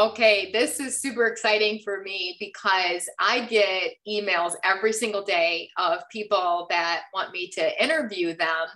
Okay, 0.00 0.50
this 0.50 0.80
is 0.80 0.98
super 0.98 1.26
exciting 1.26 1.78
for 1.84 2.00
me 2.00 2.34
because 2.40 3.06
I 3.18 3.44
get 3.44 3.96
emails 4.08 4.54
every 4.64 4.94
single 4.94 5.22
day 5.22 5.68
of 5.76 6.08
people 6.10 6.66
that 6.70 7.02
want 7.12 7.32
me 7.32 7.50
to 7.50 7.84
interview 7.84 8.34
them. 8.34 8.68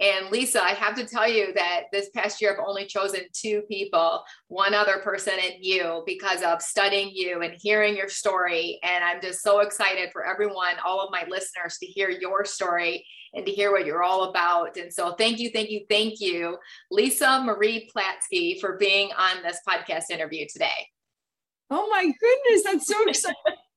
And 0.00 0.30
Lisa, 0.30 0.62
I 0.62 0.70
have 0.70 0.94
to 0.96 1.04
tell 1.04 1.28
you 1.28 1.52
that 1.54 1.84
this 1.92 2.08
past 2.10 2.40
year 2.40 2.54
I've 2.54 2.66
only 2.66 2.86
chosen 2.86 3.20
two 3.34 3.62
people, 3.68 4.22
one 4.48 4.72
other 4.72 4.98
person 4.98 5.34
and 5.38 5.56
you, 5.60 6.02
because 6.06 6.42
of 6.42 6.62
studying 6.62 7.10
you 7.12 7.42
and 7.42 7.52
hearing 7.60 7.94
your 7.94 8.08
story. 8.08 8.80
And 8.82 9.04
I'm 9.04 9.20
just 9.20 9.42
so 9.42 9.60
excited 9.60 10.08
for 10.10 10.24
everyone, 10.24 10.76
all 10.84 11.00
of 11.00 11.12
my 11.12 11.26
listeners, 11.28 11.76
to 11.78 11.86
hear 11.86 12.08
your 12.08 12.46
story 12.46 13.04
and 13.34 13.44
to 13.44 13.52
hear 13.52 13.72
what 13.72 13.84
you're 13.84 14.02
all 14.02 14.30
about. 14.30 14.78
And 14.78 14.90
so 14.92 15.12
thank 15.12 15.38
you, 15.38 15.50
thank 15.50 15.68
you, 15.70 15.84
thank 15.90 16.18
you, 16.18 16.56
Lisa 16.90 17.42
Marie 17.44 17.90
Platske, 17.94 18.58
for 18.58 18.78
being 18.78 19.10
on 19.18 19.42
this 19.42 19.60
podcast 19.68 20.10
interview 20.10 20.46
today. 20.50 20.88
Oh 21.68 21.88
my 21.90 22.02
goodness, 22.02 22.64
that's 22.64 22.86
so 22.86 23.06
exciting. 23.06 23.36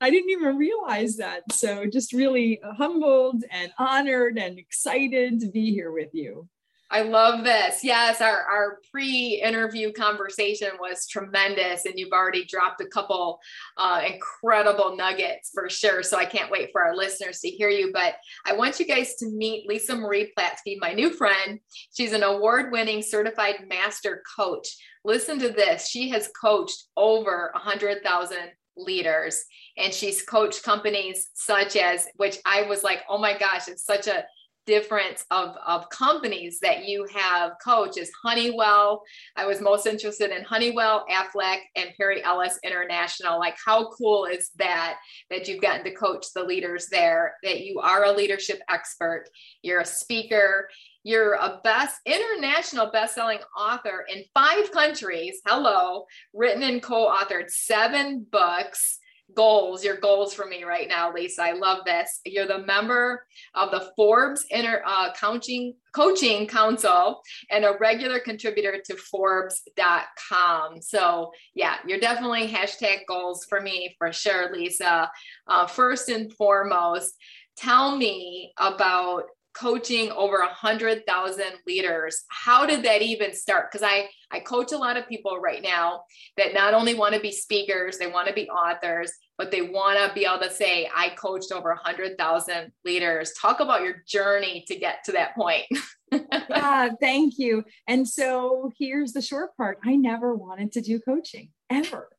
I 0.00 0.10
didn't 0.10 0.30
even 0.30 0.56
realize 0.56 1.16
that. 1.16 1.42
So 1.52 1.86
just 1.86 2.12
really 2.12 2.60
humbled 2.62 3.42
and 3.50 3.72
honored 3.78 4.38
and 4.38 4.58
excited 4.58 5.40
to 5.40 5.48
be 5.48 5.72
here 5.72 5.90
with 5.90 6.10
you. 6.12 6.48
I 6.90 7.02
love 7.02 7.44
this. 7.44 7.84
Yes, 7.84 8.22
our, 8.22 8.44
our 8.44 8.78
pre 8.90 9.42
interview 9.44 9.92
conversation 9.92 10.70
was 10.80 11.06
tremendous, 11.06 11.84
and 11.84 11.98
you've 11.98 12.12
already 12.12 12.46
dropped 12.46 12.80
a 12.80 12.86
couple 12.86 13.40
uh, 13.76 14.00
incredible 14.06 14.96
nuggets 14.96 15.50
for 15.52 15.68
sure. 15.68 16.02
So 16.02 16.16
I 16.16 16.24
can't 16.24 16.50
wait 16.50 16.70
for 16.72 16.82
our 16.82 16.96
listeners 16.96 17.40
to 17.40 17.48
hear 17.50 17.68
you. 17.68 17.90
But 17.92 18.14
I 18.46 18.54
want 18.54 18.80
you 18.80 18.86
guys 18.86 19.16
to 19.16 19.28
meet 19.28 19.68
Lisa 19.68 19.96
Marie 19.96 20.32
Platske, 20.36 20.78
my 20.80 20.94
new 20.94 21.10
friend. 21.10 21.60
She's 21.94 22.14
an 22.14 22.22
award 22.22 22.72
winning 22.72 23.02
certified 23.02 23.66
master 23.68 24.22
coach. 24.36 24.68
Listen 25.04 25.38
to 25.40 25.50
this 25.50 25.88
she 25.88 26.08
has 26.10 26.30
coached 26.40 26.84
over 26.96 27.50
100,000 27.54 28.38
leaders 28.78 29.44
and 29.76 29.92
she's 29.92 30.22
coached 30.22 30.62
companies 30.62 31.28
such 31.34 31.76
as 31.76 32.06
which 32.16 32.38
i 32.46 32.62
was 32.62 32.82
like 32.82 33.00
oh 33.08 33.18
my 33.18 33.36
gosh 33.36 33.68
it's 33.68 33.84
such 33.84 34.06
a 34.06 34.24
difference 34.68 35.24
of, 35.30 35.56
of 35.66 35.88
companies 35.88 36.58
that 36.60 36.84
you 36.84 37.06
have 37.12 37.52
coached 37.64 37.96
is 37.96 38.12
Honeywell. 38.22 39.02
I 39.34 39.46
was 39.46 39.62
most 39.62 39.86
interested 39.86 40.30
in 40.30 40.44
Honeywell, 40.44 41.06
Aflac, 41.10 41.60
and 41.74 41.88
Perry 41.96 42.22
Ellis 42.22 42.58
International. 42.62 43.38
Like, 43.38 43.56
how 43.64 43.88
cool 43.88 44.26
is 44.26 44.50
that 44.56 44.98
that 45.30 45.48
you've 45.48 45.62
gotten 45.62 45.84
to 45.84 45.94
coach 45.94 46.26
the 46.34 46.44
leaders 46.44 46.88
there, 46.88 47.34
that 47.42 47.60
you 47.60 47.80
are 47.80 48.04
a 48.04 48.12
leadership 48.12 48.60
expert, 48.68 49.24
you're 49.62 49.80
a 49.80 49.86
speaker, 49.86 50.68
you're 51.04 51.34
a 51.34 51.60
best 51.64 51.96
international 52.04 52.90
best-selling 52.90 53.40
author 53.56 54.04
in 54.12 54.24
five 54.34 54.70
countries. 54.72 55.40
Hello, 55.46 56.04
written 56.34 56.62
and 56.62 56.82
co-authored 56.82 57.50
seven 57.50 58.26
books 58.30 58.98
goals, 59.34 59.84
your 59.84 59.96
goals 59.96 60.34
for 60.34 60.46
me 60.46 60.64
right 60.64 60.88
now, 60.88 61.12
Lisa. 61.12 61.42
I 61.42 61.52
love 61.52 61.84
this. 61.84 62.20
You're 62.24 62.46
the 62.46 62.64
member 62.64 63.24
of 63.54 63.70
the 63.70 63.90
Forbes 63.96 64.44
Inter 64.50 64.82
uh, 64.86 65.12
Coaching 65.12 65.74
Coaching 65.94 66.46
Council 66.46 67.20
and 67.50 67.64
a 67.64 67.76
regular 67.80 68.20
contributor 68.20 68.80
to 68.86 68.96
Forbes.com. 68.96 70.80
So 70.80 71.32
yeah, 71.54 71.76
you're 71.86 72.00
definitely 72.00 72.48
hashtag 72.48 73.00
goals 73.06 73.46
for 73.48 73.60
me 73.60 73.94
for 73.98 74.12
sure, 74.12 74.52
Lisa. 74.54 75.10
Uh, 75.46 75.66
first 75.66 76.08
and 76.08 76.32
foremost, 76.34 77.14
tell 77.56 77.96
me 77.96 78.52
about 78.56 79.24
coaching 79.58 80.10
over 80.12 80.38
a 80.38 80.52
hundred 80.52 81.06
thousand 81.06 81.52
leaders. 81.66 82.24
How 82.28 82.66
did 82.66 82.84
that 82.84 83.02
even 83.02 83.34
start? 83.34 83.70
Because 83.70 83.86
I 83.86 84.08
I 84.30 84.40
coach 84.40 84.72
a 84.72 84.78
lot 84.78 84.96
of 84.96 85.08
people 85.08 85.38
right 85.38 85.62
now 85.62 86.02
that 86.36 86.54
not 86.54 86.74
only 86.74 86.94
want 86.94 87.14
to 87.14 87.20
be 87.20 87.32
speakers, 87.32 87.98
they 87.98 88.06
want 88.06 88.28
to 88.28 88.34
be 88.34 88.48
authors, 88.48 89.12
but 89.38 89.50
they 89.50 89.62
want 89.62 89.98
to 89.98 90.14
be 90.14 90.26
able 90.26 90.40
to 90.40 90.50
say, 90.50 90.90
I 90.94 91.10
coached 91.10 91.52
over 91.52 91.70
a 91.70 91.78
hundred 91.78 92.18
thousand 92.18 92.72
leaders. 92.84 93.32
Talk 93.40 93.60
about 93.60 93.82
your 93.82 94.02
journey 94.06 94.64
to 94.68 94.76
get 94.76 95.04
to 95.04 95.12
that 95.12 95.34
point. 95.34 95.64
yeah, 96.12 96.90
thank 97.00 97.38
you. 97.38 97.64
And 97.86 98.06
so 98.06 98.70
here's 98.78 99.12
the 99.12 99.22
short 99.22 99.56
part. 99.56 99.78
I 99.84 99.96
never 99.96 100.34
wanted 100.34 100.72
to 100.72 100.80
do 100.80 101.00
coaching 101.00 101.50
ever. 101.70 102.10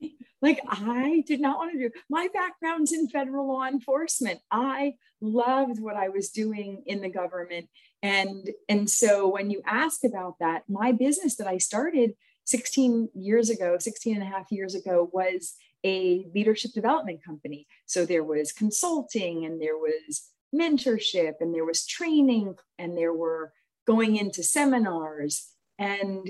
Like 0.41 0.61
I 0.67 1.23
did 1.27 1.41
not 1.41 1.57
want 1.57 1.73
to 1.73 1.79
do 1.79 1.89
my 2.09 2.27
background's 2.33 2.93
in 2.93 3.09
federal 3.09 3.47
law 3.47 3.65
enforcement. 3.65 4.39
I 4.51 4.95
loved 5.21 5.81
what 5.81 5.95
I 5.95 6.09
was 6.09 6.29
doing 6.29 6.83
in 6.85 7.01
the 7.01 7.09
government. 7.09 7.67
And, 8.01 8.49
and 8.69 8.89
so 8.89 9.27
when 9.27 9.49
you 9.49 9.61
asked 9.65 10.05
about 10.05 10.35
that, 10.39 10.63
my 10.69 10.93
business 10.93 11.35
that 11.35 11.47
I 11.47 11.57
started 11.57 12.13
16 12.45 13.09
years 13.13 13.49
ago, 13.49 13.77
16 13.77 14.15
and 14.15 14.23
a 14.23 14.25
half 14.25 14.51
years 14.51 14.75
ago 14.75 15.09
was 15.11 15.55
a 15.83 16.25
leadership 16.33 16.71
development 16.73 17.23
company. 17.23 17.67
So 17.85 18.05
there 18.05 18.23
was 18.23 18.51
consulting 18.51 19.45
and 19.45 19.61
there 19.61 19.77
was 19.77 20.29
mentorship 20.55 21.33
and 21.41 21.53
there 21.53 21.65
was 21.65 21.85
training 21.85 22.55
and 22.77 22.97
there 22.97 23.13
were 23.13 23.53
going 23.85 24.15
into 24.15 24.43
seminars. 24.43 25.47
And 25.77 26.29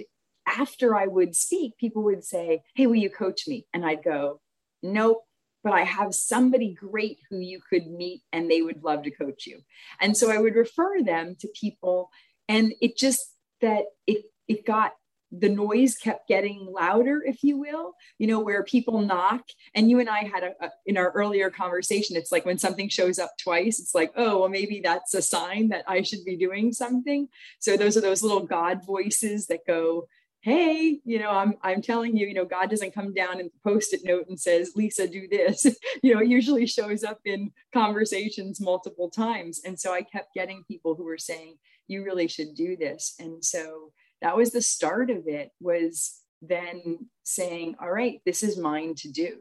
after 0.58 0.96
I 0.96 1.08
would 1.08 1.36
speak, 1.36 1.78
people 1.78 2.04
would 2.04 2.24
say, 2.24 2.64
Hey, 2.76 2.88
will 2.88 2.96
you 2.96 3.10
coach 3.10 3.48
me? 3.48 3.66
And 3.74 3.86
I'd 3.86 4.04
go, 4.04 4.42
Nope, 4.82 5.24
but 5.64 5.74
I 5.74 5.84
have 5.84 6.14
somebody 6.14 6.74
great 6.74 7.20
who 7.30 7.40
you 7.40 7.60
could 7.70 7.88
meet 7.88 8.22
and 8.32 8.50
they 8.50 8.62
would 8.62 8.84
love 8.84 9.04
to 9.04 9.12
coach 9.12 9.46
you. 9.46 9.60
And 10.00 10.16
so 10.16 10.32
I 10.32 10.38
would 10.38 10.56
refer 10.56 11.04
them 11.04 11.36
to 11.40 11.50
people. 11.60 12.10
And 12.48 12.74
it 12.82 12.98
just 12.98 13.22
that 13.62 13.86
it, 14.08 14.24
it 14.48 14.66
got 14.66 14.94
the 15.32 15.50
noise 15.50 15.96
kept 15.96 16.28
getting 16.28 16.66
louder, 16.72 17.22
if 17.24 17.44
you 17.44 17.58
will, 17.58 17.94
you 18.18 18.26
know, 18.26 18.40
where 18.40 18.64
people 18.64 19.02
knock. 19.02 19.44
And 19.76 19.90
you 19.90 20.00
and 20.00 20.10
I 20.10 20.24
had 20.24 20.44
a, 20.44 20.66
a, 20.66 20.72
in 20.86 20.98
our 20.98 21.12
earlier 21.12 21.52
conversation, 21.52 22.16
it's 22.16 22.32
like 22.32 22.46
when 22.46 22.58
something 22.58 22.90
shows 22.90 23.20
up 23.20 23.32
twice, 23.42 23.80
it's 23.80 23.94
like, 23.94 24.12
oh, 24.16 24.40
well, 24.40 24.50
maybe 24.50 24.82
that's 24.84 25.14
a 25.14 25.22
sign 25.22 25.70
that 25.70 25.84
I 25.88 26.02
should 26.02 26.26
be 26.26 26.36
doing 26.36 26.74
something. 26.74 27.28
So 27.60 27.78
those 27.78 27.96
are 27.96 28.02
those 28.02 28.24
little 28.24 28.46
God 28.46 28.86
voices 28.86 29.48
that 29.48 29.68
go, 29.68 30.08
hey 30.42 31.00
you 31.04 31.20
know 31.20 31.30
i'm 31.30 31.56
i'm 31.64 31.82
telling 31.82 32.16
you 32.16 32.26
you 32.26 32.34
know 32.34 32.46
god 32.46 32.70
doesn't 32.70 32.94
come 32.94 33.14
down 33.14 33.40
and 33.40 33.50
post-it 33.64 34.02
note 34.06 34.26
and 34.30 34.40
says 34.40 34.72
lisa 34.76 35.08
do 35.08 35.28
this. 35.28 35.66
You 36.02 36.14
know 36.14 36.22
it 36.22 36.30
usually 36.30 36.66
shows 36.66 37.04
up 37.04 37.20
in 37.26 37.52
conversations 37.74 38.62
multiple 38.62 39.10
times. 39.10 39.62
And 39.66 39.78
so 39.78 39.94
i 39.94 40.02
kept 40.02 40.34
getting 40.34 40.64
people 40.68 40.96
who 40.96 41.04
were 41.04 41.18
saying 41.18 41.58
you 41.88 42.04
really 42.04 42.28
should 42.28 42.56
do 42.56 42.78
this. 42.78 43.16
And 43.20 43.44
so 43.44 43.92
that 44.22 44.38
was 44.38 44.52
the 44.52 44.62
start 44.62 45.10
of 45.10 45.28
it 45.28 45.52
was 45.60 46.22
then 46.42 47.10
saying 47.24 47.76
all 47.82 47.92
right 47.92 48.22
this 48.26 48.44
is 48.44 48.58
mine 48.58 48.96
to 48.96 49.12
do 49.12 49.40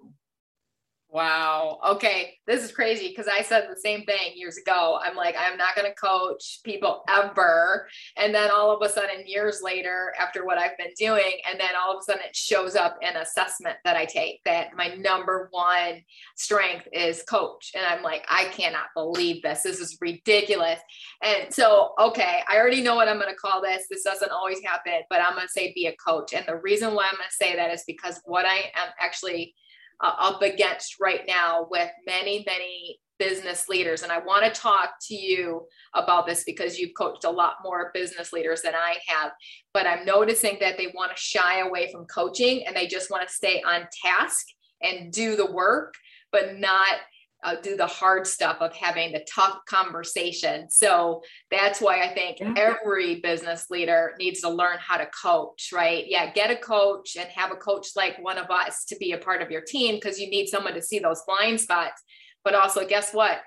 Wow. 1.10 1.78
Okay. 1.88 2.34
This 2.46 2.62
is 2.62 2.70
crazy 2.70 3.08
because 3.08 3.28
I 3.28 3.40
said 3.40 3.66
the 3.70 3.80
same 3.80 4.04
thing 4.04 4.32
years 4.34 4.58
ago. 4.58 4.98
I'm 5.02 5.16
like, 5.16 5.36
I'm 5.38 5.56
not 5.56 5.74
going 5.74 5.88
to 5.90 5.94
coach 5.94 6.60
people 6.64 7.02
ever. 7.08 7.88
And 8.18 8.34
then 8.34 8.50
all 8.50 8.70
of 8.70 8.82
a 8.82 8.92
sudden, 8.92 9.26
years 9.26 9.62
later, 9.62 10.12
after 10.20 10.44
what 10.44 10.58
I've 10.58 10.76
been 10.76 10.92
doing, 10.98 11.40
and 11.50 11.58
then 11.58 11.70
all 11.80 11.96
of 11.96 12.00
a 12.00 12.02
sudden 12.02 12.20
it 12.26 12.36
shows 12.36 12.76
up 12.76 12.98
in 13.00 13.16
assessment 13.16 13.78
that 13.86 13.96
I 13.96 14.04
take 14.04 14.44
that 14.44 14.76
my 14.76 14.88
number 14.96 15.48
one 15.50 16.02
strength 16.36 16.86
is 16.92 17.22
coach. 17.22 17.72
And 17.74 17.86
I'm 17.86 18.02
like, 18.02 18.26
I 18.28 18.44
cannot 18.46 18.88
believe 18.94 19.42
this. 19.42 19.62
This 19.62 19.80
is 19.80 19.96
ridiculous. 20.02 20.78
And 21.22 21.52
so, 21.54 21.94
okay, 21.98 22.40
I 22.46 22.58
already 22.58 22.82
know 22.82 22.96
what 22.96 23.08
I'm 23.08 23.18
going 23.18 23.32
to 23.32 23.34
call 23.34 23.62
this. 23.62 23.86
This 23.88 24.02
doesn't 24.02 24.30
always 24.30 24.60
happen, 24.62 25.00
but 25.08 25.22
I'm 25.22 25.34
going 25.34 25.46
to 25.46 25.52
say 25.52 25.72
be 25.72 25.86
a 25.86 25.96
coach. 25.96 26.34
And 26.34 26.44
the 26.46 26.56
reason 26.56 26.92
why 26.92 27.04
I'm 27.06 27.16
going 27.16 27.28
to 27.30 27.34
say 27.34 27.56
that 27.56 27.72
is 27.72 27.82
because 27.86 28.20
what 28.26 28.44
I 28.44 28.56
am 28.74 28.92
actually 29.00 29.54
uh, 30.00 30.14
up 30.18 30.42
against 30.42 30.96
right 31.00 31.22
now 31.26 31.66
with 31.70 31.90
many, 32.06 32.44
many 32.46 32.98
business 33.18 33.68
leaders. 33.68 34.02
And 34.02 34.12
I 34.12 34.18
want 34.18 34.44
to 34.44 34.60
talk 34.60 34.90
to 35.08 35.14
you 35.14 35.66
about 35.94 36.26
this 36.26 36.44
because 36.44 36.78
you've 36.78 36.94
coached 36.96 37.24
a 37.24 37.30
lot 37.30 37.56
more 37.64 37.90
business 37.92 38.32
leaders 38.32 38.62
than 38.62 38.74
I 38.74 38.96
have. 39.08 39.32
But 39.74 39.86
I'm 39.86 40.04
noticing 40.04 40.58
that 40.60 40.78
they 40.78 40.92
want 40.94 41.10
to 41.10 41.20
shy 41.20 41.60
away 41.60 41.90
from 41.90 42.06
coaching 42.06 42.64
and 42.66 42.76
they 42.76 42.86
just 42.86 43.10
want 43.10 43.26
to 43.26 43.34
stay 43.34 43.62
on 43.62 43.88
task 44.04 44.46
and 44.82 45.12
do 45.12 45.34
the 45.34 45.50
work, 45.50 45.94
but 46.30 46.58
not 46.58 46.94
uh, 47.44 47.56
do 47.62 47.76
the 47.76 47.86
hard 47.86 48.26
stuff 48.26 48.58
of 48.60 48.74
having 48.74 49.12
the 49.12 49.24
tough 49.32 49.58
conversation. 49.66 50.68
So 50.70 51.22
that's 51.50 51.80
why 51.80 52.02
I 52.02 52.14
think 52.14 52.40
yeah. 52.40 52.54
every 52.56 53.20
business 53.20 53.66
leader 53.70 54.14
needs 54.18 54.40
to 54.40 54.50
learn 54.50 54.78
how 54.80 54.96
to 54.96 55.06
coach, 55.06 55.70
right? 55.72 56.04
Yeah, 56.06 56.32
get 56.32 56.50
a 56.50 56.56
coach 56.56 57.16
and 57.16 57.28
have 57.30 57.52
a 57.52 57.56
coach 57.56 57.88
like 57.94 58.22
one 58.22 58.38
of 58.38 58.50
us 58.50 58.84
to 58.86 58.96
be 58.96 59.12
a 59.12 59.18
part 59.18 59.42
of 59.42 59.50
your 59.50 59.62
team 59.62 59.94
because 59.94 60.18
you 60.18 60.28
need 60.28 60.48
someone 60.48 60.74
to 60.74 60.82
see 60.82 60.98
those 60.98 61.22
blind 61.26 61.60
spots. 61.60 62.02
But 62.44 62.54
also, 62.54 62.86
guess 62.86 63.12
what? 63.12 63.40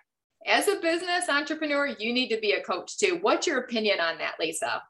as 0.45 0.67
a 0.67 0.75
business 0.77 1.29
entrepreneur, 1.29 1.87
you 1.87 2.13
need 2.13 2.29
to 2.29 2.39
be 2.39 2.53
a 2.53 2.63
coach 2.63 2.97
too. 2.97 3.19
What's 3.21 3.47
your 3.47 3.59
opinion 3.59 3.99
on 3.99 4.17
that, 4.17 4.35
Lisa? 4.39 4.81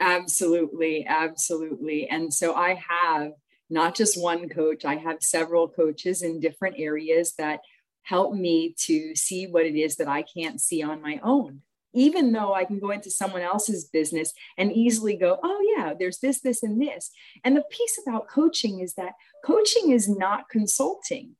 Absolutely, 0.00 1.06
absolutely. 1.06 2.08
And 2.08 2.32
so 2.32 2.54
I 2.54 2.80
have 2.88 3.32
not 3.70 3.94
just 3.94 4.20
one 4.20 4.48
coach, 4.48 4.84
I 4.84 4.96
have 4.96 5.18
several 5.20 5.68
coaches 5.68 6.22
in 6.22 6.40
different 6.40 6.76
areas 6.78 7.34
that 7.38 7.60
help 8.08 8.34
me 8.34 8.74
to 8.86 9.14
see 9.14 9.46
what 9.46 9.66
it 9.66 9.74
is 9.74 9.96
that 9.96 10.08
I 10.08 10.22
can't 10.22 10.60
see 10.60 10.82
on 10.82 11.02
my 11.02 11.20
own. 11.22 11.60
Even 11.92 12.32
though 12.32 12.54
I 12.54 12.64
can 12.64 12.78
go 12.78 12.90
into 12.90 13.10
someone 13.10 13.42
else's 13.42 13.84
business 13.84 14.32
and 14.56 14.72
easily 14.72 15.16
go, 15.16 15.38
oh, 15.42 15.74
yeah, 15.76 15.94
there's 15.98 16.18
this, 16.18 16.40
this, 16.40 16.62
and 16.62 16.80
this. 16.80 17.10
And 17.44 17.56
the 17.56 17.64
piece 17.70 17.98
about 18.06 18.28
coaching 18.28 18.80
is 18.80 18.94
that 18.94 19.12
coaching 19.44 19.90
is 19.90 20.08
not 20.08 20.48
consulting 20.48 21.36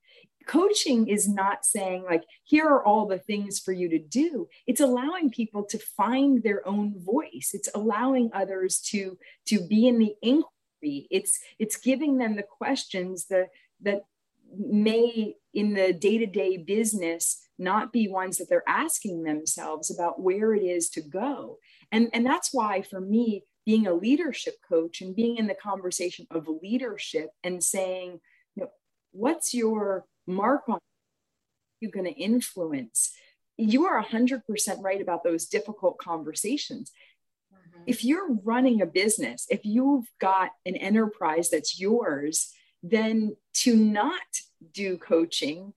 coaching 0.46 1.08
is 1.08 1.28
not 1.28 1.62
saying 1.62 2.02
like 2.04 2.24
here 2.42 2.66
are 2.66 2.82
all 2.82 3.06
the 3.06 3.18
things 3.18 3.58
for 3.58 3.70
you 3.70 3.86
to 3.86 3.98
do 3.98 4.48
it's 4.66 4.80
allowing 4.80 5.28
people 5.28 5.62
to 5.62 5.78
find 5.78 6.42
their 6.42 6.66
own 6.66 6.94
voice 7.04 7.50
it's 7.52 7.68
allowing 7.74 8.30
others 8.32 8.80
to 8.80 9.18
to 9.44 9.60
be 9.68 9.86
in 9.86 9.98
the 9.98 10.14
inquiry 10.22 11.06
it's 11.10 11.38
it's 11.58 11.76
giving 11.76 12.16
them 12.16 12.34
the 12.34 12.42
questions 12.42 13.26
that 13.26 13.48
that 13.82 14.04
may 14.56 15.34
in 15.58 15.74
the 15.74 15.92
day-to-day 15.92 16.56
business 16.56 17.40
not 17.58 17.92
be 17.92 18.06
ones 18.06 18.38
that 18.38 18.48
they're 18.48 18.68
asking 18.68 19.24
themselves 19.24 19.90
about 19.90 20.22
where 20.22 20.54
it 20.54 20.62
is 20.62 20.88
to 20.90 21.00
go. 21.00 21.58
And 21.90 22.08
and 22.12 22.24
that's 22.24 22.50
why 22.54 22.82
for 22.82 23.00
me 23.00 23.42
being 23.66 23.88
a 23.88 23.92
leadership 23.92 24.54
coach 24.66 25.00
and 25.00 25.16
being 25.16 25.36
in 25.36 25.48
the 25.48 25.56
conversation 25.56 26.28
of 26.30 26.46
leadership 26.62 27.30
and 27.42 27.62
saying 27.62 28.20
you 28.54 28.62
know 28.62 28.70
what's 29.10 29.52
your 29.52 30.04
mark 30.28 30.62
on 30.68 30.78
you're 31.80 31.90
going 31.90 32.06
to 32.06 32.20
influence? 32.20 33.12
You 33.56 33.86
are 33.86 34.00
100% 34.02 34.42
right 34.80 35.02
about 35.02 35.24
those 35.24 35.46
difficult 35.46 35.98
conversations. 35.98 36.92
Mm-hmm. 37.52 37.82
if 37.86 38.04
you're 38.04 38.34
running 38.44 38.82
a 38.82 38.86
business 38.86 39.46
if 39.48 39.64
you've 39.64 40.08
got 40.20 40.50
an 40.66 40.76
enterprise 40.76 41.48
that's 41.50 41.80
yours 41.80 42.52
then 42.82 43.34
to 43.54 43.74
not 43.74 44.30
do 44.72 44.98
coaching 44.98 45.72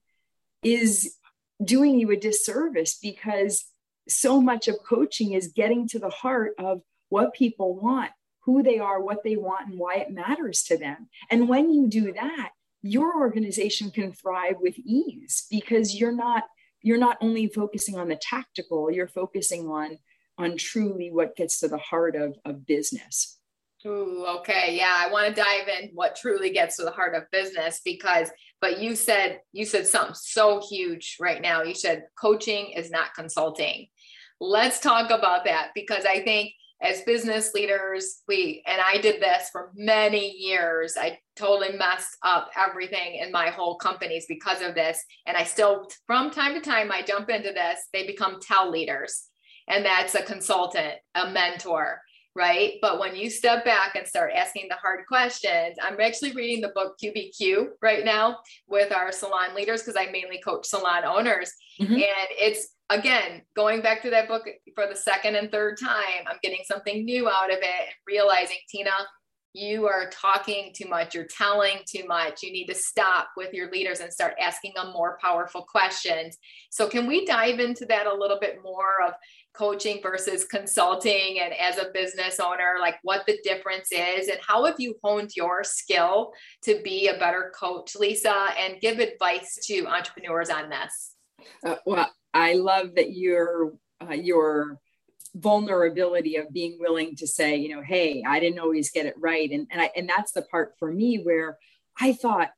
is 0.63 1.15
doing 1.63 1.99
you 1.99 2.11
a 2.11 2.15
disservice 2.15 2.97
because 3.01 3.65
so 4.07 4.41
much 4.41 4.67
of 4.67 4.77
coaching 4.87 5.33
is 5.33 5.49
getting 5.49 5.87
to 5.87 5.99
the 5.99 6.09
heart 6.09 6.53
of 6.57 6.81
what 7.09 7.33
people 7.33 7.75
want 7.75 8.11
who 8.45 8.63
they 8.63 8.79
are 8.79 8.99
what 8.99 9.23
they 9.23 9.35
want 9.35 9.69
and 9.69 9.77
why 9.77 9.95
it 9.95 10.09
matters 10.11 10.63
to 10.63 10.75
them. 10.77 11.07
And 11.29 11.47
when 11.47 11.71
you 11.71 11.87
do 11.87 12.13
that 12.13 12.51
your 12.81 13.19
organization 13.19 13.91
can 13.91 14.11
thrive 14.11 14.55
with 14.59 14.77
ease 14.79 15.45
because 15.49 15.95
you're 15.95 16.15
not 16.15 16.43
you're 16.81 16.97
not 16.97 17.17
only 17.21 17.47
focusing 17.47 17.97
on 17.97 18.07
the 18.07 18.15
tactical 18.15 18.91
you're 18.91 19.07
focusing 19.07 19.67
on 19.67 19.97
on 20.37 20.57
truly 20.57 21.11
what 21.11 21.35
gets 21.35 21.59
to 21.59 21.67
the 21.67 21.77
heart 21.77 22.15
of, 22.15 22.35
of 22.43 22.65
business 22.65 23.37
Ooh, 23.85 24.25
okay. 24.39 24.75
Yeah, 24.77 24.93
I 24.95 25.11
want 25.11 25.27
to 25.27 25.41
dive 25.41 25.67
in 25.67 25.89
what 25.93 26.15
truly 26.15 26.51
gets 26.51 26.77
to 26.77 26.83
the 26.83 26.91
heart 26.91 27.15
of 27.15 27.23
business 27.31 27.81
because 27.83 28.29
but 28.59 28.79
you 28.79 28.95
said 28.95 29.39
you 29.51 29.65
said 29.65 29.87
something 29.87 30.15
so 30.15 30.61
huge 30.69 31.17
right 31.19 31.41
now. 31.41 31.63
You 31.63 31.73
said 31.73 32.03
coaching 32.19 32.71
is 32.71 32.91
not 32.91 33.15
consulting. 33.15 33.87
Let's 34.39 34.79
talk 34.79 35.09
about 35.09 35.45
that 35.45 35.69
because 35.73 36.05
I 36.05 36.23
think 36.23 36.53
as 36.81 37.01
business 37.01 37.53
leaders, 37.53 38.21
we, 38.27 38.63
and 38.65 38.81
I 38.81 38.99
did 38.99 39.21
this 39.21 39.49
for 39.51 39.71
many 39.75 40.31
years. 40.31 40.95
I 40.99 41.19
totally 41.35 41.77
messed 41.77 42.17
up 42.23 42.49
everything 42.57 43.15
in 43.15 43.31
my 43.31 43.49
whole 43.49 43.75
companies 43.75 44.25
because 44.27 44.61
of 44.61 44.73
this. 44.73 45.03
And 45.27 45.37
I 45.37 45.43
still, 45.43 45.87
from 46.07 46.31
time 46.31 46.55
to 46.55 46.61
time, 46.61 46.91
I 46.91 47.03
jump 47.03 47.29
into 47.29 47.51
this, 47.51 47.79
they 47.93 48.07
become 48.07 48.39
tell 48.41 48.69
leaders. 48.69 49.27
And 49.67 49.85
that's 49.85 50.15
a 50.15 50.23
consultant, 50.23 50.95
a 51.13 51.29
mentor, 51.29 52.01
right? 52.35 52.73
But 52.81 52.99
when 52.99 53.15
you 53.15 53.29
step 53.29 53.65
back 53.65 53.95
and 53.95 54.07
start 54.07 54.31
asking 54.35 54.67
the 54.69 54.75
hard 54.75 55.05
questions, 55.07 55.77
I'm 55.81 55.99
actually 55.99 56.31
reading 56.31 56.61
the 56.61 56.69
book 56.69 56.95
QBQ 57.03 57.67
right 57.81 58.05
now 58.05 58.37
with 58.67 58.91
our 58.91 59.11
salon 59.11 59.55
leaders 59.55 59.81
because 59.81 59.95
I 59.97 60.11
mainly 60.11 60.39
coach 60.39 60.65
salon 60.65 61.03
owners. 61.05 61.51
Mm-hmm. 61.79 61.93
And 61.93 62.27
it's 62.39 62.75
again, 62.89 63.41
going 63.55 63.81
back 63.81 64.01
to 64.03 64.09
that 64.11 64.27
book 64.27 64.47
for 64.75 64.87
the 64.87 64.95
second 64.95 65.35
and 65.35 65.51
third 65.51 65.77
time, 65.79 66.25
I'm 66.27 66.37
getting 66.43 66.61
something 66.65 67.05
new 67.05 67.29
out 67.29 67.51
of 67.51 67.59
it 67.59 67.63
and 67.63 67.95
realizing, 68.07 68.57
Tina, 68.69 68.91
you 69.53 69.87
are 69.87 70.09
talking 70.09 70.71
too 70.73 70.87
much, 70.87 71.13
you're 71.13 71.25
telling 71.25 71.79
too 71.85 72.05
much. 72.07 72.41
You 72.41 72.53
need 72.53 72.67
to 72.67 72.75
stop 72.75 73.29
with 73.35 73.53
your 73.53 73.69
leaders 73.69 73.99
and 73.99 74.11
start 74.11 74.35
asking 74.39 74.73
them 74.75 74.93
more 74.93 75.17
powerful 75.21 75.63
questions. 75.63 76.37
So, 76.69 76.87
can 76.87 77.05
we 77.05 77.25
dive 77.25 77.59
into 77.59 77.85
that 77.87 78.07
a 78.07 78.13
little 78.13 78.39
bit 78.39 78.59
more 78.63 79.03
of 79.05 79.13
coaching 79.53 79.99
versus 80.01 80.45
consulting 80.45 81.39
and 81.41 81.53
as 81.53 81.77
a 81.77 81.91
business 81.93 82.39
owner, 82.39 82.75
like 82.79 82.95
what 83.03 83.25
the 83.25 83.37
difference 83.43 83.91
is 83.91 84.27
and 84.27 84.39
how 84.45 84.65
have 84.65 84.79
you 84.79 84.95
honed 85.03 85.31
your 85.35 85.63
skill 85.63 86.31
to 86.63 86.81
be 86.83 87.07
a 87.07 87.17
better 87.17 87.51
coach, 87.57 87.95
Lisa, 87.95 88.47
and 88.59 88.79
give 88.81 88.99
advice 88.99 89.59
to 89.65 89.85
entrepreneurs 89.87 90.49
on 90.49 90.69
this? 90.69 91.15
Uh, 91.65 91.75
well, 91.85 92.09
I 92.33 92.53
love 92.53 92.95
that 92.95 93.11
your 93.11 93.73
uh, 94.01 94.13
your 94.13 94.77
vulnerability 95.35 96.35
of 96.37 96.51
being 96.51 96.77
willing 96.79 97.15
to 97.15 97.27
say, 97.27 97.55
you 97.55 97.75
know, 97.75 97.81
hey, 97.81 98.23
I 98.27 98.39
didn't 98.39 98.59
always 98.59 98.91
get 98.91 99.05
it 99.05 99.15
right, 99.17 99.49
and 99.51 99.67
and 99.71 99.81
I 99.81 99.91
and 99.95 100.07
that's 100.07 100.31
the 100.31 100.43
part 100.43 100.73
for 100.79 100.91
me 100.91 101.17
where 101.17 101.57
I 101.99 102.13
thought, 102.13 102.51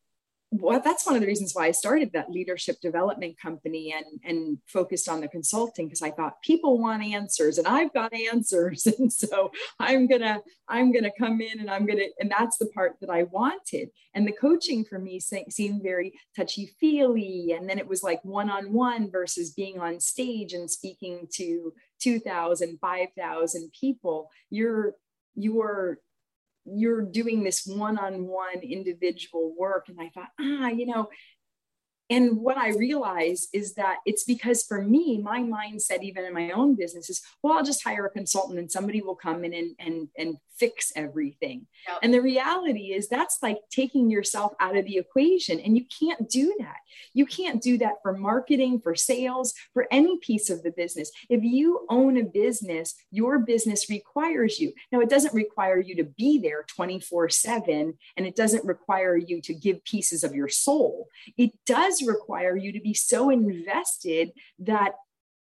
well, 0.56 0.80
that's 0.84 1.06
one 1.06 1.16
of 1.16 1.22
the 1.22 1.28
reasons 1.28 1.54
why 1.54 1.68
I 1.68 1.72
started 1.72 2.12
that 2.14 2.30
leadership 2.30 2.80
development 2.80 3.40
company 3.40 3.94
and, 3.96 4.06
and 4.24 4.58
focused 4.68 5.10
on 5.10 5.22
the 5.22 5.28
consulting 5.28 5.88
because 5.88 6.02
I 6.02 6.12
thought 6.12 6.42
people 6.44 6.80
want 6.80 7.04
answers 7.04 7.58
and 7.58 7.68
I've 7.68 7.94
got 7.94 8.14
answers. 8.14 8.88
And 9.00 9.12
so 9.12 9.52
I'm 9.80 10.08
gonna, 10.08 10.40
I'm 10.68 10.94
gonna 10.94 11.12
come 11.18 11.42
in 11.42 11.60
and 11.60 11.70
I'm 11.70 11.86
gonna, 11.86 12.06
and 12.20 12.30
that's 12.30 12.58
the 12.58 12.68
part 12.68 12.96
that 13.02 13.10
I 13.10 13.24
wanted. 13.24 13.90
And 14.14 14.28
the 14.28 14.32
coaching 14.32 14.86
for 14.86 15.00
me 15.00 15.20
seemed 15.20 15.82
very 15.82 16.14
touchy-feely. 16.36 17.56
And 17.58 17.68
then 17.68 17.80
it 17.80 17.88
was 17.88 18.04
like 18.04 18.24
one-on-one 18.24 19.10
versus 19.10 19.52
being 19.52 19.80
on 19.80 20.00
stage 20.00 20.54
and 20.54 20.70
speaking 20.70 21.28
to 21.36 21.74
2,000, 22.02 22.78
5,000 22.80 23.72
people. 23.80 24.30
You're 24.50 24.94
you're 25.36 25.98
you're 26.65 27.01
doing 27.01 27.44
this 27.44 27.65
one-on-one 27.65 28.60
individual 28.62 29.54
work. 29.57 29.86
And 29.89 30.00
i 30.00 30.10
thought 30.10 30.30
ah 30.39 30.68
you 30.69 30.86
know 30.86 31.10
and 32.13 32.38
what 32.38 32.60
I 32.60 32.69
realize 32.69 33.48
is 33.54 33.74
that 33.74 33.98
it's 34.06 34.24
because 34.24 34.62
for 34.62 34.83
me, 34.83 35.18
my 35.18 35.40
mindset, 35.40 36.04
even 36.04 36.26
in 36.26 36.31
my 36.31 36.52
own 36.52 36.76
business, 36.76 37.09
is 37.09 37.23
well, 37.42 37.54
I'll 37.54 37.64
just 37.64 37.83
hire 37.83 38.06
a 38.06 38.09
consultant 38.11 38.59
and 38.59 38.71
somebody 38.71 39.02
will 39.02 39.16
come 39.16 39.44
in 39.44 39.52
and, 39.52 39.76
and, 39.80 40.09
and 40.16 40.38
fix 40.56 40.92
everything. 40.95 41.66
Yep. 41.88 41.97
And 42.04 42.14
the 42.14 42.21
reality 42.21 42.94
is 42.94 43.09
that's 43.09 43.40
like 43.42 43.57
taking 43.71 44.11
yourself 44.11 44.54
out 44.59 44.78
of 44.78 44.85
the 44.85 44.97
equation. 44.97 45.59
And 45.59 45.76
you 45.76 45.85
can't 45.99 46.30
do 46.30 46.56
that. 46.59 46.78
You 47.14 47.26
can't 47.26 47.61
do 47.61 47.78
that 47.80 47.95
for 48.04 48.14
marketing, 48.14 48.80
for 48.81 48.94
sales, 48.94 49.54
for 49.73 49.88
any 49.92 50.18
piece 50.19 50.49
of 50.52 50.61
the 50.61 50.71
business. 50.71 51.11
If 51.30 51.44
you 51.44 51.85
own 51.90 52.18
a 52.18 52.23
business, 52.23 52.94
your 53.09 53.40
business 53.40 53.90
requires 53.90 54.59
you. 54.59 54.73
Now, 54.92 54.99
it 54.99 55.09
doesn't 55.09 55.33
require 55.33 55.80
you 55.80 55.95
to 55.95 56.04
be 56.04 56.38
there 56.38 56.64
24 56.68 57.30
7, 57.30 57.97
and 58.18 58.28
it 58.28 58.35
doesn't 58.35 58.66
require 58.66 59.18
you 59.18 59.42
to 59.42 59.54
give 59.54 59.83
pieces 59.83 60.23
of 60.23 60.35
your 60.35 60.49
soul. 60.49 61.07
It 61.38 61.52
does 61.66 62.03
require 62.07 62.56
you 62.56 62.72
to 62.72 62.80
be 62.80 62.94
so 62.94 63.30
invested 63.30 64.31
that 64.60 64.94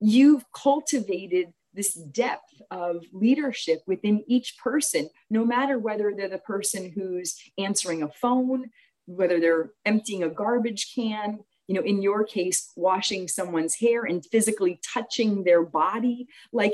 you've 0.01 0.45
cultivated 0.53 1.53
this 1.73 1.95
depth 1.95 2.61
of 2.71 3.05
leadership 3.13 3.83
within 3.87 4.25
each 4.27 4.57
person, 4.59 5.09
no 5.29 5.45
matter 5.45 5.79
whether 5.79 6.13
they're 6.17 6.29
the 6.29 6.39
person 6.39 6.91
who's 6.91 7.39
answering 7.59 8.03
a 8.03 8.09
phone, 8.09 8.71
whether 9.07 9.41
they're 9.41 9.71
emptying 9.85 10.23
a 10.23 10.29
garbage 10.29 10.93
can, 10.95 11.41
you 11.69 11.75
know, 11.75 11.83
in 11.83 12.03
your 12.03 12.25
case, 12.25 12.73
washing 12.77 13.29
someone's 13.29 13.77
hair 13.77 14.05
and 14.05 14.27
physically 14.27 14.81
touching 14.93 15.45
their 15.45 15.63
body. 15.63 16.27
Like 16.53 16.73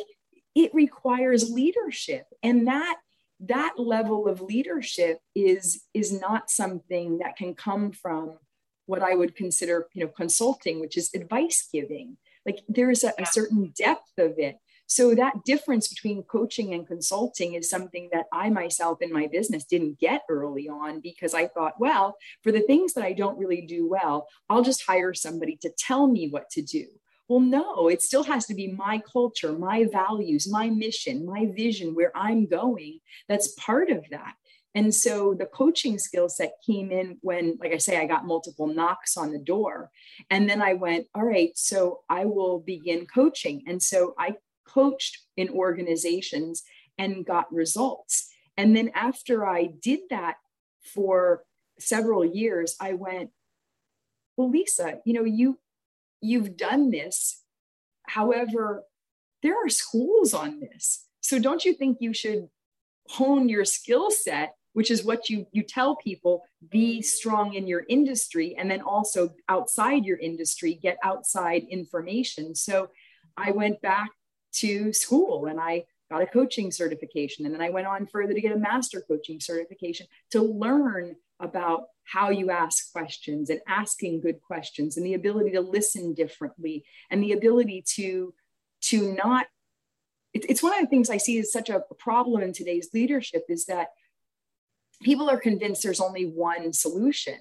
it 0.54 0.72
requires 0.74 1.50
leadership. 1.50 2.24
And 2.42 2.66
that 2.66 2.96
that 3.40 3.74
level 3.76 4.26
of 4.26 4.40
leadership 4.40 5.20
is 5.34 5.84
is 5.92 6.18
not 6.18 6.50
something 6.50 7.18
that 7.18 7.36
can 7.36 7.54
come 7.54 7.92
from 7.92 8.38
what 8.86 9.02
I 9.02 9.14
would 9.14 9.36
consider, 9.36 9.88
you 9.92 10.04
know, 10.04 10.10
consulting, 10.10 10.80
which 10.80 10.96
is 10.96 11.10
advice 11.14 11.68
giving. 11.72 12.16
Like 12.44 12.60
there's 12.68 13.04
a, 13.04 13.12
a 13.18 13.26
certain 13.26 13.72
depth 13.76 14.18
of 14.18 14.38
it. 14.38 14.58
So 14.88 15.16
that 15.16 15.44
difference 15.44 15.88
between 15.88 16.22
coaching 16.22 16.72
and 16.72 16.86
consulting 16.86 17.54
is 17.54 17.68
something 17.68 18.08
that 18.12 18.26
I 18.32 18.50
myself 18.50 19.02
in 19.02 19.12
my 19.12 19.26
business 19.26 19.64
didn't 19.64 19.98
get 19.98 20.22
early 20.28 20.68
on 20.68 21.00
because 21.00 21.34
I 21.34 21.48
thought, 21.48 21.80
well, 21.80 22.16
for 22.42 22.52
the 22.52 22.60
things 22.60 22.94
that 22.94 23.04
I 23.04 23.12
don't 23.12 23.38
really 23.38 23.62
do 23.62 23.88
well, 23.88 24.28
I'll 24.48 24.62
just 24.62 24.86
hire 24.86 25.12
somebody 25.12 25.58
to 25.62 25.72
tell 25.76 26.06
me 26.06 26.28
what 26.28 26.50
to 26.50 26.62
do. 26.62 26.86
Well, 27.28 27.40
no, 27.40 27.88
it 27.88 28.02
still 28.02 28.22
has 28.22 28.46
to 28.46 28.54
be 28.54 28.68
my 28.68 29.02
culture, 29.12 29.52
my 29.52 29.86
values, 29.90 30.48
my 30.48 30.70
mission, 30.70 31.26
my 31.26 31.46
vision, 31.46 31.92
where 31.96 32.12
I'm 32.16 32.46
going. 32.46 33.00
That's 33.28 33.48
part 33.54 33.90
of 33.90 34.04
that. 34.10 34.34
And 34.76 34.94
so 34.94 35.32
the 35.32 35.46
coaching 35.46 35.98
skill 35.98 36.28
set 36.28 36.58
came 36.64 36.92
in 36.92 37.16
when, 37.22 37.56
like 37.58 37.72
I 37.72 37.78
say, 37.78 37.96
I 37.96 38.04
got 38.04 38.26
multiple 38.26 38.66
knocks 38.66 39.16
on 39.16 39.32
the 39.32 39.38
door. 39.38 39.90
And 40.28 40.48
then 40.48 40.60
I 40.60 40.74
went, 40.74 41.06
all 41.14 41.24
right, 41.24 41.50
so 41.56 42.00
I 42.10 42.26
will 42.26 42.60
begin 42.60 43.06
coaching. 43.06 43.64
And 43.66 43.82
so 43.82 44.14
I 44.18 44.36
coached 44.68 45.20
in 45.34 45.48
organizations 45.48 46.62
and 46.98 47.24
got 47.24 47.50
results. 47.50 48.28
And 48.58 48.76
then 48.76 48.90
after 48.94 49.46
I 49.46 49.64
did 49.80 50.00
that 50.10 50.36
for 50.94 51.44
several 51.78 52.22
years, 52.22 52.76
I 52.78 52.92
went, 52.92 53.30
well, 54.36 54.50
Lisa, 54.50 54.98
you 55.06 55.14
know, 55.14 55.24
you 55.24 55.58
you've 56.20 56.54
done 56.54 56.90
this. 56.90 57.42
However, 58.08 58.84
there 59.42 59.54
are 59.54 59.70
schools 59.70 60.34
on 60.34 60.60
this. 60.60 61.06
So 61.22 61.38
don't 61.38 61.64
you 61.64 61.72
think 61.72 61.98
you 62.00 62.12
should 62.12 62.48
hone 63.08 63.48
your 63.48 63.64
skill 63.64 64.10
set 64.10 64.54
which 64.76 64.90
is 64.90 65.02
what 65.02 65.30
you 65.30 65.46
you 65.52 65.62
tell 65.62 65.96
people 65.96 66.44
be 66.68 67.00
strong 67.00 67.54
in 67.54 67.66
your 67.66 67.84
industry 67.88 68.54
and 68.58 68.70
then 68.70 68.82
also 68.82 69.30
outside 69.48 70.04
your 70.04 70.18
industry 70.18 70.74
get 70.74 70.98
outside 71.02 71.62
information. 71.70 72.54
So 72.54 72.90
i 73.38 73.50
went 73.52 73.80
back 73.80 74.10
to 74.52 74.92
school 74.92 75.46
and 75.46 75.58
i 75.58 75.84
got 76.10 76.20
a 76.20 76.26
coaching 76.26 76.70
certification 76.70 77.46
and 77.46 77.54
then 77.54 77.62
i 77.62 77.70
went 77.70 77.86
on 77.86 78.06
further 78.06 78.34
to 78.34 78.40
get 78.40 78.52
a 78.52 78.58
master 78.58 79.02
coaching 79.08 79.40
certification 79.40 80.06
to 80.30 80.42
learn 80.42 81.16
about 81.40 81.84
how 82.04 82.28
you 82.28 82.50
ask 82.50 82.92
questions 82.92 83.48
and 83.48 83.60
asking 83.66 84.20
good 84.20 84.40
questions 84.42 84.98
and 84.98 85.06
the 85.06 85.14
ability 85.14 85.52
to 85.52 85.60
listen 85.60 86.12
differently 86.12 86.84
and 87.10 87.22
the 87.22 87.32
ability 87.32 87.82
to 87.96 88.34
to 88.82 89.14
not 89.14 89.46
it's 90.34 90.62
one 90.62 90.74
of 90.74 90.82
the 90.82 90.92
things 90.92 91.08
i 91.08 91.16
see 91.16 91.38
as 91.38 91.50
such 91.50 91.70
a 91.70 91.82
problem 91.98 92.42
in 92.42 92.52
today's 92.52 92.90
leadership 92.92 93.44
is 93.48 93.64
that 93.64 93.88
people 95.02 95.28
are 95.28 95.38
convinced 95.38 95.82
there's 95.82 96.00
only 96.00 96.24
one 96.24 96.72
solution. 96.72 97.38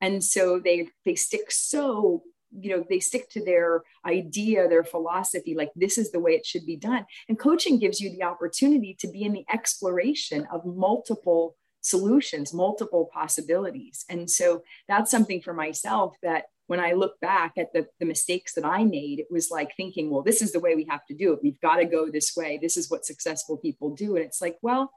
And 0.00 0.22
so 0.22 0.58
they 0.58 0.88
they 1.04 1.14
stick 1.14 1.50
so 1.50 2.22
you 2.58 2.70
know 2.70 2.84
they 2.88 3.00
stick 3.00 3.30
to 3.30 3.44
their 3.44 3.82
idea 4.04 4.68
their 4.68 4.84
philosophy 4.84 5.54
like 5.54 5.70
this 5.74 5.96
is 5.96 6.12
the 6.12 6.20
way 6.20 6.32
it 6.32 6.44
should 6.44 6.66
be 6.66 6.76
done. 6.76 7.06
And 7.28 7.38
coaching 7.38 7.78
gives 7.78 8.00
you 8.00 8.10
the 8.10 8.24
opportunity 8.24 8.94
to 9.00 9.08
be 9.08 9.22
in 9.22 9.32
the 9.32 9.46
exploration 9.52 10.46
of 10.52 10.66
multiple 10.66 11.56
solutions 11.80 12.52
multiple 12.52 13.08
possibilities. 13.12 14.04
And 14.08 14.30
so 14.30 14.62
that's 14.88 15.10
something 15.10 15.40
for 15.40 15.54
myself 15.54 16.16
that 16.22 16.44
when 16.66 16.78
i 16.80 16.92
look 16.92 17.18
back 17.20 17.52
at 17.58 17.72
the, 17.72 17.86
the 17.98 18.06
mistakes 18.06 18.54
that 18.54 18.64
i 18.64 18.84
made 18.84 19.18
it 19.18 19.26
was 19.30 19.50
like 19.50 19.76
thinking 19.76 20.08
well 20.10 20.22
this 20.22 20.40
is 20.40 20.52
the 20.52 20.60
way 20.60 20.74
we 20.74 20.86
have 20.88 21.04
to 21.06 21.14
do 21.14 21.32
it. 21.32 21.40
We've 21.42 21.60
got 21.60 21.76
to 21.76 21.84
go 21.84 22.10
this 22.10 22.34
way. 22.36 22.58
This 22.60 22.76
is 22.76 22.90
what 22.90 23.04
successful 23.04 23.56
people 23.56 23.94
do. 23.94 24.16
And 24.16 24.24
it's 24.24 24.40
like 24.40 24.58
well 24.62 24.92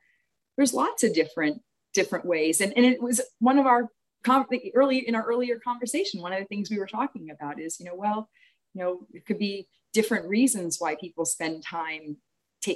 there's 0.57 0.73
lots 0.73 1.03
of 1.03 1.13
different 1.13 1.61
different 1.95 2.25
ways. 2.25 2.61
And, 2.61 2.73
and 2.75 2.85
it 2.85 3.01
was 3.01 3.21
one 3.39 3.57
of 3.57 3.65
our 3.65 3.89
early 4.73 5.07
in 5.07 5.15
our 5.15 5.25
earlier 5.25 5.59
conversation, 5.59 6.21
one 6.21 6.33
of 6.33 6.39
the 6.39 6.45
things 6.45 6.69
we 6.69 6.79
were 6.79 6.87
talking 6.87 7.29
about 7.31 7.59
is, 7.59 7.79
you 7.79 7.85
know, 7.85 7.95
well, 7.95 8.29
you 8.73 8.83
know, 8.83 9.07
it 9.13 9.25
could 9.25 9.39
be 9.39 9.67
different 9.93 10.27
reasons 10.27 10.77
why 10.79 10.95
people 10.95 11.25
spend 11.25 11.63
time 11.63 12.17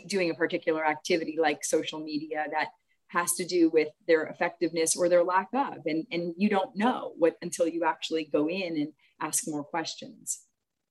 doing 0.08 0.30
a 0.30 0.36
particular 0.36 0.86
activity 0.86 1.38
like 1.40 1.64
social 1.64 2.00
media 2.00 2.46
that 2.52 2.68
has 3.08 3.34
to 3.34 3.46
do 3.46 3.70
with 3.72 3.88
their 4.08 4.26
effectiveness 4.26 4.96
or 4.96 5.10
their 5.10 5.24
lack 5.24 5.50
of. 5.54 5.78
And, 5.88 6.06
and 6.12 6.34
you 6.38 6.48
don't 6.48 6.76
know 6.76 7.14
what 7.18 7.36
until 7.42 7.68
you 7.68 7.84
actually 7.84 8.26
go 8.26 8.48
in 8.48 8.78
and 8.78 8.94
ask 9.20 9.48
more 9.48 9.64
questions. 9.64 10.42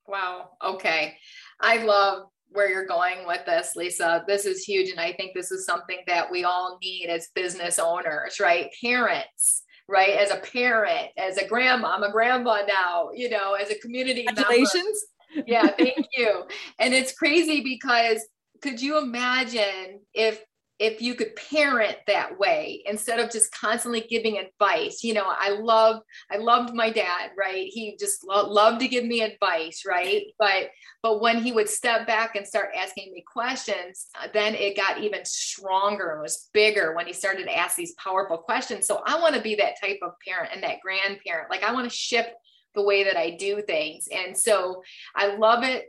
Wow. 0.05 0.49
Okay. 0.61 1.17
I 1.61 1.83
love 1.83 2.27
where 2.51 2.69
you're 2.69 2.85
going 2.85 3.25
with 3.27 3.45
this, 3.45 3.75
Lisa. 3.75 4.23
This 4.27 4.45
is 4.45 4.63
huge. 4.63 4.89
And 4.89 4.99
I 4.99 5.13
think 5.13 5.33
this 5.33 5.51
is 5.51 5.65
something 5.65 5.99
that 6.07 6.29
we 6.31 6.43
all 6.43 6.77
need 6.81 7.07
as 7.07 7.29
business 7.35 7.79
owners, 7.79 8.39
right? 8.39 8.69
Parents, 8.81 9.63
right? 9.87 10.17
As 10.17 10.31
a 10.31 10.37
parent, 10.37 11.09
as 11.17 11.37
a 11.37 11.47
grandma, 11.47 11.95
I'm 11.95 12.03
a 12.03 12.11
grandma 12.11 12.61
now, 12.67 13.09
you 13.13 13.29
know, 13.29 13.53
as 13.53 13.69
a 13.69 13.79
community 13.79 14.25
Congratulations. 14.25 15.05
Member. 15.35 15.51
Yeah, 15.51 15.67
thank 15.67 16.07
you. 16.17 16.43
And 16.79 16.93
it's 16.93 17.13
crazy 17.13 17.61
because 17.61 18.25
could 18.61 18.81
you 18.81 18.97
imagine 18.97 20.01
if 20.13 20.43
if 20.79 21.01
you 21.01 21.13
could 21.13 21.35
parent 21.35 21.97
that 22.07 22.39
way 22.39 22.81
instead 22.85 23.19
of 23.19 23.29
just 23.29 23.51
constantly 23.51 24.01
giving 24.01 24.37
advice. 24.37 25.03
You 25.03 25.13
know 25.13 25.25
i 25.27 25.51
love 25.51 26.01
i 26.31 26.37
loved 26.37 26.73
my 26.73 26.89
dad 26.89 27.31
right? 27.37 27.67
He 27.67 27.97
just 27.99 28.23
lo- 28.23 28.49
loved 28.49 28.79
to 28.81 28.87
give 28.87 29.05
me 29.05 29.21
advice 29.21 29.83
right? 29.85 30.23
But 30.39 30.69
but 31.03 31.21
when 31.21 31.43
he 31.43 31.51
would 31.51 31.69
step 31.69 32.07
back 32.07 32.35
and 32.35 32.47
start 32.47 32.69
asking 32.77 33.11
me 33.13 33.23
questions 33.31 34.07
uh, 34.21 34.27
then 34.33 34.55
it 34.55 34.77
got 34.77 35.01
even 35.03 35.25
stronger 35.25 36.11
and 36.11 36.21
was 36.21 36.49
bigger 36.53 36.95
when 36.95 37.07
he 37.07 37.13
started 37.13 37.45
to 37.45 37.57
ask 37.57 37.75
these 37.75 37.93
powerful 37.95 38.37
questions. 38.37 38.87
So 38.87 39.01
i 39.05 39.19
want 39.19 39.35
to 39.35 39.41
be 39.41 39.55
that 39.55 39.79
type 39.81 39.99
of 40.01 40.13
parent 40.25 40.51
and 40.53 40.63
that 40.63 40.79
grandparent. 40.81 41.49
Like 41.49 41.63
i 41.63 41.73
want 41.73 41.89
to 41.89 41.95
shift 41.95 42.31
the 42.75 42.83
way 42.83 43.03
that 43.03 43.17
i 43.17 43.31
do 43.31 43.61
things. 43.61 44.07
And 44.11 44.37
so 44.37 44.81
i 45.15 45.35
love 45.35 45.63
it 45.63 45.87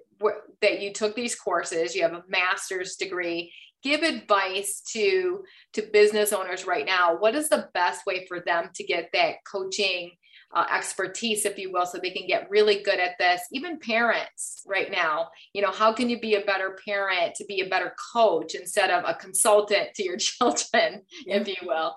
that 0.61 0.83
you 0.83 0.93
took 0.93 1.15
these 1.15 1.35
courses. 1.35 1.95
You 1.95 2.03
have 2.03 2.13
a 2.13 2.25
master's 2.29 2.97
degree 2.97 3.53
give 3.83 4.03
advice 4.03 4.83
to 4.93 5.45
to 5.75 5.83
business 5.93 6.33
owners 6.33 6.67
right 6.67 6.87
now. 6.87 7.17
What 7.17 7.35
is 7.35 7.49
the 7.49 7.69
best 7.75 8.07
way 8.07 8.27
for 8.27 8.41
them 8.41 8.71
to 8.75 8.85
get 8.85 9.11
that 9.13 9.37
coaching 9.51 10.13
uh, 10.53 10.67
expertise 10.75 11.45
if 11.45 11.59
you 11.59 11.71
will 11.73 11.87
so 11.87 11.99
they 11.99 12.11
can 12.11 12.27
get 12.27 12.51
really 12.51 12.83
good 12.83 12.99
at 12.99 13.19
this? 13.19 13.43
Even 13.53 13.79
parents 13.79 14.63
right 14.67 14.91
now 14.91 15.29
you 15.53 15.63
know 15.63 15.73
how 15.73 15.93
can 15.93 16.09
you 16.09 16.21
be 16.21 16.35
a 16.35 16.45
better 16.45 16.79
parent 16.85 17.35
to 17.35 17.45
be 17.47 17.61
a 17.61 17.69
better 17.69 17.95
coach 18.13 18.55
instead 18.55 18.91
of 18.91 19.05
a 19.07 19.15
consultant 19.15 19.95
to 19.95 20.03
your 20.03 20.17
children 20.19 21.03
if 21.27 21.49
you 21.49 21.57
will? 21.63 21.95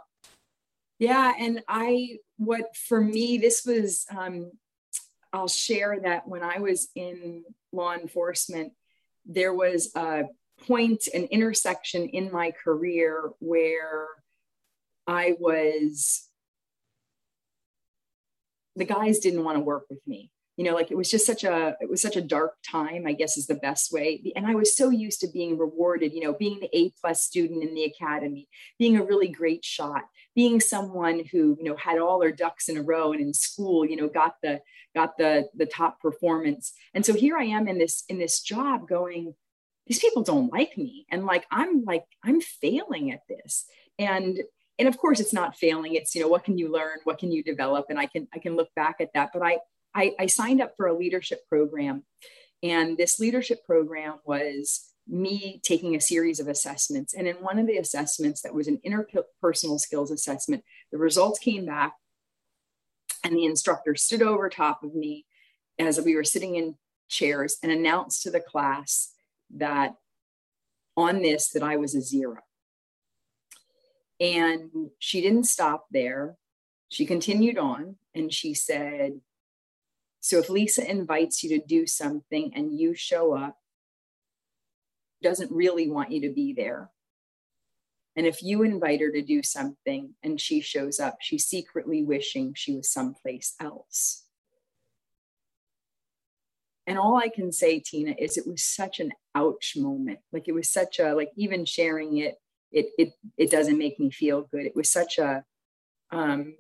Yeah 1.00 1.34
and 1.38 1.62
i 1.68 2.18
what 2.38 2.76
for 2.76 3.02
me 3.02 3.38
this 3.38 3.66
was 3.66 4.06
um, 4.16 4.52
i'll 5.32 5.48
share 5.48 6.00
that 6.02 6.28
when 6.28 6.44
i 6.44 6.60
was 6.60 6.90
in 6.96 7.44
law 7.72 7.94
enforcement 7.94 8.74
there 9.26 9.54
was 9.54 9.92
a 9.96 10.24
point, 10.68 11.08
an 11.14 11.26
intersection 11.26 12.08
in 12.10 12.32
my 12.32 12.52
career 12.52 13.32
where 13.40 14.08
I 15.08 15.36
was, 15.40 16.28
the 18.76 18.86
guys 18.86 19.20
didn't 19.20 19.44
want 19.44 19.58
to 19.58 19.64
work 19.64 19.86
with 19.90 20.00
me. 20.08 20.32
You 20.56 20.66
know, 20.66 20.76
like 20.76 20.92
it 20.92 20.98
was 20.98 21.10
just 21.10 21.26
such 21.26 21.44
a, 21.44 21.76
it 21.82 21.90
was 21.90 22.00
such 22.00 22.16
a 22.16 22.22
dark 22.22 22.54
time, 22.70 23.08
I 23.08 23.14
guess 23.14 23.38
is 23.38 23.48
the 23.48 23.56
best 23.56 23.92
way. 23.92 24.22
And 24.36 24.46
I 24.46 24.54
was 24.54 24.78
so 24.78 24.92
used 24.92 25.20
to 25.22 25.28
being 25.34 25.58
rewarded, 25.58 26.14
you 26.14 26.22
know, 26.22 26.34
being 26.34 26.60
the 26.60 26.70
A 26.78 26.92
plus 27.02 27.24
student 27.24 27.64
in 27.64 27.74
the 27.74 27.86
academy, 27.86 28.48
being 28.78 28.96
a 28.96 29.04
really 29.04 29.30
great 29.30 29.66
shot, 29.66 30.04
being 30.36 30.60
someone 30.60 31.24
who, 31.32 31.58
you 31.60 31.64
know, 31.64 31.76
had 31.76 31.98
all 31.98 32.20
their 32.20 32.32
ducks 32.32 32.70
in 32.70 32.78
a 32.78 32.84
row 32.84 33.14
and 33.14 33.22
in 33.22 33.34
school, 33.34 33.84
you 33.84 33.96
know, 33.96 34.08
got 34.08 34.36
the, 34.44 34.62
got 34.94 35.18
the, 35.18 35.50
the 35.56 35.66
top 35.66 36.00
performance. 36.00 36.74
And 36.94 37.04
so 37.04 37.16
here 37.16 37.36
I 37.36 37.46
am 37.46 37.68
in 37.68 37.80
this, 37.80 38.04
in 38.08 38.20
this 38.20 38.40
job 38.40 38.88
going, 38.88 39.34
these 39.88 40.00
people 40.00 40.24
don't 40.24 40.52
like 40.52 40.78
me. 40.78 41.06
And 41.10 41.26
like 41.26 41.46
i'm 41.52 41.84
like 41.84 42.06
i'm 42.24 42.42
failing 42.42 43.12
at 43.12 43.22
this. 43.28 43.66
And 44.00 44.40
and 44.80 44.88
of 44.88 44.98
course 44.98 45.20
it's 45.20 45.34
not 45.34 45.58
failing. 45.58 45.96
It's 45.96 46.16
you 46.16 46.22
know 46.22 46.28
what 46.28 46.44
can 46.44 46.58
you 46.58 46.72
learn? 46.72 47.00
What 47.04 47.20
can 47.20 47.32
you 47.32 47.44
develop? 47.44 47.88
And 47.90 48.00
i 48.00 48.06
can 48.06 48.28
i 48.34 48.40
can 48.40 48.56
look 48.56 48.70
back 48.76 48.98
at 49.00 49.14
that. 49.14 49.30
But 49.34 49.44
i 49.44 49.58
i, 49.96 50.14
I 50.20 50.26
signed 50.28 50.62
up 50.62 50.74
for 50.78 50.88
a 50.88 50.98
leadership 50.98 51.48
program. 51.48 52.04
And 52.62 52.98
this 52.98 53.20
leadership 53.20 53.66
program 53.66 54.20
was 54.26 54.90
me 55.06 55.60
taking 55.66 55.96
a 55.96 56.02
series 56.02 56.40
of 56.40 56.48
assessments. 56.48 57.14
And 57.14 57.28
in 57.28 57.36
one 57.36 57.60
of 57.60 57.68
the 57.68 57.78
assessments 57.78 58.42
that 58.42 58.54
was 58.54 58.70
an 58.70 58.80
interpersonal 58.86 59.80
skills 59.80 60.12
assessment 60.12 60.64
the 60.92 60.98
results 60.98 61.40
came 61.40 61.66
back 61.66 61.94
and 63.24 63.36
the 63.36 63.46
instructor 63.46 63.96
stood 63.96 64.22
over 64.22 64.50
top 64.50 64.84
of 64.84 64.94
me 64.94 65.26
as 65.80 66.00
we 66.00 66.16
were 66.16 66.24
sitting 66.24 66.56
in 66.56 66.76
chairs 67.10 67.58
and 67.64 67.72
announced 67.72 68.24
to 68.24 68.32
the 68.32 68.40
class 68.40 69.13
that 69.58 69.96
on 70.96 71.22
this 71.22 71.50
that 71.50 71.64
I 71.64 71.78
was 71.78 71.96
a 71.96 72.02
zero. 72.02 72.38
And 74.20 74.90
she 75.00 75.22
didn't 75.22 75.46
stop 75.46 75.88
there. 75.92 76.38
She 76.90 77.06
continued 77.06 77.58
on 77.58 77.96
and 78.14 78.32
she 78.32 78.54
said, 78.54 79.20
So 80.22 80.40
if 80.40 80.50
Lisa 80.50 80.90
invites 80.90 81.44
you 81.44 81.58
to 81.58 81.66
do 81.66 81.88
something 81.88 82.54
and 82.56 82.78
you 82.78 82.94
show 82.94 83.34
up, 83.34 83.58
doesn't 85.22 85.52
really 85.52 85.90
want 85.90 86.12
you 86.12 86.22
to 86.22 86.34
be 86.34 86.54
there. 86.54 86.92
And 88.16 88.28
if 88.28 88.44
you 88.44 88.62
invite 88.62 89.02
her 89.02 89.12
to 89.12 89.24
do 89.24 89.42
something 89.42 90.14
and 90.22 90.40
she 90.40 90.62
shows 90.62 91.00
up, 91.00 91.18
she's 91.20 91.48
secretly 91.48 92.04
wishing 92.04 92.54
she 92.54 92.76
was 92.76 92.92
someplace 92.92 93.56
else. 93.60 94.26
And 96.86 96.98
all 96.98 97.16
I 97.18 97.30
can 97.30 97.52
say, 97.52 97.80
Tina, 97.80 98.14
is 98.18 98.38
it 98.38 98.48
was 98.48 98.64
such 98.64 99.00
an 99.00 99.12
ouch 99.36 99.76
moment. 99.78 100.20
Like 100.32 100.48
it 100.48 100.54
was 100.54 100.70
such 100.72 101.00
a 101.00 101.16
like 101.16 101.32
even 101.36 101.66
sharing 101.66 102.18
it, 102.18 102.36
it 102.72 102.88
it 102.98 103.14
it 103.38 103.52
doesn't 103.52 103.78
make 103.78 104.00
me 104.00 104.12
feel 104.12 104.42
good. 104.42 104.66
It 104.66 104.76
was 104.76 104.92
such 104.92 105.18
a 105.18 105.44
um 106.12 106.56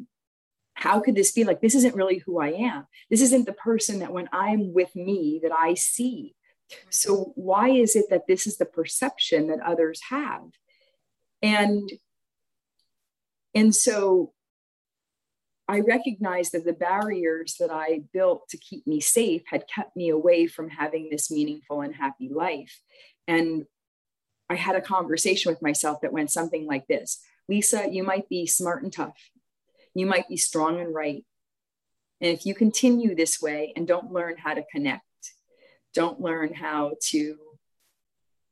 how 0.75 0.99
could 1.01 1.15
this 1.15 1.31
be 1.31 1.43
like 1.43 1.61
this 1.61 1.75
isn't 1.75 1.95
really 1.95 2.19
who 2.19 2.39
I 2.39 2.49
am. 2.49 2.87
This 3.09 3.21
isn't 3.21 3.45
the 3.45 3.53
person 3.53 3.99
that 3.99 4.13
when 4.13 4.29
I'm 4.31 4.73
with 4.73 4.95
me 4.95 5.39
that 5.43 5.51
I 5.51 5.73
see. 5.73 6.35
So 6.89 7.33
why 7.35 7.69
is 7.69 7.95
it 7.95 8.05
that 8.09 8.27
this 8.27 8.47
is 8.47 8.57
the 8.57 8.65
perception 8.65 9.47
that 9.47 9.59
others 9.59 10.01
have? 10.09 10.45
And 11.41 11.91
And 13.53 13.75
so 13.75 14.33
I 15.67 15.79
recognized 15.79 16.51
that 16.51 16.65
the 16.65 16.73
barriers 16.73 17.55
that 17.59 17.71
I 17.71 18.01
built 18.11 18.49
to 18.49 18.57
keep 18.57 18.85
me 18.85 18.99
safe 18.99 19.43
had 19.47 19.65
kept 19.73 19.95
me 19.95 20.09
away 20.09 20.45
from 20.47 20.69
having 20.69 21.09
this 21.09 21.31
meaningful 21.31 21.81
and 21.81 21.95
happy 21.95 22.29
life. 22.29 22.81
And 23.27 23.65
I 24.49 24.55
had 24.55 24.75
a 24.75 24.81
conversation 24.81 25.51
with 25.51 25.61
myself 25.61 26.01
that 26.01 26.11
went 26.11 26.31
something 26.31 26.65
like 26.65 26.87
this 26.87 27.21
Lisa, 27.47 27.89
you 27.89 28.03
might 28.03 28.29
be 28.29 28.45
smart 28.45 28.83
and 28.83 28.91
tough. 28.91 29.17
You 29.93 30.05
might 30.05 30.27
be 30.27 30.37
strong 30.37 30.79
and 30.79 30.93
right. 30.93 31.25
And 32.21 32.31
if 32.31 32.45
you 32.45 32.55
continue 32.55 33.15
this 33.15 33.41
way 33.41 33.73
and 33.75 33.87
don't 33.87 34.11
learn 34.11 34.37
how 34.37 34.53
to 34.53 34.63
connect, 34.71 35.03
don't 35.93 36.21
learn 36.21 36.53
how 36.53 36.93
to 37.09 37.37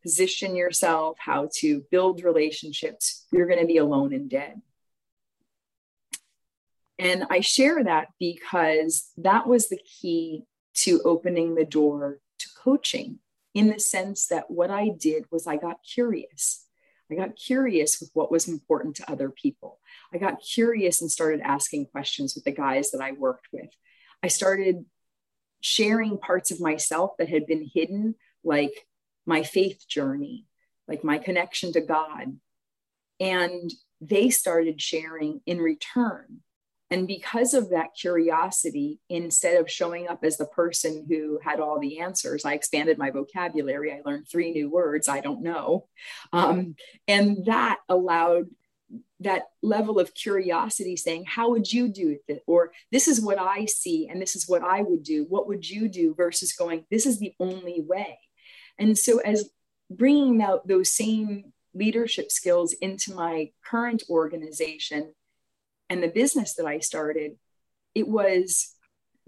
position 0.04 0.56
yourself, 0.56 1.18
how 1.20 1.50
to 1.58 1.86
build 1.92 2.24
relationships, 2.24 3.26
you're 3.32 3.48
going 3.48 3.60
to 3.60 3.66
be 3.66 3.78
alone 3.78 4.14
and 4.14 4.30
dead. 4.30 4.62
And 7.02 7.26
I 7.32 7.40
share 7.40 7.84
that 7.84 8.10
because 8.20 9.10
that 9.18 9.48
was 9.48 9.70
the 9.70 9.80
key 9.80 10.44
to 10.76 11.02
opening 11.04 11.56
the 11.56 11.66
door 11.66 12.20
to 12.38 12.48
coaching 12.56 13.18
in 13.56 13.70
the 13.70 13.80
sense 13.80 14.28
that 14.28 14.52
what 14.52 14.70
I 14.70 14.90
did 14.90 15.26
was 15.32 15.48
I 15.48 15.58
got 15.58 15.78
curious. 15.84 16.64
I 17.12 17.16
got 17.16 17.36
curious 17.36 18.00
with 18.00 18.12
what 18.14 18.32
was 18.32 18.48
important 18.48 18.98
to 18.98 19.12
other 19.12 19.32
people. 19.32 19.80
I 20.14 20.20
got 20.20 20.44
curious 20.44 21.02
and 21.02 21.10
started 21.10 21.42
asking 21.42 21.88
questions 21.88 22.36
with 22.36 22.44
the 22.44 22.52
guys 22.52 22.92
that 22.92 23.02
I 23.02 23.14
worked 23.14 23.48
with. 23.52 23.72
I 24.22 24.28
started 24.28 24.86
sharing 25.60 26.20
parts 26.20 26.52
of 26.52 26.62
myself 26.62 27.14
that 27.18 27.30
had 27.30 27.48
been 27.48 27.68
hidden, 27.74 28.14
like 28.44 28.74
my 29.26 29.42
faith 29.42 29.88
journey, 29.88 30.46
like 30.88 31.04
my 31.04 31.18
connection 31.18 31.74
to 31.74 31.82
God. 31.82 32.38
And 33.20 33.74
they 34.00 34.30
started 34.30 34.80
sharing 34.80 35.42
in 35.48 35.58
return 35.58 36.42
and 36.92 37.08
because 37.08 37.54
of 37.54 37.70
that 37.70 37.96
curiosity, 37.98 39.00
instead 39.10 39.56
of 39.56 39.72
showing 39.72 40.10
up 40.10 40.26
as 40.26 40.36
the 40.36 40.46
person 40.46 41.06
who 41.08 41.40
had 41.42 41.62
all 41.62 41.80
the 41.80 42.00
answers, 42.00 42.44
I 42.44 42.54
expanded 42.54 42.98
my 42.98 43.12
vocabulary. 43.12 43.94
I 43.94 44.02
learned 44.06 44.28
three 44.28 44.52
new 44.52 44.70
words 44.70 45.08
I 45.08 45.22
don't 45.22 45.42
know. 45.42 45.88
Um, 46.34 46.76
and 47.08 47.46
that 47.46 47.80
allowed 47.88 48.50
that 49.22 49.44
level 49.62 50.00
of 50.02 50.14
curiosity 50.14 50.98
saying, 50.98 51.26
How 51.28 51.52
would 51.52 51.72
you 51.72 51.88
do 51.88 52.18
it? 52.28 52.44
Or 52.46 52.74
this 52.92 53.08
is 53.08 53.22
what 53.22 53.40
I 53.40 53.66
see, 53.66 54.10
and 54.10 54.22
this 54.22 54.36
is 54.36 54.50
what 54.50 54.62
I 54.62 54.82
would 54.82 55.04
do. 55.04 55.26
What 55.30 55.48
would 55.48 55.68
you 55.68 55.88
do? 55.88 56.14
Versus 56.14 56.52
going, 56.52 56.84
This 56.92 57.06
is 57.06 57.20
the 57.20 57.34
only 57.40 57.82
way. 57.88 58.20
And 58.78 58.98
so, 58.98 59.20
as 59.20 59.50
bringing 59.90 60.42
out 60.42 60.68
those 60.68 60.92
same 60.92 61.54
leadership 61.74 62.32
skills 62.32 62.74
into 62.74 63.14
my 63.14 63.52
current 63.66 64.04
organization, 64.10 65.14
and 65.92 66.02
the 66.02 66.08
business 66.08 66.54
that 66.54 66.66
I 66.66 66.80
started, 66.80 67.34
it 67.94 68.08
was 68.08 68.76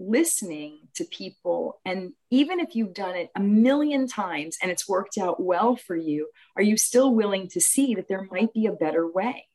listening 0.00 0.88
to 0.94 1.04
people. 1.04 1.78
And 1.84 2.14
even 2.30 2.58
if 2.58 2.74
you've 2.74 2.94
done 2.94 3.16
it 3.16 3.28
a 3.36 3.40
million 3.40 4.08
times 4.08 4.56
and 4.62 4.70
it's 4.70 4.88
worked 4.88 5.18
out 5.18 5.42
well 5.42 5.76
for 5.76 5.94
you, 5.94 6.30
are 6.56 6.62
you 6.62 6.78
still 6.78 7.14
willing 7.14 7.48
to 7.48 7.60
see 7.60 7.94
that 7.94 8.08
there 8.08 8.26
might 8.30 8.54
be 8.54 8.64
a 8.64 8.72
better 8.72 9.06
way? 9.06 9.46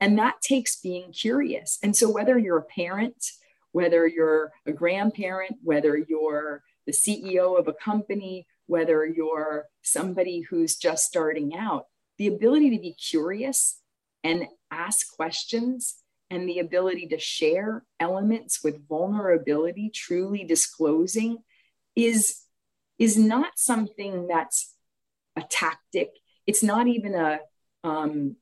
And 0.00 0.16
that 0.20 0.42
takes 0.42 0.80
being 0.80 1.10
curious. 1.10 1.80
And 1.82 1.96
so, 1.96 2.08
whether 2.08 2.38
you're 2.38 2.58
a 2.58 2.62
parent, 2.62 3.32
whether 3.72 4.06
you're 4.06 4.52
a 4.64 4.70
grandparent, 4.70 5.56
whether 5.60 5.98
you're 5.98 6.62
the 6.86 6.92
CEO 6.92 7.58
of 7.58 7.66
a 7.66 7.72
company, 7.72 8.46
whether 8.66 9.04
you're 9.04 9.64
somebody 9.82 10.42
who's 10.42 10.76
just 10.76 11.04
starting 11.04 11.56
out, 11.56 11.86
the 12.16 12.28
ability 12.28 12.70
to 12.70 12.80
be 12.80 12.92
curious 12.92 13.80
and 14.22 14.46
ask 14.70 15.16
questions 15.16 15.96
and 16.34 16.48
the 16.48 16.58
ability 16.58 17.06
to 17.08 17.18
share 17.18 17.84
elements 18.00 18.62
with 18.64 18.86
vulnerability, 18.88 19.90
truly 19.94 20.44
disclosing, 20.44 21.38
is, 21.94 22.40
is 22.98 23.16
not 23.16 23.52
something 23.56 24.26
that's 24.26 24.74
a 25.36 25.42
tactic. 25.42 26.10
It's 26.46 26.62
not 26.62 26.86
even 26.88 27.14
a, 27.14 27.40
um, 27.84 28.36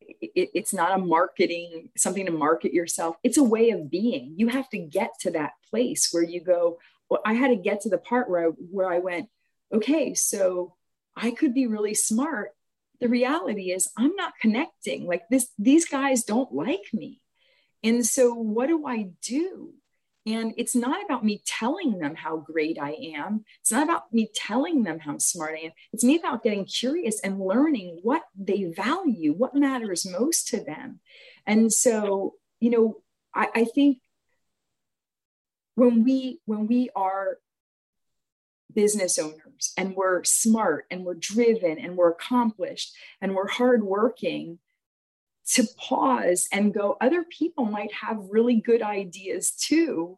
it, 0.00 0.50
it's 0.54 0.74
not 0.74 0.98
a 0.98 0.98
marketing, 0.98 1.90
something 1.96 2.26
to 2.26 2.32
market 2.32 2.74
yourself. 2.74 3.16
It's 3.22 3.38
a 3.38 3.44
way 3.44 3.70
of 3.70 3.90
being. 3.90 4.34
You 4.36 4.48
have 4.48 4.68
to 4.70 4.78
get 4.78 5.12
to 5.20 5.30
that 5.32 5.52
place 5.70 6.08
where 6.10 6.22
you 6.22 6.42
go, 6.42 6.78
well, 7.08 7.22
I 7.24 7.34
had 7.34 7.48
to 7.48 7.56
get 7.56 7.82
to 7.82 7.88
the 7.88 7.98
part 7.98 8.28
where 8.28 8.48
I, 8.48 8.50
where 8.50 8.92
I 8.92 8.98
went, 8.98 9.28
okay, 9.72 10.14
so 10.14 10.74
I 11.16 11.30
could 11.30 11.54
be 11.54 11.66
really 11.66 11.94
smart 11.94 12.50
the 13.00 13.08
reality 13.08 13.70
is 13.72 13.90
I'm 13.96 14.14
not 14.16 14.34
connecting. 14.40 15.06
Like 15.06 15.22
this, 15.30 15.48
these 15.58 15.86
guys 15.86 16.24
don't 16.24 16.52
like 16.52 16.84
me. 16.92 17.20
And 17.82 18.04
so 18.04 18.34
what 18.34 18.68
do 18.68 18.86
I 18.86 19.10
do? 19.22 19.72
And 20.26 20.52
it's 20.58 20.76
not 20.76 21.02
about 21.02 21.24
me 21.24 21.42
telling 21.46 21.98
them 21.98 22.14
how 22.14 22.36
great 22.36 22.78
I 22.80 22.90
am. 23.16 23.44
It's 23.62 23.72
not 23.72 23.84
about 23.84 24.12
me 24.12 24.28
telling 24.34 24.82
them 24.82 24.98
how 24.98 25.16
smart 25.16 25.54
I 25.54 25.66
am. 25.66 25.72
It's 25.94 26.04
me 26.04 26.18
about 26.18 26.42
getting 26.42 26.66
curious 26.66 27.20
and 27.20 27.40
learning 27.40 28.00
what 28.02 28.22
they 28.38 28.64
value, 28.64 29.32
what 29.32 29.54
matters 29.54 30.06
most 30.06 30.48
to 30.48 30.62
them. 30.62 31.00
And 31.46 31.72
so, 31.72 32.34
you 32.60 32.70
know, 32.70 32.96
I, 33.34 33.48
I 33.54 33.64
think 33.64 33.98
when 35.74 36.04
we 36.04 36.40
when 36.44 36.66
we 36.66 36.90
are 36.94 37.38
business 38.74 39.18
owners 39.18 39.72
and 39.76 39.94
we're 39.94 40.24
smart 40.24 40.86
and 40.90 41.04
we're 41.04 41.14
driven 41.14 41.78
and 41.78 41.96
we're 41.96 42.10
accomplished 42.10 42.94
and 43.20 43.34
we're 43.34 43.48
hardworking 43.48 44.58
to 45.46 45.64
pause 45.76 46.48
and 46.52 46.72
go, 46.72 46.96
other 47.00 47.24
people 47.24 47.64
might 47.64 47.92
have 47.92 48.18
really 48.30 48.60
good 48.60 48.82
ideas 48.82 49.50
too, 49.50 50.16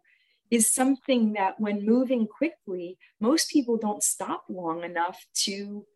is 0.51 0.69
something 0.69 1.33
that 1.33 1.59
when 1.59 1.87
moving 1.87 2.27
quickly, 2.27 2.99
most 3.21 3.51
people 3.51 3.79
don't 3.79 4.03
stop 4.03 4.45
long 4.49 4.85
enough 4.85 5.25
to 5.33 5.87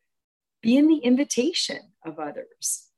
be 0.63 0.77
in 0.77 0.89
the 0.89 0.97
invitation 0.97 1.81
of 2.05 2.19
others. 2.19 2.89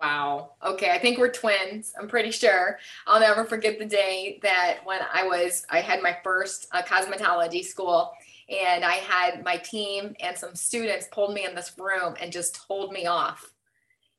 Wow. 0.00 0.54
Okay. 0.62 0.90
I 0.90 0.98
think 0.98 1.18
we're 1.18 1.30
twins. 1.30 1.92
I'm 1.98 2.08
pretty 2.08 2.30
sure. 2.30 2.78
I'll 3.06 3.20
never 3.20 3.44
forget 3.44 3.78
the 3.78 3.86
day 3.86 4.40
that 4.42 4.80
when 4.84 5.00
I 5.12 5.26
was, 5.26 5.64
I 5.70 5.80
had 5.80 6.02
my 6.02 6.16
first 6.24 6.66
uh, 6.72 6.82
cosmetology 6.82 7.64
school 7.64 8.12
and 8.48 8.84
I 8.84 8.94
had 8.94 9.44
my 9.44 9.56
team 9.56 10.14
and 10.20 10.36
some 10.36 10.54
students 10.54 11.08
pulled 11.10 11.34
me 11.34 11.44
in 11.44 11.54
this 11.54 11.72
room 11.78 12.14
and 12.20 12.32
just 12.32 12.54
told 12.66 12.92
me 12.92 13.06
off. 13.06 13.52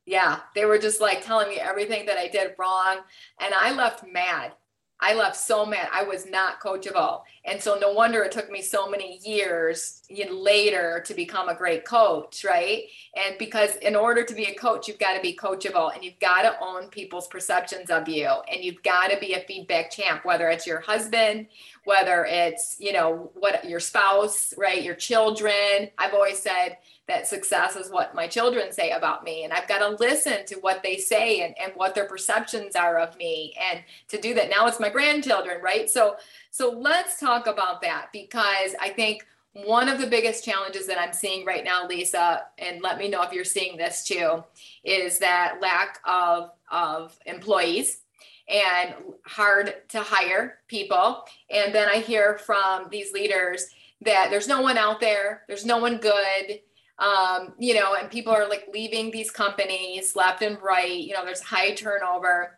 Yeah, 0.05 0.39
they 0.53 0.65
were 0.65 0.77
just 0.77 1.01
like 1.01 1.25
telling 1.25 1.49
me 1.49 1.59
everything 1.59 2.05
that 2.05 2.17
I 2.17 2.27
did 2.27 2.55
wrong. 2.57 2.97
And 3.39 3.53
I 3.53 3.73
left 3.73 4.05
mad. 4.11 4.53
I 4.99 5.13
left 5.13 5.35
so 5.35 5.65
mad. 5.65 5.89
I 5.91 6.03
was 6.03 6.25
not 6.25 6.59
coachable. 6.59 7.21
And 7.45 7.62
so 7.62 7.77
no 7.79 7.91
wonder 7.91 8.23
it 8.23 8.31
took 8.31 8.49
me 8.49 8.62
so 8.62 8.89
many 8.89 9.19
years 9.23 10.01
later 10.10 11.03
to 11.05 11.13
become 11.13 11.47
a 11.47 11.55
great 11.55 11.86
coach, 11.86 12.43
right? 12.43 12.86
And 13.15 13.38
because 13.38 13.75
in 13.77 13.95
order 13.95 14.23
to 14.23 14.34
be 14.34 14.45
a 14.45 14.55
coach, 14.55 14.88
you've 14.88 14.99
got 14.99 15.13
to 15.13 15.21
be 15.21 15.36
coachable 15.36 15.93
and 15.93 16.03
you've 16.03 16.19
got 16.19 16.41
to 16.41 16.55
own 16.60 16.88
people's 16.89 17.27
perceptions 17.27 17.91
of 17.91 18.10
you 18.10 18.27
and 18.51 18.63
you've 18.63 18.81
got 18.81 19.12
to 19.12 19.19
be 19.19 19.34
a 19.34 19.41
feedback 19.41 19.91
champ, 19.91 20.25
whether 20.25 20.49
it's 20.49 20.65
your 20.65 20.79
husband, 20.79 21.47
whether 21.84 22.25
it's, 22.25 22.77
you 22.79 22.93
know, 22.93 23.29
what 23.36 23.63
your 23.63 23.79
spouse, 23.79 24.53
right? 24.58 24.81
Your 24.81 24.95
children. 24.95 25.89
I've 25.99 26.13
always 26.13 26.39
said, 26.39 26.77
that 27.08 27.27
success 27.27 27.75
is 27.75 27.91
what 27.91 28.15
my 28.15 28.27
children 28.27 28.71
say 28.71 28.91
about 28.91 29.23
me 29.23 29.43
and 29.43 29.53
i've 29.53 29.67
got 29.67 29.79
to 29.79 29.89
listen 30.03 30.45
to 30.45 30.55
what 30.55 30.81
they 30.81 30.97
say 30.97 31.41
and, 31.41 31.55
and 31.62 31.71
what 31.75 31.93
their 31.93 32.05
perceptions 32.05 32.75
are 32.75 32.97
of 32.97 33.15
me 33.17 33.55
and 33.71 33.81
to 34.08 34.19
do 34.19 34.34
that 34.34 34.49
now 34.49 34.65
it's 34.67 34.79
my 34.79 34.89
grandchildren 34.89 35.62
right 35.62 35.89
so 35.89 36.15
so 36.55 36.69
let's 36.69 37.19
talk 37.19 37.47
about 37.47 37.81
that 37.81 38.07
because 38.13 38.75
i 38.79 38.87
think 38.87 39.25
one 39.65 39.89
of 39.89 39.99
the 39.99 40.07
biggest 40.07 40.45
challenges 40.45 40.87
that 40.87 40.97
i'm 40.97 41.11
seeing 41.11 41.45
right 41.45 41.65
now 41.65 41.85
lisa 41.85 42.43
and 42.59 42.81
let 42.81 42.97
me 42.97 43.09
know 43.09 43.21
if 43.21 43.33
you're 43.33 43.43
seeing 43.43 43.75
this 43.75 44.05
too 44.05 44.41
is 44.85 45.19
that 45.19 45.57
lack 45.61 45.99
of 46.05 46.51
of 46.71 47.19
employees 47.25 48.03
and 48.47 48.93
hard 49.25 49.75
to 49.89 49.99
hire 49.99 50.59
people 50.69 51.23
and 51.49 51.75
then 51.75 51.89
i 51.89 51.97
hear 51.97 52.37
from 52.37 52.87
these 52.89 53.11
leaders 53.11 53.67
that 53.99 54.29
there's 54.29 54.47
no 54.47 54.61
one 54.61 54.77
out 54.77 55.01
there 55.01 55.43
there's 55.49 55.65
no 55.65 55.77
one 55.77 55.97
good 55.97 56.61
um, 56.97 57.51
you 57.59 57.73
know, 57.73 57.95
and 57.95 58.09
people 58.09 58.31
are 58.31 58.47
like 58.47 58.69
leaving 58.71 59.11
these 59.11 59.29
companies 59.29 60.15
left 60.15 60.41
and 60.41 60.57
right. 60.61 60.95
You 60.95 61.13
know, 61.13 61.25
there's 61.25 61.41
high 61.41 61.73
turnover, 61.73 62.57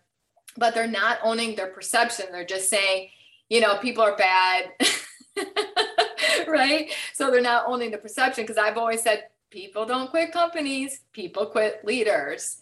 but 0.57 0.75
they're 0.75 0.86
not 0.86 1.17
owning 1.23 1.55
their 1.55 1.71
perception. 1.71 2.27
They're 2.31 2.45
just 2.45 2.69
saying, 2.69 3.10
you 3.49 3.62
know, 3.62 3.77
people 3.77 4.03
are 4.03 4.15
bad. 4.15 4.71
right? 6.47 6.91
So 7.13 7.31
they're 7.31 7.41
not 7.41 7.65
owning 7.67 7.91
the 7.91 7.97
perception 7.97 8.43
because 8.43 8.57
I've 8.57 8.77
always 8.77 9.01
said 9.01 9.25
people 9.49 9.86
don't 9.86 10.10
quit 10.10 10.31
companies, 10.31 11.01
people 11.13 11.45
quit 11.47 11.86
leaders. 11.86 12.57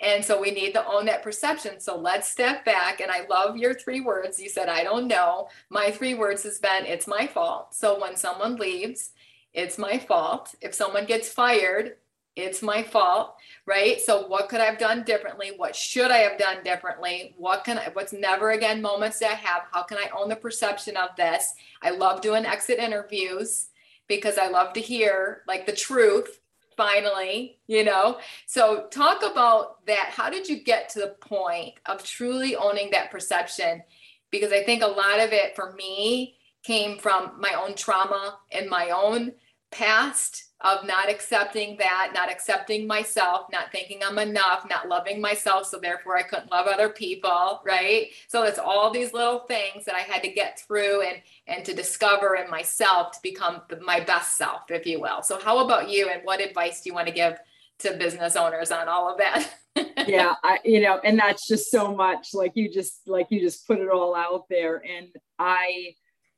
And 0.00 0.24
so 0.24 0.40
we 0.40 0.50
need 0.50 0.72
to 0.72 0.86
own 0.86 1.04
that 1.06 1.22
perception. 1.22 1.78
So 1.78 1.98
let's 1.98 2.28
step 2.28 2.64
back. 2.64 3.00
And 3.00 3.10
I 3.10 3.26
love 3.28 3.58
your 3.58 3.74
three 3.74 4.00
words. 4.00 4.40
You 4.40 4.48
said, 4.48 4.68
I 4.68 4.82
don't 4.82 5.06
know. 5.06 5.48
My 5.68 5.90
three 5.90 6.14
words 6.14 6.42
has 6.44 6.58
been, 6.58 6.86
it's 6.86 7.06
my 7.06 7.26
fault. 7.26 7.74
So 7.74 8.00
when 8.00 8.16
someone 8.16 8.56
leaves, 8.56 9.10
it's 9.52 9.76
my 9.76 9.98
fault. 9.98 10.54
If 10.62 10.72
someone 10.74 11.04
gets 11.04 11.28
fired, 11.28 11.96
it's 12.36 12.62
my 12.62 12.82
fault, 12.82 13.36
right? 13.66 14.00
So 14.00 14.26
what 14.26 14.48
could 14.48 14.60
I 14.60 14.64
have 14.66 14.78
done 14.78 15.02
differently? 15.04 15.52
What 15.56 15.74
should 15.74 16.10
I 16.10 16.18
have 16.18 16.38
done 16.38 16.62
differently? 16.64 17.34
What 17.36 17.64
can 17.64 17.78
I, 17.78 17.88
what's 17.92 18.12
never 18.12 18.52
again 18.52 18.80
moments 18.80 19.18
that 19.18 19.32
I 19.32 19.34
have? 19.34 19.62
How 19.72 19.82
can 19.82 19.98
I 19.98 20.10
own 20.16 20.28
the 20.28 20.36
perception 20.36 20.96
of 20.96 21.10
this? 21.16 21.54
I 21.82 21.90
love 21.90 22.20
doing 22.20 22.46
exit 22.46 22.78
interviews 22.78 23.68
because 24.06 24.38
I 24.38 24.48
love 24.48 24.72
to 24.74 24.80
hear 24.80 25.42
like 25.46 25.66
the 25.66 25.72
truth 25.72 26.40
finally, 26.76 27.58
you 27.66 27.84
know? 27.84 28.18
So 28.46 28.86
talk 28.90 29.22
about 29.22 29.84
that. 29.86 30.10
How 30.10 30.30
did 30.30 30.48
you 30.48 30.62
get 30.62 30.88
to 30.90 31.00
the 31.00 31.16
point 31.20 31.74
of 31.86 32.02
truly 32.02 32.56
owning 32.56 32.90
that 32.92 33.10
perception? 33.10 33.82
Because 34.30 34.52
I 34.52 34.62
think 34.64 34.82
a 34.82 34.86
lot 34.86 35.20
of 35.20 35.32
it 35.32 35.54
for 35.54 35.72
me 35.72 36.36
came 36.62 36.98
from 36.98 37.32
my 37.38 37.52
own 37.52 37.74
trauma 37.74 38.38
and 38.52 38.68
my 38.70 38.90
own 38.90 39.32
past 39.70 40.49
of 40.62 40.84
not 40.84 41.08
accepting 41.08 41.76
that, 41.78 42.12
not 42.14 42.30
accepting 42.30 42.86
myself, 42.86 43.46
not 43.50 43.72
thinking 43.72 44.00
I'm 44.04 44.18
enough, 44.18 44.66
not 44.68 44.88
loving 44.88 45.20
myself. 45.20 45.66
So 45.66 45.78
therefore 45.78 46.18
I 46.18 46.22
couldn't 46.22 46.50
love 46.50 46.66
other 46.66 46.90
people. 46.90 47.62
Right. 47.64 48.08
So 48.28 48.42
it's 48.42 48.58
all 48.58 48.90
these 48.90 49.14
little 49.14 49.40
things 49.40 49.86
that 49.86 49.94
I 49.94 50.00
had 50.00 50.22
to 50.22 50.30
get 50.30 50.60
through 50.60 51.02
and, 51.02 51.22
and 51.46 51.64
to 51.64 51.74
discover 51.74 52.34
in 52.36 52.50
myself 52.50 53.12
to 53.12 53.18
become 53.22 53.62
my 53.80 54.00
best 54.00 54.36
self, 54.36 54.70
if 54.70 54.86
you 54.86 55.00
will. 55.00 55.22
So 55.22 55.40
how 55.40 55.64
about 55.64 55.88
you? 55.88 56.10
And 56.10 56.22
what 56.24 56.42
advice 56.42 56.82
do 56.82 56.90
you 56.90 56.94
want 56.94 57.08
to 57.08 57.14
give 57.14 57.38
to 57.78 57.96
business 57.96 58.36
owners 58.36 58.70
on 58.70 58.86
all 58.86 59.10
of 59.10 59.18
that? 59.18 59.48
yeah. 60.06 60.34
I, 60.44 60.58
you 60.62 60.82
know, 60.82 61.00
and 61.02 61.18
that's 61.18 61.48
just 61.48 61.70
so 61.70 61.94
much 61.94 62.34
like 62.34 62.52
you 62.54 62.70
just, 62.70 63.00
like 63.06 63.28
you 63.30 63.40
just 63.40 63.66
put 63.66 63.78
it 63.78 63.88
all 63.88 64.14
out 64.14 64.44
there. 64.50 64.82
And 64.86 65.08
I, 65.38 65.94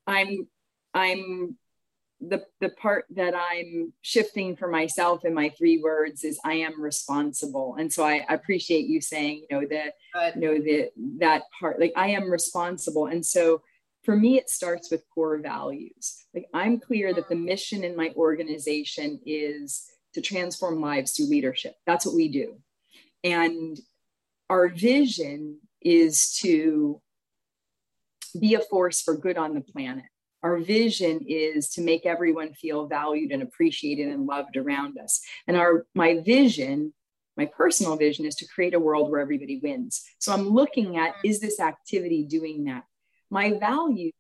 I'm, 0.07 0.47
I'm 0.95 1.57
the 2.29 2.45
the 2.61 2.69
part 2.71 3.05
that 3.11 3.35
I'm 3.35 3.93
shifting 4.03 4.57
for 4.57 4.69
myself 4.69 5.25
in 5.25 5.35
my 5.35 5.51
three 5.51 5.79
words 5.79 6.23
is 6.25 6.39
I 6.45 6.55
am 6.55 6.81
responsible. 6.81 7.77
And 7.79 7.93
so 7.93 8.05
I 8.05 8.25
appreciate 8.29 8.87
you 8.87 9.01
saying, 9.01 9.47
you 9.51 9.61
know, 9.61 9.67
that 9.69 10.35
you 10.37 10.41
know 10.41 10.55
the 10.55 10.91
that 11.19 11.43
part, 11.59 11.81
like 11.81 11.93
I 11.97 12.09
am 12.09 12.31
responsible. 12.31 13.07
And 13.07 13.25
so 13.25 13.63
for 14.05 14.17
me, 14.17 14.39
it 14.39 14.51
starts 14.51 14.91
with 14.91 15.05
core 15.15 15.39
values. 15.39 16.25
Like 16.35 16.47
I'm 16.55 16.79
clear 16.79 17.13
that 17.15 17.29
the 17.29 17.35
mission 17.35 17.85
in 17.85 17.97
my 17.97 18.13
organization 18.17 19.21
is 19.27 19.85
to 20.15 20.21
transform 20.21 20.81
lives 20.81 21.13
through 21.13 21.27
leadership. 21.27 21.75
That's 21.87 22.07
what 22.07 22.15
we 22.15 22.29
do. 22.29 22.59
And 23.25 23.79
our 24.49 24.69
vision 24.69 25.59
is 25.81 26.33
to 26.43 27.01
be 28.39 28.55
a 28.55 28.61
force 28.61 29.01
for 29.01 29.17
good 29.17 29.37
on 29.37 29.55
the 29.55 29.61
planet 29.61 30.05
our 30.43 30.59
vision 30.59 31.21
is 31.27 31.69
to 31.71 31.81
make 31.81 32.05
everyone 32.05 32.53
feel 32.55 32.87
valued 32.87 33.31
and 33.31 33.43
appreciated 33.43 34.09
and 34.09 34.27
loved 34.27 34.57
around 34.57 34.99
us. 34.99 35.21
And 35.47 35.57
our 35.57 35.87
my 35.95 36.21
vision 36.21 36.93
my 37.35 37.47
personal 37.47 37.97
vision 37.97 38.27
is 38.27 38.35
to 38.35 38.47
create 38.47 38.75
a 38.75 38.79
world 38.79 39.11
where 39.11 39.21
everybody 39.21 39.59
wins. 39.63 40.05
So 40.19 40.33
i'm 40.33 40.49
looking 40.49 40.97
at 40.97 41.15
mm-hmm. 41.15 41.29
is 41.29 41.41
this 41.41 41.61
activity 41.61 42.25
doing 42.25 42.65
that? 42.65 42.85
My 43.31 43.53
values 43.59 44.13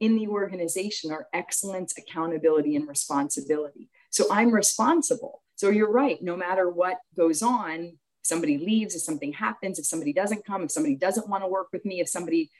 in 0.00 0.16
the 0.16 0.26
organization 0.26 1.12
are 1.12 1.28
excellence 1.32 1.94
accountability 1.96 2.74
and 2.74 2.88
responsibility. 2.88 3.90
So 4.10 4.26
i'm 4.30 4.50
responsible. 4.52 5.42
So 5.54 5.70
you're 5.70 5.92
right. 5.92 6.20
No 6.22 6.36
matter 6.36 6.68
what 6.68 6.98
goes 7.16 7.42
on 7.42 7.98
somebody 8.22 8.56
leaves 8.56 8.94
if 8.94 9.02
something 9.02 9.32
happens 9.32 9.78
if 9.78 9.86
somebody 9.86 10.12
doesn't 10.12 10.44
come 10.44 10.62
if 10.62 10.70
somebody 10.70 10.94
doesn't 10.94 11.28
want 11.28 11.42
to 11.42 11.48
work 11.48 11.68
with 11.72 11.84
me 11.84 12.00
if 12.00 12.08
somebody 12.08 12.50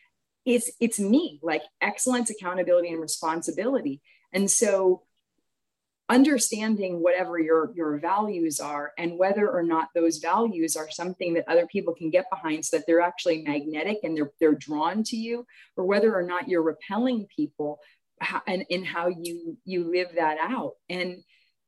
it's 0.44 0.70
it's 0.80 0.98
me 0.98 1.38
like 1.42 1.62
excellence 1.80 2.30
accountability 2.30 2.88
and 2.88 3.00
responsibility. 3.00 4.00
And 4.32 4.50
so 4.50 5.02
understanding 6.08 7.02
whatever 7.02 7.38
your 7.38 7.72
your 7.74 7.98
values 7.98 8.60
are 8.60 8.92
and 8.98 9.16
whether 9.18 9.48
or 9.48 9.62
not 9.62 9.88
those 9.94 10.18
values 10.18 10.76
are 10.76 10.90
something 10.90 11.34
that 11.34 11.48
other 11.48 11.66
people 11.66 11.94
can 11.94 12.10
get 12.10 12.28
behind 12.28 12.64
so 12.64 12.76
that 12.76 12.84
they're 12.86 13.00
actually 13.00 13.42
magnetic 13.42 13.98
and 14.02 14.16
they're 14.16 14.32
they're 14.40 14.54
drawn 14.54 15.02
to 15.04 15.16
you 15.16 15.46
or 15.76 15.84
whether 15.84 16.14
or 16.14 16.22
not 16.22 16.48
you're 16.48 16.62
repelling 16.62 17.26
people 17.34 17.78
and 18.46 18.64
in 18.68 18.84
how 18.84 19.06
you 19.08 19.56
you 19.64 19.90
live 19.90 20.08
that 20.16 20.38
out. 20.40 20.72
And 20.88 21.22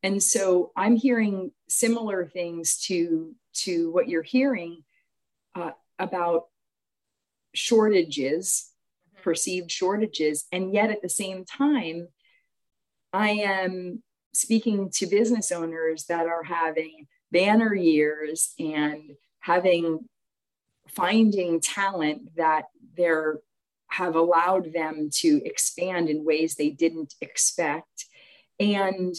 and 0.05 0.23
so 0.23 0.71
i'm 0.77 0.95
hearing 0.95 1.51
similar 1.69 2.27
things 2.27 2.77
to 2.77 3.35
to 3.55 3.91
what 3.91 4.09
you're 4.09 4.23
hearing 4.23 4.85
uh, 5.57 5.71
about 5.99 6.45
shortages, 7.55 8.71
mm-hmm. 9.15 9.23
perceived 9.23 9.71
shortages. 9.71 10.45
And 10.53 10.73
yet 10.73 10.91
at 10.91 11.03
the 11.03 11.09
same 11.09 11.45
time, 11.45 12.09
I 13.13 13.31
am 13.31 14.03
speaking 14.33 14.91
to 14.95 15.07
business 15.07 15.53
owners 15.53 16.07
that 16.07 16.27
are 16.27 16.43
having 16.43 17.07
banner 17.31 17.75
years 17.75 18.53
and 18.59 19.13
having 19.41 20.01
finding 20.89 21.61
talent 21.61 22.37
that 22.37 22.65
they're 22.97 23.39
have 23.89 24.17
allowed 24.17 24.73
them 24.73 25.09
to 25.13 25.41
expand 25.45 26.09
in 26.09 26.25
ways 26.25 26.57
they 26.57 26.71
didn't 26.71 27.15
expect 27.21 28.07
and 28.59 29.15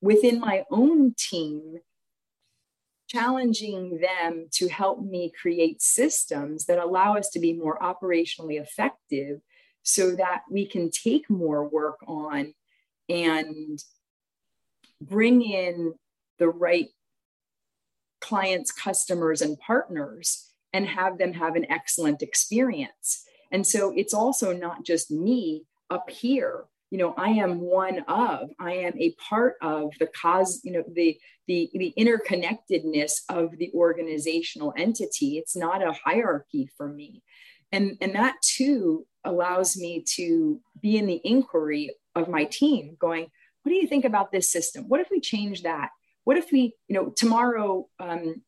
within 0.00 0.38
my 0.38 0.64
own 0.70 1.12
team 1.18 1.78
challenging 3.16 3.98
them 3.98 4.46
to 4.52 4.68
help 4.68 5.02
me 5.02 5.32
create 5.40 5.80
systems 5.80 6.66
that 6.66 6.78
allow 6.78 7.16
us 7.16 7.30
to 7.30 7.40
be 7.40 7.52
more 7.52 7.78
operationally 7.78 8.60
effective 8.60 9.40
so 9.82 10.14
that 10.14 10.42
we 10.50 10.66
can 10.66 10.90
take 10.90 11.30
more 11.30 11.66
work 11.66 11.96
on 12.06 12.52
and 13.08 13.78
bring 15.00 15.40
in 15.42 15.94
the 16.38 16.48
right 16.48 16.88
clients, 18.20 18.70
customers, 18.70 19.40
and 19.40 19.58
partners 19.60 20.50
and 20.72 20.86
have 20.86 21.16
them 21.16 21.32
have 21.32 21.56
an 21.56 21.70
excellent 21.70 22.20
experience. 22.22 23.24
And 23.50 23.66
so 23.66 23.92
it's 23.96 24.12
also 24.12 24.52
not 24.52 24.84
just 24.84 25.10
me 25.10 25.64
up 25.88 26.10
here 26.10 26.64
you 26.90 26.98
know 26.98 27.14
i 27.16 27.30
am 27.30 27.60
one 27.60 28.00
of 28.08 28.50
i 28.60 28.72
am 28.72 28.92
a 28.98 29.14
part 29.28 29.54
of 29.62 29.92
the 29.98 30.06
cause 30.06 30.60
you 30.64 30.72
know 30.72 30.84
the 30.92 31.18
the 31.46 31.70
the 31.74 31.94
interconnectedness 31.98 33.22
of 33.28 33.56
the 33.58 33.70
organizational 33.74 34.74
entity. 34.76 35.38
It's 35.38 35.56
not 35.56 35.82
a 35.82 35.92
hierarchy 35.92 36.68
for 36.76 36.88
me. 36.88 37.22
And 37.72 37.96
and 38.00 38.14
that 38.14 38.36
too 38.42 39.06
allows 39.24 39.76
me 39.76 40.04
to 40.14 40.60
be 40.80 40.96
in 40.96 41.06
the 41.06 41.20
inquiry 41.24 41.90
of 42.14 42.28
my 42.28 42.44
team 42.44 42.96
going 42.98 43.28
what 43.62 43.70
do 43.70 43.76
you 43.76 43.88
think 43.88 44.04
about 44.04 44.30
this 44.30 44.48
system? 44.48 44.84
What 44.86 45.00
if 45.00 45.08
we 45.10 45.20
change 45.20 45.62
that? 45.62 45.90
What 46.22 46.36
if 46.36 46.52
we 46.52 46.74
you 46.88 46.94
know 46.94 47.10
tomorrow 47.10 47.88
um, 47.98 48.42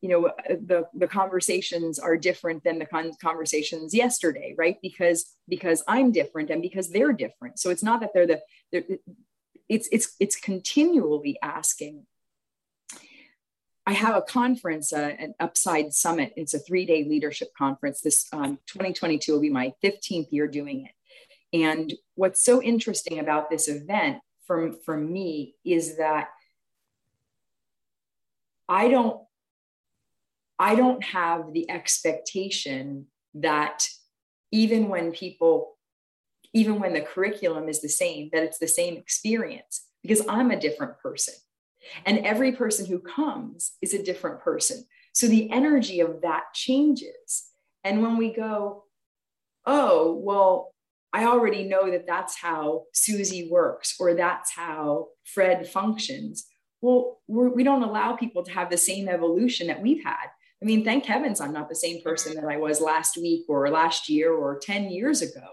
you 0.00 0.08
know 0.08 0.26
uh, 0.26 0.32
the 0.48 0.86
the 0.94 1.06
conversations 1.08 1.98
are 1.98 2.16
different 2.16 2.64
than 2.64 2.78
the 2.78 2.86
con- 2.86 3.12
conversations 3.20 3.94
yesterday 3.94 4.54
right? 4.56 4.76
Because 4.82 5.36
because 5.48 5.82
i'm 5.88 6.12
different 6.12 6.50
and 6.50 6.62
because 6.62 6.90
they're 6.90 7.12
different. 7.12 7.58
So 7.58 7.70
it's 7.70 7.82
not 7.82 8.00
that 8.00 8.10
they're 8.14 8.26
the 8.26 8.40
they're, 8.72 8.84
it's 9.68 9.88
it's 9.92 10.16
it's 10.18 10.36
continually 10.36 11.38
asking. 11.42 12.06
I 13.86 13.92
have 13.92 14.14
a 14.14 14.22
conference 14.22 14.92
uh, 14.92 15.14
an 15.18 15.34
upside 15.40 15.92
summit. 15.94 16.32
It's 16.36 16.54
a 16.54 16.58
three-day 16.58 17.04
leadership 17.04 17.48
conference. 17.56 18.00
This 18.00 18.26
um, 18.32 18.58
2022 18.66 19.32
will 19.32 19.40
be 19.40 19.50
my 19.50 19.72
15th 19.82 20.28
year 20.30 20.46
doing 20.46 20.86
it. 20.86 20.92
And 21.52 21.92
what's 22.14 22.44
so 22.44 22.62
interesting 22.62 23.18
about 23.18 23.50
this 23.50 23.68
event 23.68 24.18
from 24.46 24.76
for 24.84 24.96
me 24.96 25.54
is 25.64 25.96
that 25.98 26.28
i 28.68 28.88
don't 28.88 29.20
I 30.60 30.74
don't 30.74 31.02
have 31.02 31.54
the 31.54 31.70
expectation 31.70 33.06
that 33.32 33.88
even 34.52 34.88
when 34.88 35.10
people, 35.10 35.78
even 36.52 36.78
when 36.80 36.92
the 36.92 37.00
curriculum 37.00 37.70
is 37.70 37.80
the 37.80 37.88
same, 37.88 38.28
that 38.34 38.42
it's 38.42 38.58
the 38.58 38.68
same 38.68 38.98
experience 38.98 39.86
because 40.02 40.22
I'm 40.28 40.50
a 40.50 40.60
different 40.60 40.98
person. 40.98 41.32
And 42.04 42.26
every 42.26 42.52
person 42.52 42.84
who 42.84 42.98
comes 42.98 43.72
is 43.80 43.94
a 43.94 44.02
different 44.02 44.40
person. 44.40 44.84
So 45.14 45.28
the 45.28 45.50
energy 45.50 46.00
of 46.00 46.20
that 46.20 46.52
changes. 46.52 47.46
And 47.82 48.02
when 48.02 48.18
we 48.18 48.30
go, 48.30 48.84
oh, 49.64 50.12
well, 50.22 50.74
I 51.10 51.24
already 51.24 51.64
know 51.64 51.90
that 51.90 52.06
that's 52.06 52.36
how 52.36 52.84
Susie 52.92 53.48
works 53.50 53.96
or 53.98 54.12
that's 54.12 54.52
how 54.52 55.08
Fred 55.24 55.66
functions. 55.66 56.46
Well, 56.82 57.20
we're, 57.28 57.48
we 57.48 57.64
do 57.64 57.70
not 57.70 57.88
allow 57.88 58.14
people 58.14 58.42
to 58.44 58.52
have 58.52 58.68
the 58.68 58.76
same 58.76 59.08
evolution 59.08 59.68
that 59.68 59.80
we've 59.80 60.04
had. 60.04 60.26
I 60.62 60.66
mean, 60.66 60.84
thank 60.84 61.06
heavens 61.06 61.40
I'm 61.40 61.52
not 61.52 61.68
the 61.68 61.74
same 61.74 62.02
person 62.02 62.34
that 62.34 62.44
I 62.44 62.58
was 62.58 62.80
last 62.80 63.16
week 63.16 63.46
or 63.48 63.70
last 63.70 64.08
year 64.08 64.32
or 64.32 64.58
10 64.58 64.90
years 64.90 65.22
ago. 65.22 65.46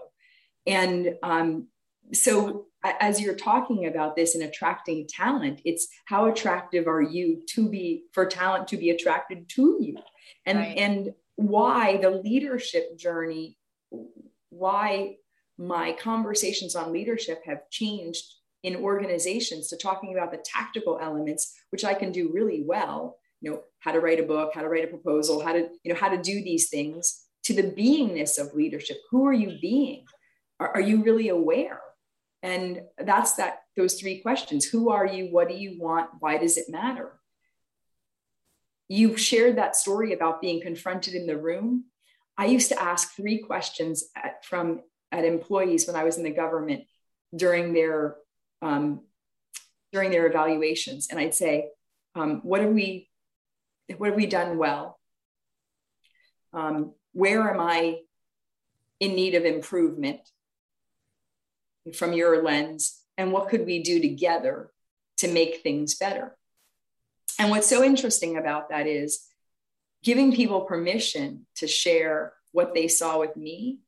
And 0.66 1.16
um, 1.22 1.68
so, 2.12 2.66
as 2.84 3.20
you're 3.20 3.34
talking 3.34 3.86
about 3.86 4.14
this 4.14 4.34
and 4.34 4.44
attracting 4.44 5.08
talent, 5.08 5.60
it's 5.64 5.88
how 6.04 6.26
attractive 6.26 6.86
are 6.86 7.02
you 7.02 7.42
to 7.48 7.68
be 7.68 8.04
for 8.12 8.26
talent 8.26 8.68
to 8.68 8.76
be 8.76 8.90
attracted 8.90 9.48
to 9.50 9.78
you, 9.80 9.98
and 10.46 10.58
right. 10.58 10.76
and 10.76 11.14
why 11.36 11.96
the 11.96 12.10
leadership 12.10 12.96
journey, 12.96 13.58
why 14.50 15.16
my 15.56 15.92
conversations 15.92 16.76
on 16.76 16.92
leadership 16.92 17.42
have 17.44 17.68
changed 17.70 18.34
in 18.62 18.76
organizations 18.76 19.68
to 19.68 19.76
talking 19.76 20.12
about 20.12 20.30
the 20.30 20.44
tactical 20.44 20.98
elements, 21.00 21.54
which 21.70 21.84
I 21.84 21.94
can 21.94 22.12
do 22.12 22.30
really 22.32 22.62
well, 22.64 23.18
you 23.40 23.50
know, 23.50 23.62
how 23.80 23.92
to 23.92 24.00
write 24.00 24.20
a 24.20 24.24
book, 24.24 24.52
how 24.54 24.62
to 24.62 24.68
write 24.68 24.84
a 24.84 24.88
proposal, 24.88 25.44
how 25.44 25.52
to, 25.52 25.68
you 25.82 25.92
know, 25.92 25.98
how 25.98 26.08
to 26.08 26.20
do 26.20 26.42
these 26.42 26.68
things 26.68 27.24
to 27.44 27.54
the 27.54 27.62
beingness 27.62 28.38
of 28.38 28.54
leadership. 28.54 28.98
Who 29.10 29.26
are 29.26 29.32
you 29.32 29.58
being? 29.60 30.04
Are, 30.60 30.74
are 30.74 30.80
you 30.80 31.02
really 31.02 31.28
aware? 31.28 31.80
And 32.42 32.82
that's 32.98 33.34
that, 33.34 33.60
those 33.76 33.94
three 33.94 34.20
questions. 34.20 34.64
Who 34.66 34.90
are 34.90 35.06
you? 35.06 35.26
What 35.26 35.48
do 35.48 35.54
you 35.54 35.78
want? 35.80 36.10
Why 36.20 36.38
does 36.38 36.56
it 36.56 36.68
matter? 36.68 37.12
You 38.88 39.16
shared 39.16 39.56
that 39.58 39.76
story 39.76 40.12
about 40.12 40.40
being 40.40 40.60
confronted 40.60 41.14
in 41.14 41.26
the 41.26 41.36
room. 41.36 41.84
I 42.36 42.46
used 42.46 42.68
to 42.68 42.80
ask 42.80 43.14
three 43.14 43.38
questions 43.38 44.04
at, 44.16 44.44
from 44.44 44.82
at 45.10 45.24
employees 45.24 45.86
when 45.86 45.96
I 45.96 46.04
was 46.04 46.16
in 46.16 46.22
the 46.22 46.30
government 46.30 46.84
during 47.34 47.72
their 47.72 48.16
um, 48.62 49.02
during 49.92 50.10
their 50.10 50.26
evaluations, 50.26 51.08
and 51.10 51.18
I'd 51.18 51.34
say, 51.34 51.70
um, 52.14 52.40
"What 52.42 52.60
have 52.60 52.72
we 52.72 53.08
what 53.96 54.10
have 54.10 54.16
we 54.16 54.26
done 54.26 54.58
well? 54.58 54.98
Um, 56.52 56.92
where 57.12 57.50
am 57.50 57.60
I 57.60 58.00
in 59.00 59.14
need 59.14 59.34
of 59.34 59.44
improvement 59.44 60.20
from 61.94 62.12
your 62.12 62.42
lens? 62.42 63.00
And 63.16 63.32
what 63.32 63.48
could 63.48 63.66
we 63.66 63.82
do 63.82 64.00
together 64.00 64.70
to 65.18 65.28
make 65.28 65.62
things 65.62 65.94
better?" 65.94 66.36
And 67.38 67.50
what's 67.50 67.68
so 67.68 67.82
interesting 67.82 68.36
about 68.36 68.70
that 68.70 68.86
is 68.86 69.26
giving 70.02 70.32
people 70.32 70.62
permission 70.62 71.46
to 71.56 71.66
share 71.66 72.34
what 72.52 72.74
they 72.74 72.88
saw 72.88 73.18
with 73.18 73.36
me 73.36 73.78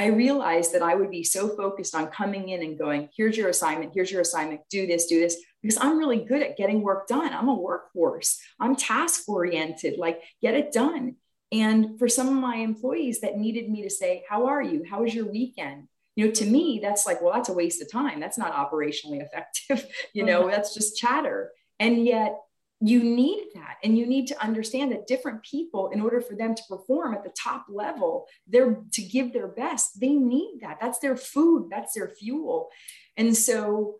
I 0.00 0.06
realized 0.06 0.72
that 0.72 0.80
I 0.80 0.94
would 0.94 1.10
be 1.10 1.22
so 1.22 1.50
focused 1.50 1.94
on 1.94 2.06
coming 2.06 2.48
in 2.48 2.62
and 2.62 2.78
going, 2.78 3.10
here's 3.14 3.36
your 3.36 3.50
assignment, 3.50 3.92
here's 3.92 4.10
your 4.10 4.22
assignment, 4.22 4.62
do 4.70 4.86
this, 4.86 5.04
do 5.04 5.20
this, 5.20 5.36
because 5.60 5.76
I'm 5.78 5.98
really 5.98 6.24
good 6.24 6.40
at 6.40 6.56
getting 6.56 6.80
work 6.80 7.06
done. 7.06 7.34
I'm 7.34 7.50
a 7.50 7.54
workhorse, 7.54 8.38
I'm 8.58 8.76
task 8.76 9.28
oriented, 9.28 9.98
like 9.98 10.22
get 10.40 10.54
it 10.54 10.72
done. 10.72 11.16
And 11.52 11.98
for 11.98 12.08
some 12.08 12.28
of 12.28 12.32
my 12.32 12.56
employees 12.56 13.20
that 13.20 13.36
needed 13.36 13.68
me 13.68 13.82
to 13.82 13.90
say, 13.90 14.24
How 14.26 14.46
are 14.46 14.62
you? 14.62 14.86
How 14.88 15.02
was 15.02 15.14
your 15.14 15.30
weekend? 15.30 15.86
You 16.16 16.28
know, 16.28 16.32
to 16.32 16.46
me, 16.46 16.80
that's 16.82 17.04
like, 17.04 17.20
well, 17.20 17.34
that's 17.34 17.50
a 17.50 17.52
waste 17.52 17.82
of 17.82 17.92
time. 17.92 18.20
That's 18.20 18.38
not 18.38 18.54
operationally 18.54 19.20
effective. 19.26 19.86
you 20.14 20.24
know, 20.24 20.44
mm-hmm. 20.44 20.50
that's 20.50 20.72
just 20.72 20.96
chatter. 20.96 21.50
And 21.78 22.06
yet 22.06 22.38
you 22.80 23.02
need 23.02 23.48
that 23.54 23.76
and 23.84 23.98
you 23.98 24.06
need 24.06 24.26
to 24.26 24.42
understand 24.42 24.90
that 24.90 25.06
different 25.06 25.42
people 25.42 25.90
in 25.90 26.00
order 26.00 26.20
for 26.20 26.34
them 26.34 26.54
to 26.54 26.62
perform 26.68 27.14
at 27.14 27.22
the 27.22 27.32
top 27.38 27.66
level 27.68 28.26
they're 28.46 28.78
to 28.92 29.02
give 29.02 29.32
their 29.32 29.48
best 29.48 30.00
they 30.00 30.14
need 30.14 30.60
that. 30.62 30.78
That's 30.80 30.98
their 30.98 31.16
food 31.16 31.68
that's 31.70 31.94
their 31.94 32.08
fuel. 32.08 32.70
And 33.16 33.36
so 33.36 33.96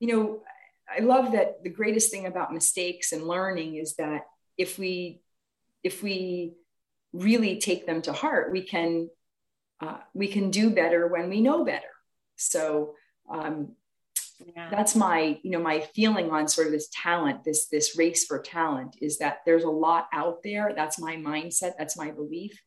you 0.00 0.08
know 0.08 0.42
i 0.90 1.00
love 1.00 1.32
that 1.32 1.62
the 1.62 1.70
greatest 1.70 2.10
thing 2.10 2.26
about 2.26 2.52
mistakes 2.52 3.12
and 3.12 3.26
learning 3.26 3.76
is 3.76 3.94
that 3.94 4.22
if 4.58 4.78
we 4.78 5.20
if 5.82 6.02
we 6.02 6.54
really 7.12 7.58
take 7.58 7.86
them 7.86 8.02
to 8.02 8.12
heart 8.12 8.52
we 8.52 8.60
can 8.60 9.08
uh, 9.80 9.98
we 10.12 10.28
can 10.28 10.50
do 10.50 10.70
better 10.70 11.06
when 11.06 11.28
we 11.28 11.40
know 11.40 11.64
better. 11.64 11.86
So 12.36 12.94
um, 13.30 13.72
yeah. 14.54 14.68
that's 14.70 14.94
my 14.94 15.38
you 15.42 15.50
know 15.50 15.60
my 15.60 15.80
feeling 15.94 16.30
on 16.30 16.48
sort 16.48 16.66
of 16.66 16.72
this 16.72 16.88
talent 16.92 17.44
this 17.44 17.68
this 17.68 17.96
race 17.96 18.24
for 18.24 18.38
talent 18.40 18.96
is 19.00 19.18
that 19.18 19.38
there's 19.46 19.64
a 19.64 19.70
lot 19.70 20.08
out 20.12 20.42
there. 20.42 20.72
That's 20.74 20.98
my 20.98 21.16
mindset. 21.16 21.72
That's 21.78 21.96
my 21.96 22.10
belief. 22.10 22.60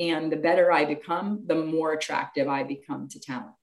And 0.00 0.30
the 0.30 0.36
better 0.36 0.72
i 0.72 0.84
become 0.84 1.44
the 1.46 1.54
more 1.54 1.92
attractive 1.92 2.48
i 2.48 2.64
become 2.64 3.08
to 3.10 3.20
talent 3.20 3.54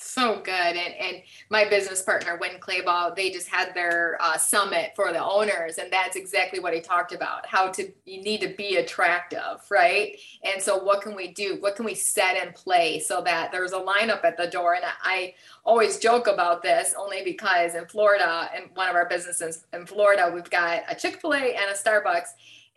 so 0.00 0.40
good. 0.44 0.48
And, 0.76 0.94
and 0.94 1.22
my 1.50 1.68
business 1.68 2.02
partner, 2.02 2.38
Win 2.40 2.60
Clayball, 2.60 3.14
they 3.14 3.30
just 3.30 3.48
had 3.48 3.74
their 3.74 4.16
uh, 4.20 4.38
summit 4.38 4.92
for 4.94 5.12
the 5.12 5.22
owners. 5.22 5.78
And 5.78 5.92
that's 5.92 6.16
exactly 6.16 6.60
what 6.60 6.72
he 6.72 6.80
talked 6.80 7.12
about 7.12 7.46
how 7.46 7.68
to, 7.72 7.90
you 8.04 8.22
need 8.22 8.40
to 8.42 8.54
be 8.56 8.76
attractive, 8.76 9.60
right? 9.70 10.18
And 10.44 10.62
so, 10.62 10.82
what 10.82 11.02
can 11.02 11.14
we 11.14 11.28
do? 11.32 11.56
What 11.60 11.76
can 11.76 11.84
we 11.84 11.94
set 11.94 12.42
in 12.42 12.52
place 12.52 13.08
so 13.08 13.22
that 13.22 13.50
there's 13.52 13.72
a 13.72 13.80
lineup 13.80 14.24
at 14.24 14.36
the 14.36 14.46
door? 14.46 14.74
And 14.74 14.84
I 15.02 15.34
always 15.64 15.98
joke 15.98 16.26
about 16.26 16.62
this 16.62 16.94
only 16.96 17.24
because 17.24 17.74
in 17.74 17.86
Florida, 17.86 18.50
in 18.56 18.70
one 18.74 18.88
of 18.88 18.94
our 18.94 19.08
businesses 19.08 19.66
in 19.72 19.86
Florida, 19.86 20.30
we've 20.32 20.50
got 20.50 20.82
a 20.88 20.94
Chick 20.94 21.20
fil 21.20 21.34
A 21.34 21.54
and 21.54 21.70
a 21.70 21.74
Starbucks 21.74 22.28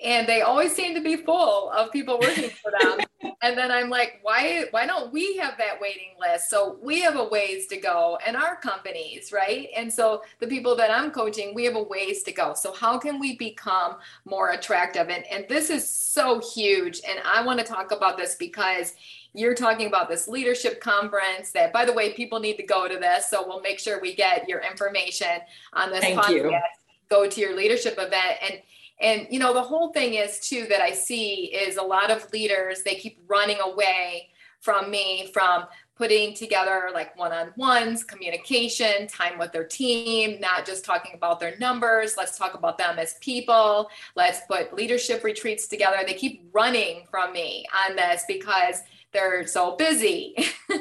and 0.04 0.28
they 0.28 0.42
always 0.42 0.74
seem 0.74 0.96
to 0.96 1.02
be 1.02 1.16
full 1.16 1.70
of 1.70 1.92
people 1.92 2.20
working 2.20 2.50
for 2.50 2.72
them 2.72 3.06
and 3.42 3.58
then 3.58 3.72
i'm 3.72 3.90
like 3.90 4.20
why 4.24 4.66
why 4.72 4.86
don't 4.86 5.12
we 5.12 5.38
have 5.38 5.58
that 5.58 5.80
waiting 5.80 6.10
list? 6.20 6.50
So 6.50 6.78
we 6.82 7.02
have 7.02 7.16
a 7.16 7.24
ways 7.24 7.68
to 7.68 7.78
go 7.78 8.18
in 8.28 8.36
our 8.36 8.56
companies 8.56 9.32
right? 9.32 9.70
And 9.76 9.92
so 9.92 10.24
the 10.40 10.48
people 10.48 10.76
that 10.78 10.92
i'm 10.92 11.12
coaching 11.12 11.54
we 11.54 11.66
have 11.66 11.76
a 11.76 11.84
ways 11.84 12.24
to 12.24 12.32
go. 12.32 12.54
So 12.54 12.74
how 12.74 12.98
can 12.98 13.20
we 13.20 13.38
become 13.38 13.96
more 14.26 14.52
attractive? 14.52 15.10
And 15.10 15.26
and 15.28 15.46
this 15.48 15.70
is 15.70 15.88
so 15.90 16.40
huge. 16.54 17.02
And 17.08 17.20
i 17.26 17.44
want 17.44 17.60
to 17.60 17.66
talk 17.66 17.92
about 17.92 18.18
this 18.18 18.36
because 18.36 18.94
you're 19.34 19.56
talking 19.56 19.88
about 19.88 20.10
this 20.10 20.28
leadership 20.28 20.82
conference 20.82 21.52
that 21.52 21.72
by 21.72 21.86
the 21.86 21.94
way 21.94 22.14
people 22.14 22.40
need 22.40 22.58
to 22.58 22.64
go 22.64 22.88
to 22.88 22.98
this. 22.98 23.30
So 23.30 23.48
we'll 23.48 23.62
make 23.62 23.80
sure 23.80 24.02
we 24.02 24.14
get 24.14 24.48
your 24.48 24.60
information 24.60 25.40
on 25.74 25.90
this 25.90 26.02
Thank 26.02 26.20
podcast. 26.20 26.32
You. 26.32 26.60
go 27.10 27.30
to 27.30 27.42
your 27.42 27.56
leadership 27.56 27.94
event. 27.98 28.38
And 28.42 28.62
and 29.02 29.28
you 29.30 29.40
know 29.40 29.54
the 29.54 29.62
whole 29.62 29.92
thing 29.92 30.16
is 30.16 30.40
too 30.40 30.66
that 30.70 30.82
i 30.82 30.92
see 30.92 31.46
is 31.46 31.78
a 31.78 31.84
lot 31.84 32.12
of 32.12 32.32
leaders 32.32 32.84
they 32.84 32.96
keep 32.96 33.20
running 33.28 33.58
away 33.60 34.30
from 34.62 34.92
me 34.92 35.30
from 35.34 35.66
putting 36.02 36.34
together 36.34 36.90
like 36.96 37.16
one-on-ones 37.16 38.04
communication 38.04 39.06
time 39.06 39.38
with 39.38 39.52
their 39.52 39.66
team 39.66 40.40
not 40.40 40.66
just 40.66 40.84
talking 40.84 41.12
about 41.14 41.40
their 41.40 41.56
numbers. 41.60 42.16
Let's 42.18 42.40
talk 42.40 42.56
about 42.56 42.80
them 42.80 42.98
as 42.98 43.16
people. 43.22 43.88
Let's 44.16 44.40
put 44.50 44.74
leadership 44.74 45.24
retreats 45.24 45.68
together. 45.68 45.98
They 46.04 46.16
keep 46.16 46.50
running 46.54 47.04
from 47.12 47.34
me 47.34 47.66
on 47.88 47.96
this 47.96 48.24
because 48.28 48.82
they're 49.12 49.46
so 49.46 49.76
busy. 49.76 50.36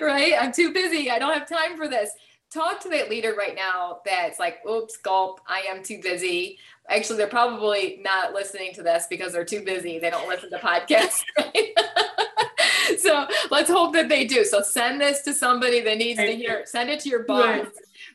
Right? 0.00 0.34
I'm 0.38 0.52
too 0.52 0.72
busy. 0.72 1.10
I 1.10 1.18
don't 1.18 1.32
have 1.32 1.48
time 1.48 1.76
for 1.76 1.88
this 1.88 2.10
talk 2.54 2.80
to 2.80 2.88
that 2.90 3.10
leader 3.10 3.34
right 3.36 3.54
now 3.54 4.00
that's 4.04 4.38
like, 4.38 4.58
oops, 4.66 4.96
gulp, 4.96 5.40
I 5.46 5.64
am 5.68 5.82
too 5.82 6.00
busy. 6.00 6.58
Actually, 6.88 7.18
they're 7.18 7.26
probably 7.26 8.00
not 8.02 8.32
listening 8.32 8.72
to 8.74 8.82
this 8.82 9.06
because 9.10 9.32
they're 9.32 9.44
too 9.44 9.64
busy. 9.64 9.98
They 9.98 10.10
don't 10.10 10.28
listen 10.28 10.50
to 10.50 10.58
podcasts. 10.58 11.24
Right? 11.36 11.70
so 12.98 13.26
let's 13.50 13.70
hope 13.70 13.92
that 13.94 14.08
they 14.08 14.24
do. 14.24 14.44
So 14.44 14.62
send 14.62 15.00
this 15.00 15.22
to 15.22 15.34
somebody 15.34 15.80
that 15.80 15.98
needs 15.98 16.18
to 16.18 16.32
hear. 16.32 16.64
Send 16.66 16.90
it 16.90 17.00
to 17.00 17.08
your 17.08 17.24
boss, 17.24 17.66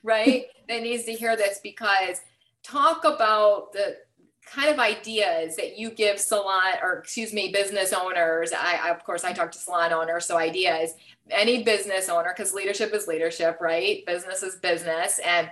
right? 0.04 0.26
right? 0.28 0.44
that 0.70 0.84
needs 0.84 1.04
to 1.06 1.14
hear 1.14 1.36
this 1.36 1.60
because 1.62 2.22
talk 2.64 3.04
about 3.04 3.74
the 3.74 3.98
kind 4.46 4.70
of 4.70 4.80
ideas 4.80 5.56
that 5.56 5.78
you 5.78 5.92
give 5.92 6.20
salon 6.20 6.74
or 6.82 7.00
excuse 7.00 7.34
me 7.34 7.52
business 7.52 7.94
owners 7.94 8.52
I, 8.52 8.80
I, 8.84 8.90
of 8.90 9.04
course 9.04 9.24
i 9.24 9.32
talk 9.32 9.52
to 9.52 9.60
salon 9.60 9.94
owners 9.94 10.26
so 10.26 10.38
ideas 10.38 10.94
any 11.32 11.64
business 11.64 12.10
owner 12.10 12.34
because 12.36 12.54
leadership 12.54 12.94
is 12.94 13.08
leadership 13.08 13.58
right? 13.62 14.06
Business 14.06 14.44
is 14.44 14.56
business 14.56 15.20
and 15.26 15.50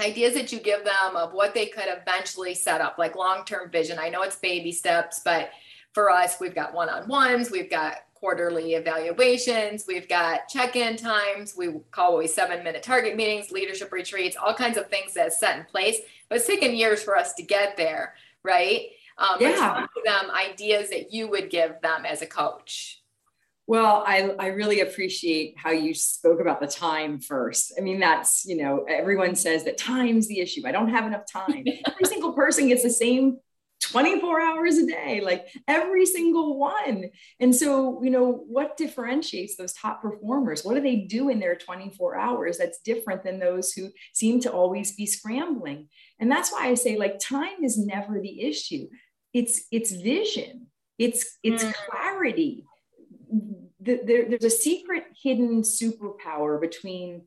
ideas 0.00 0.34
that 0.34 0.52
you 0.52 0.60
give 0.60 0.84
them 0.84 1.16
of 1.16 1.32
what 1.32 1.54
they 1.54 1.66
could 1.66 1.86
eventually 1.88 2.54
set 2.54 2.80
up 2.80 2.98
like 2.98 3.16
long-term 3.16 3.70
vision. 3.70 3.98
I 3.98 4.08
know 4.08 4.22
it's 4.22 4.36
baby 4.36 4.72
steps 4.72 5.20
but 5.24 5.50
for 5.92 6.10
us 6.10 6.36
we've 6.40 6.54
got 6.54 6.74
one-on-ones 6.74 7.50
we've 7.50 7.70
got 7.70 7.94
quarterly 8.12 8.74
evaluations 8.74 9.84
we've 9.88 10.08
got 10.08 10.46
check-in 10.48 10.96
times 10.96 11.54
we 11.56 11.72
call 11.90 12.12
always 12.12 12.34
seven 12.34 12.62
minute 12.62 12.82
target 12.82 13.16
meetings 13.16 13.50
leadership 13.50 13.90
retreats 13.92 14.36
all 14.36 14.52
kinds 14.52 14.76
of 14.76 14.88
things 14.88 15.14
that's 15.14 15.40
set 15.40 15.58
in 15.58 15.64
place 15.64 16.00
but 16.28 16.36
it's 16.36 16.46
taken 16.46 16.74
years 16.74 17.02
for 17.02 17.16
us 17.16 17.32
to 17.32 17.42
get 17.42 17.76
there 17.78 18.14
right? 18.42 18.88
Um, 19.18 19.38
yeah. 19.40 19.86
them 20.04 20.30
ideas 20.30 20.90
that 20.90 21.12
you 21.12 21.28
would 21.28 21.50
give 21.50 21.80
them 21.82 22.04
as 22.04 22.20
a 22.22 22.26
coach 22.26 23.02
well, 23.66 24.04
I, 24.06 24.30
I 24.38 24.48
really 24.48 24.80
appreciate 24.80 25.54
how 25.56 25.70
you 25.70 25.92
spoke 25.92 26.40
about 26.40 26.60
the 26.60 26.68
time 26.68 27.20
first. 27.20 27.72
I 27.76 27.80
mean, 27.80 27.98
that's, 27.98 28.44
you 28.46 28.56
know, 28.56 28.84
everyone 28.88 29.34
says 29.34 29.64
that 29.64 29.76
time's 29.76 30.28
the 30.28 30.38
issue. 30.38 30.62
I 30.64 30.72
don't 30.72 30.90
have 30.90 31.06
enough 31.06 31.30
time. 31.30 31.64
every 31.86 32.04
single 32.04 32.32
person 32.32 32.68
gets 32.68 32.84
the 32.84 32.90
same 32.90 33.38
24 33.82 34.40
hours 34.40 34.78
a 34.78 34.86
day, 34.86 35.20
like 35.20 35.48
every 35.66 36.06
single 36.06 36.58
one. 36.58 37.06
And 37.40 37.54
so, 37.54 38.02
you 38.02 38.10
know, 38.10 38.44
what 38.46 38.76
differentiates 38.76 39.56
those 39.56 39.72
top 39.72 40.00
performers? 40.00 40.64
What 40.64 40.74
do 40.74 40.80
they 40.80 40.96
do 40.96 41.28
in 41.28 41.40
their 41.40 41.56
24 41.56 42.16
hours 42.16 42.58
that's 42.58 42.80
different 42.80 43.24
than 43.24 43.38
those 43.38 43.72
who 43.72 43.90
seem 44.14 44.40
to 44.40 44.52
always 44.52 44.94
be 44.94 45.06
scrambling? 45.06 45.88
And 46.20 46.30
that's 46.30 46.52
why 46.52 46.68
I 46.68 46.74
say, 46.74 46.96
like, 46.96 47.18
time 47.18 47.64
is 47.64 47.76
never 47.76 48.20
the 48.20 48.42
issue. 48.42 48.88
It's 49.34 49.66
it's 49.70 49.90
vision, 49.90 50.68
it's 50.98 51.36
it's 51.42 51.62
mm. 51.62 51.74
clarity 51.74 52.64
the, 53.86 54.00
there, 54.04 54.28
there's 54.28 54.44
a 54.44 54.50
secret 54.50 55.04
hidden 55.22 55.62
superpower 55.62 56.60
between 56.60 57.22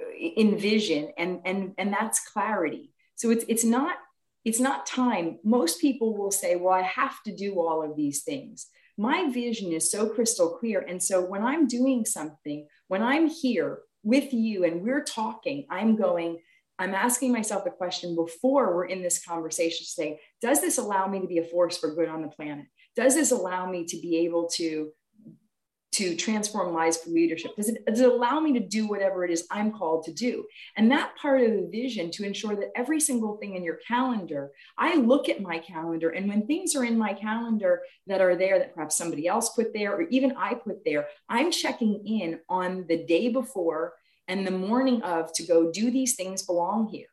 uh, 0.00 0.14
in 0.14 0.58
vision 0.58 1.12
and 1.16 1.40
and 1.44 1.72
and 1.78 1.92
that's 1.92 2.28
clarity. 2.28 2.92
So 3.14 3.30
it's 3.30 3.44
it's 3.48 3.64
not 3.64 3.96
it's 4.44 4.60
not 4.60 4.86
time. 4.86 5.38
Most 5.44 5.80
people 5.80 6.16
will 6.16 6.30
say 6.30 6.56
well 6.56 6.74
i 6.74 6.82
have 6.82 7.22
to 7.22 7.34
do 7.34 7.54
all 7.60 7.82
of 7.82 7.96
these 7.96 8.22
things. 8.22 8.66
My 8.98 9.30
vision 9.30 9.72
is 9.72 9.90
so 9.90 10.08
crystal 10.08 10.50
clear. 10.58 10.80
And 10.80 11.02
so 11.02 11.24
when 11.24 11.42
i'm 11.42 11.66
doing 11.66 12.04
something 12.04 12.66
when 12.88 13.02
i'm 13.02 13.28
here 13.28 13.80
with 14.04 14.32
you 14.32 14.64
and 14.64 14.82
we're 14.82 15.02
talking, 15.02 15.66
I'm 15.70 15.96
going, 15.96 16.38
I'm 16.78 16.94
asking 16.94 17.32
myself 17.32 17.64
the 17.64 17.70
question 17.70 18.14
before 18.14 18.74
we're 18.74 18.84
in 18.84 19.02
this 19.02 19.24
conversation 19.24 19.86
say, 19.86 20.20
does 20.40 20.60
this 20.60 20.78
allow 20.78 21.08
me 21.08 21.20
to 21.20 21.26
be 21.26 21.38
a 21.38 21.44
force 21.44 21.78
for 21.78 21.94
good 21.94 22.08
on 22.08 22.22
the 22.22 22.28
planet? 22.28 22.66
Does 22.94 23.14
this 23.14 23.32
allow 23.32 23.68
me 23.68 23.86
to 23.86 23.96
be 24.00 24.18
able 24.18 24.48
to 24.54 24.90
to 25.94 26.16
transform 26.16 26.72
lives 26.72 26.96
for 26.96 27.10
leadership? 27.10 27.54
Does 27.56 27.68
it, 27.68 27.84
does 27.86 28.00
it 28.00 28.10
allow 28.10 28.40
me 28.40 28.52
to 28.54 28.60
do 28.60 28.88
whatever 28.88 29.24
it 29.24 29.30
is 29.30 29.46
I'm 29.50 29.72
called 29.72 30.04
to 30.04 30.12
do? 30.12 30.44
And 30.76 30.90
that 30.90 31.16
part 31.16 31.40
of 31.40 31.52
the 31.52 31.68
vision 31.70 32.10
to 32.12 32.24
ensure 32.24 32.56
that 32.56 32.72
every 32.76 33.00
single 33.00 33.36
thing 33.36 33.54
in 33.54 33.64
your 33.64 33.78
calendar, 33.86 34.50
I 34.76 34.96
look 34.96 35.28
at 35.28 35.40
my 35.40 35.58
calendar, 35.58 36.10
and 36.10 36.28
when 36.28 36.46
things 36.46 36.74
are 36.74 36.84
in 36.84 36.98
my 36.98 37.14
calendar 37.14 37.82
that 38.06 38.20
are 38.20 38.36
there 38.36 38.58
that 38.58 38.74
perhaps 38.74 38.96
somebody 38.96 39.26
else 39.26 39.50
put 39.50 39.72
there, 39.72 39.94
or 39.94 40.02
even 40.02 40.34
I 40.36 40.54
put 40.54 40.84
there, 40.84 41.06
I'm 41.28 41.50
checking 41.50 42.04
in 42.06 42.40
on 42.48 42.86
the 42.88 43.04
day 43.04 43.28
before 43.28 43.94
and 44.28 44.46
the 44.46 44.50
morning 44.50 45.02
of 45.02 45.32
to 45.34 45.46
go 45.46 45.70
do 45.70 45.90
these 45.90 46.14
things 46.14 46.42
belong 46.42 46.88
here. 46.88 47.06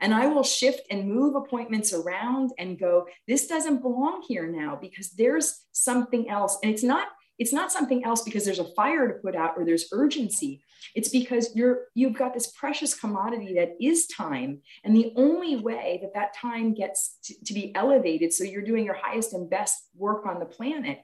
And 0.00 0.12
I 0.12 0.26
will 0.26 0.42
shift 0.42 0.82
and 0.90 1.08
move 1.08 1.36
appointments 1.36 1.94
around 1.94 2.50
and 2.58 2.78
go, 2.78 3.06
this 3.26 3.46
doesn't 3.46 3.82
belong 3.82 4.22
here 4.28 4.46
now 4.46 4.78
because 4.80 5.10
there's 5.10 5.64
something 5.72 6.28
else. 6.28 6.58
And 6.62 6.70
it's 6.70 6.82
not 6.82 7.08
it's 7.38 7.52
not 7.52 7.72
something 7.72 8.04
else 8.04 8.22
because 8.22 8.44
there's 8.44 8.58
a 8.58 8.72
fire 8.74 9.08
to 9.08 9.14
put 9.14 9.36
out 9.36 9.54
or 9.56 9.64
there's 9.64 9.88
urgency. 9.92 10.62
It's 10.94 11.08
because 11.08 11.54
you're 11.54 11.86
you've 11.94 12.16
got 12.16 12.34
this 12.34 12.48
precious 12.52 12.94
commodity 12.94 13.54
that 13.54 13.76
is 13.80 14.06
time. 14.06 14.62
And 14.84 14.96
the 14.96 15.12
only 15.16 15.56
way 15.56 15.98
that 16.02 16.14
that 16.14 16.34
time 16.34 16.74
gets 16.74 17.18
to, 17.24 17.34
to 17.44 17.54
be 17.54 17.74
elevated 17.74 18.32
so 18.32 18.44
you're 18.44 18.62
doing 18.62 18.84
your 18.84 18.94
highest 18.94 19.32
and 19.32 19.50
best 19.50 19.76
work 19.94 20.26
on 20.26 20.38
the 20.38 20.46
planet 20.46 21.00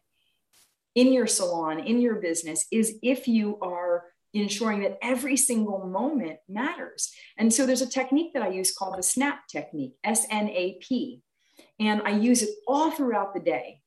in 0.94 1.12
your 1.12 1.26
salon 1.26 1.80
in 1.80 2.00
your 2.00 2.16
business 2.16 2.66
is 2.70 2.98
if 3.02 3.26
you 3.26 3.58
are 3.60 4.04
ensuring 4.34 4.82
that 4.82 4.98
every 5.02 5.36
single 5.36 5.86
moment 5.86 6.38
matters. 6.48 7.12
And 7.36 7.52
so 7.52 7.66
there's 7.66 7.82
a 7.82 7.88
technique 7.88 8.32
that 8.32 8.42
i 8.42 8.48
use 8.48 8.74
called 8.74 8.96
the 8.96 9.02
snap 9.02 9.46
technique 9.48 9.94
s-n-a-p 10.04 11.20
and 11.78 12.02
i 12.02 12.10
use 12.10 12.42
it 12.42 12.50
all 12.66 12.90
throughout 12.90 13.34
the 13.34 13.40
day 13.40 13.81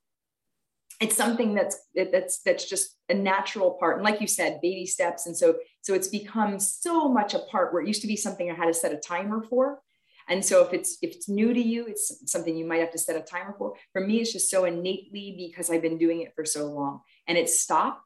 it's 1.00 1.16
something 1.16 1.54
that's 1.54 1.78
that's 1.94 2.40
that's 2.40 2.64
just 2.68 2.96
a 3.08 3.14
natural 3.14 3.72
part. 3.78 3.96
And 3.96 4.04
like 4.04 4.20
you 4.20 4.26
said 4.26 4.60
baby 4.62 4.86
steps. 4.86 5.26
And 5.26 5.36
so 5.36 5.56
so 5.82 5.94
it's 5.94 6.08
become 6.08 6.58
so 6.58 7.08
much 7.08 7.34
a 7.34 7.40
part 7.40 7.72
where 7.72 7.82
it 7.82 7.88
used 7.88 8.02
to 8.02 8.08
be 8.08 8.16
something 8.16 8.50
i 8.50 8.54
had 8.54 8.66
to 8.66 8.74
set 8.74 8.92
a 8.92 8.96
timer 8.96 9.42
for. 9.42 9.80
And 10.28 10.44
so 10.44 10.64
if 10.64 10.72
it's 10.72 10.98
if 11.02 11.14
it's 11.14 11.28
new 11.28 11.52
to 11.52 11.60
you 11.60 11.86
it's 11.86 12.30
something 12.30 12.56
you 12.56 12.66
might 12.66 12.80
have 12.80 12.92
to 12.92 12.98
set 12.98 13.16
a 13.16 13.20
timer 13.20 13.54
for. 13.58 13.74
For 13.92 14.00
me 14.00 14.20
it's 14.20 14.32
just 14.32 14.50
so 14.50 14.64
innately 14.64 15.34
because 15.36 15.70
i've 15.70 15.82
been 15.82 15.98
doing 15.98 16.22
it 16.22 16.34
for 16.34 16.44
so 16.44 16.66
long. 16.66 17.00
And 17.26 17.36
it's 17.36 17.60
stop 17.60 18.02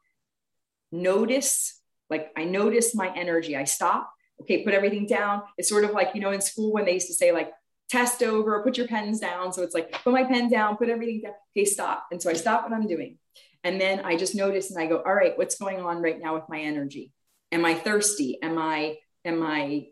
notice 0.91 1.79
like 2.09 2.31
i 2.35 2.43
notice 2.43 2.93
my 2.93 3.13
energy. 3.15 3.55
I 3.55 3.63
stop. 3.63 4.11
Okay 4.41 4.63
put 4.63 4.73
everything 4.73 5.05
down. 5.05 5.43
It's 5.57 5.69
sort 5.69 5.85
of 5.85 5.91
like 5.91 6.09
you 6.13 6.21
know 6.21 6.31
in 6.31 6.41
school 6.41 6.73
when 6.73 6.83
they 6.85 6.93
used 6.93 7.07
to 7.07 7.13
say 7.13 7.31
like 7.31 7.51
test 7.91 8.23
over, 8.23 8.63
put 8.63 8.77
your 8.77 8.87
pens 8.87 9.19
down. 9.19 9.51
So 9.51 9.63
it's 9.63 9.75
like, 9.75 9.91
put 9.91 10.13
my 10.13 10.23
pen 10.23 10.49
down, 10.49 10.77
put 10.77 10.89
everything 10.89 11.21
down. 11.21 11.33
Okay, 11.55 11.65
stop. 11.65 12.07
And 12.11 12.21
so 12.21 12.29
I 12.29 12.33
stop 12.33 12.63
what 12.63 12.73
I'm 12.73 12.87
doing. 12.87 13.17
And 13.65 13.79
then 13.79 13.99
I 14.05 14.15
just 14.15 14.33
notice 14.33 14.71
and 14.71 14.81
I 14.81 14.87
go, 14.87 14.97
all 15.05 15.13
right, 15.13 15.37
what's 15.37 15.59
going 15.59 15.81
on 15.81 16.01
right 16.01 16.19
now 16.19 16.33
with 16.33 16.45
my 16.47 16.61
energy? 16.61 17.11
Am 17.51 17.65
I 17.65 17.75
thirsty? 17.75 18.39
Am 18.41 18.57
I, 18.57 18.97
am 19.25 19.43
I, 19.43 19.87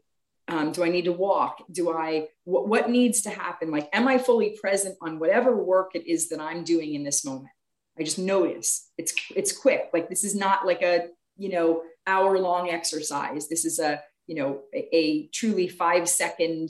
um, 0.47 0.71
do 0.71 0.83
I 0.83 0.89
need 0.89 1.05
to 1.05 1.11
walk? 1.11 1.63
Do 1.71 1.91
I, 1.91 2.29
wh- 2.45 2.65
what 2.67 2.89
needs 2.89 3.21
to 3.23 3.29
happen? 3.29 3.69
Like, 3.69 3.89
am 3.93 4.07
I 4.07 4.17
fully 4.17 4.57
present 4.59 4.95
on 5.01 5.19
whatever 5.19 5.55
work 5.55 5.91
it 5.93 6.07
is 6.07 6.29
that 6.29 6.39
I'm 6.39 6.63
doing 6.63 6.95
in 6.95 7.03
this 7.03 7.25
moment? 7.25 7.51
I 7.99 8.03
just 8.03 8.17
notice 8.17 8.89
it's, 8.97 9.13
it's 9.35 9.51
quick. 9.51 9.89
Like, 9.93 10.09
this 10.09 10.23
is 10.23 10.35
not 10.35 10.65
like 10.65 10.81
a, 10.81 11.09
you 11.37 11.49
know, 11.49 11.83
hour 12.07 12.39
long 12.39 12.69
exercise. 12.69 13.49
This 13.49 13.65
is 13.65 13.77
a, 13.77 14.01
you 14.25 14.35
know, 14.35 14.61
a, 14.73 14.95
a 14.95 15.27
truly 15.27 15.67
five 15.67 16.07
second 16.07 16.69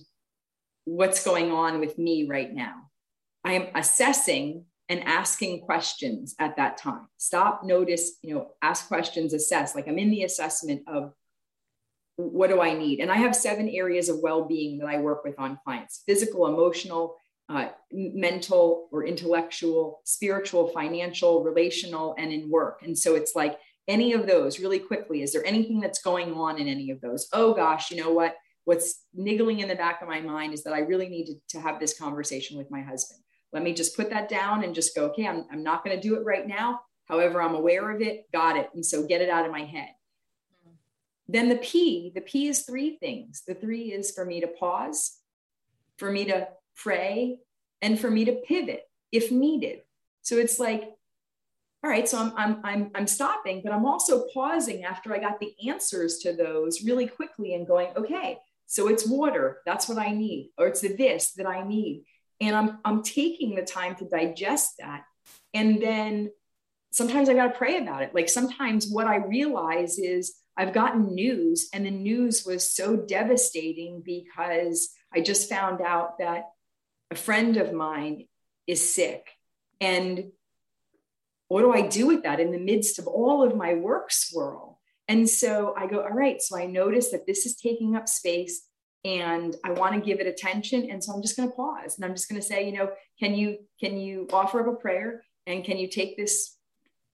what's 0.86 1.24
going 1.24 1.52
on 1.52 1.80
with 1.80 1.98
me 1.98 2.28
right 2.28 2.54
now. 2.54 2.90
I 3.44 3.54
am 3.54 3.68
assessing 3.76 4.66
and 4.90 5.04
asking 5.04 5.62
questions 5.62 6.36
at 6.40 6.58
that 6.58 6.78
time. 6.78 7.08
Stop, 7.18 7.64
notice, 7.64 8.18
you 8.24 8.34
know, 8.34 8.52
ask 8.62 8.88
questions, 8.88 9.34
assess. 9.34 9.76
Like 9.76 9.88
I'm 9.88 10.00
in 10.00 10.10
the 10.10 10.24
assessment 10.24 10.82
of 10.88 11.14
what 12.18 12.50
do 12.50 12.60
I 12.60 12.74
need? 12.74 13.00
And 13.00 13.12
I 13.12 13.16
have 13.16 13.36
seven 13.36 13.70
areas 13.70 14.10
of 14.10 14.20
well 14.20 14.46
being 14.46 14.80
that 14.80 14.88
I 14.88 14.98
work 14.98 15.24
with 15.24 15.40
on 15.40 15.60
clients 15.64 16.04
physical, 16.06 16.48
emotional, 16.48 17.16
uh, 17.48 17.70
mental 17.92 18.90
or 18.92 19.06
intellectual, 19.06 20.02
spiritual, 20.06 20.68
financial, 20.68 21.44
relational, 21.44 22.16
and 22.18 22.32
in 22.32 22.50
work. 22.50 22.82
And 22.84 22.98
so 22.98 23.16
it's 23.16 23.36
like 23.36 23.58
any 23.88 24.14
of 24.14 24.28
those 24.28 24.60
really 24.60 24.80
quickly. 24.80 25.24
Is 25.24 25.34
there 25.34 25.46
anything 25.46 25.80
that's 25.80 26.02
going 26.02 26.34
on 26.34 26.60
in 26.60 26.68
any 26.68 26.92
of 26.92 27.00
those? 27.02 27.28
Oh 27.32 27.54
gosh, 27.54 27.90
you 27.90 27.98
know 27.98 28.12
what? 28.12 28.36
What's 28.70 29.06
niggling 29.16 29.62
in 29.62 29.68
the 29.68 29.74
back 29.74 30.00
of 30.00 30.08
my 30.08 30.22
mind 30.22 30.54
is 30.54 30.62
that 30.64 30.74
I 30.74 30.82
really 30.82 31.10
needed 31.10 31.38
to, 31.50 31.60
have 31.60 31.80
this 31.80 31.98
conversation 31.98 32.56
with 32.56 32.70
my 32.70 32.82
husband. 32.82 33.20
Let 33.52 33.64
me 33.64 33.74
just 33.74 33.98
put 33.98 34.12
that 34.12 34.30
down 34.30 34.64
and 34.64 34.76
just 34.76 34.96
go, 34.96 35.06
okay, 35.06 35.28
I'm, 35.28 35.46
I'm 35.52 35.64
not 35.64 35.84
going 35.84 36.00
to 36.00 36.08
do 36.08 36.14
it 36.18 36.24
right 36.24 36.48
now. 36.48 36.82
However, 37.06 37.42
I'm 37.42 37.56
aware 37.56 37.90
of 37.90 38.00
it, 38.04 38.32
got 38.32 38.58
it. 38.58 38.70
And 38.76 38.86
so 38.86 39.08
get 39.08 39.22
it 39.22 39.30
out 39.30 39.44
of 39.44 39.52
my 39.52 39.64
head. 39.64 39.90
Then 41.28 41.50
the 41.50 41.56
P, 41.56 42.12
the 42.14 42.22
P 42.22 42.48
is 42.48 42.62
three 42.62 42.98
things. 42.98 43.42
The 43.48 43.56
three 43.56 43.92
is 43.92 44.12
for 44.12 44.24
me 44.24 44.40
to 44.42 44.48
pause, 44.48 45.18
for 45.98 46.12
me 46.12 46.26
to 46.26 46.48
pray, 46.76 47.40
and 47.82 48.00
for 48.00 48.12
me 48.12 48.24
to 48.26 48.34
pivot 48.34 48.84
if 49.12 49.32
needed. 49.32 49.80
So 50.22 50.38
it's 50.38 50.60
like, 50.60 50.84
all 51.84 51.90
right, 51.90 52.08
so 52.08 52.20
I'm, 52.20 52.34
I'm, 52.38 52.62
I'm, 52.64 52.92
I'm 52.94 53.08
stopping, 53.08 53.62
but 53.64 53.74
I'm 53.74 53.88
also 53.88 54.26
pausing 54.32 54.84
after 54.84 55.16
I 55.16 55.18
got 55.18 55.40
the 55.40 55.56
answers 55.68 56.20
to 56.20 56.34
those 56.34 56.84
really 56.84 57.08
quickly 57.08 57.56
and 57.56 57.66
going, 57.66 57.88
okay, 57.98 58.38
so 58.70 58.88
it's 58.88 59.06
water. 59.06 59.62
That's 59.66 59.90
what 59.90 59.98
I 59.98 60.12
need. 60.12 60.52
Or 60.56 60.68
it's 60.68 60.82
this 60.82 61.34
that 61.34 61.48
I 61.48 61.68
need. 61.68 62.06
And 62.40 62.56
I'm, 62.56 62.78
I'm 62.86 63.02
taking 63.02 63.56
the 63.56 63.64
time 63.64 63.96
to 63.96 64.08
digest 64.08 64.76
that. 64.78 65.06
And 65.56 65.82
then 65.82 66.30
sometimes 66.92 67.30
I 67.30 67.34
got 67.34 67.48
to 67.48 67.58
pray 67.58 67.78
about 67.78 68.04
it. 68.04 68.14
Like 68.14 68.30
sometimes 68.30 68.88
what 68.88 69.08
I 69.08 69.16
realize 69.16 69.98
is 69.98 70.36
I've 70.56 70.74
gotten 70.74 71.16
news, 71.16 71.70
and 71.74 71.84
the 71.84 71.92
news 71.92 72.46
was 72.46 72.72
so 72.72 72.96
devastating 72.96 74.04
because 74.06 74.90
I 75.12 75.22
just 75.22 75.50
found 75.50 75.82
out 75.82 76.20
that 76.20 76.44
a 77.10 77.16
friend 77.16 77.58
of 77.58 77.74
mine 77.74 78.28
is 78.68 78.94
sick. 78.94 79.32
And 79.82 80.32
what 81.48 81.62
do 81.62 81.72
I 81.72 81.88
do 81.88 82.06
with 82.06 82.22
that 82.24 82.40
in 82.40 82.52
the 82.52 82.60
midst 82.60 83.00
of 83.00 83.08
all 83.08 83.42
of 83.42 83.56
my 83.56 83.74
work 83.74 84.12
swirl? 84.12 84.69
And 85.10 85.28
so 85.28 85.74
I 85.76 85.88
go, 85.88 86.02
all 86.02 86.12
right, 86.12 86.40
so 86.40 86.56
I 86.56 86.68
notice 86.68 87.10
that 87.10 87.26
this 87.26 87.48
is 87.48 87.56
taking 87.56 87.96
up 87.96 88.08
space 88.08 88.68
and 89.04 89.56
I 89.66 89.72
want 89.72 89.96
to 89.96 90.02
give 90.02 90.20
it 90.20 90.28
attention. 90.28 90.92
And 90.92 91.04
so 91.04 91.12
I'm 91.12 91.24
just 91.24 91.36
going 91.36 91.50
to 91.50 91.56
pause 91.56 91.96
and 91.98 92.06
I'm 92.06 92.14
just 92.14 92.30
going 92.30 92.40
to 92.40 92.48
say, 92.48 92.66
you 92.66 92.74
know, 92.74 92.92
can 93.20 93.34
you, 93.34 93.58
can 93.80 93.98
you 93.98 94.28
offer 94.32 94.62
up 94.62 94.72
a 94.72 94.80
prayer 94.80 95.24
and 95.48 95.66
can 95.66 95.78
you 95.78 95.88
take 95.88 96.16
this 96.16 96.58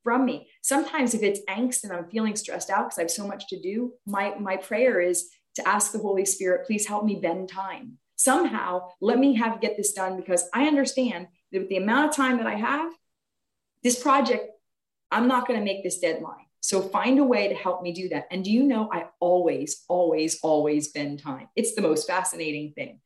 from 0.04 0.26
me? 0.26 0.50
Sometimes 0.62 1.14
if 1.14 1.24
it's 1.24 1.40
angst 1.50 1.86
and 1.86 1.94
I'm 1.94 2.10
feeling 2.10 2.36
stressed 2.36 2.70
out 2.70 2.88
because 2.90 2.98
I 2.98 3.04
have 3.04 3.12
so 3.12 3.28
much 3.28 3.48
to 3.48 3.62
do, 3.62 3.94
my, 4.06 4.36
my 4.40 4.58
prayer 4.58 5.00
is 5.00 5.30
to 5.56 5.66
ask 5.66 5.94
the 5.94 6.00
Holy 6.00 6.26
Spirit, 6.26 6.68
please 6.68 6.86
help 6.86 7.06
me 7.06 7.20
bend 7.22 7.48
time. 7.48 7.98
Somehow 8.18 8.90
let 9.00 9.20
me 9.20 9.36
have 9.36 9.62
get 9.62 9.78
this 9.78 9.94
done 9.94 10.18
because 10.18 10.44
I 10.54 10.68
understand 10.68 11.28
that 11.54 11.60
with 11.60 11.70
the 11.70 11.78
amount 11.78 12.10
of 12.10 12.16
time 12.16 12.40
that 12.40 12.48
I 12.48 12.56
have, 12.56 12.92
this 13.84 14.02
project, 14.02 14.50
I'm 15.12 15.30
not 15.30 15.48
going 15.48 15.60
to 15.60 15.66
make 15.66 15.82
this 15.82 16.00
deadline. 16.00 16.45
So 16.66 16.82
find 16.82 17.20
a 17.20 17.24
way 17.24 17.48
to 17.48 17.54
help 17.54 17.84
me 17.84 17.92
do 17.92 18.10
that. 18.10 18.26
And 18.32 18.44
do 18.44 18.50
you 18.50 18.64
know, 18.64 18.90
I 18.92 19.06
always, 19.20 19.84
always, 19.88 20.40
always 20.42 20.88
bend 20.88 21.20
time. 21.22 21.48
It's 21.56 21.76
the 21.76 21.82
most 21.84 22.08
fascinating 22.08 22.74
thing. 22.74 23.02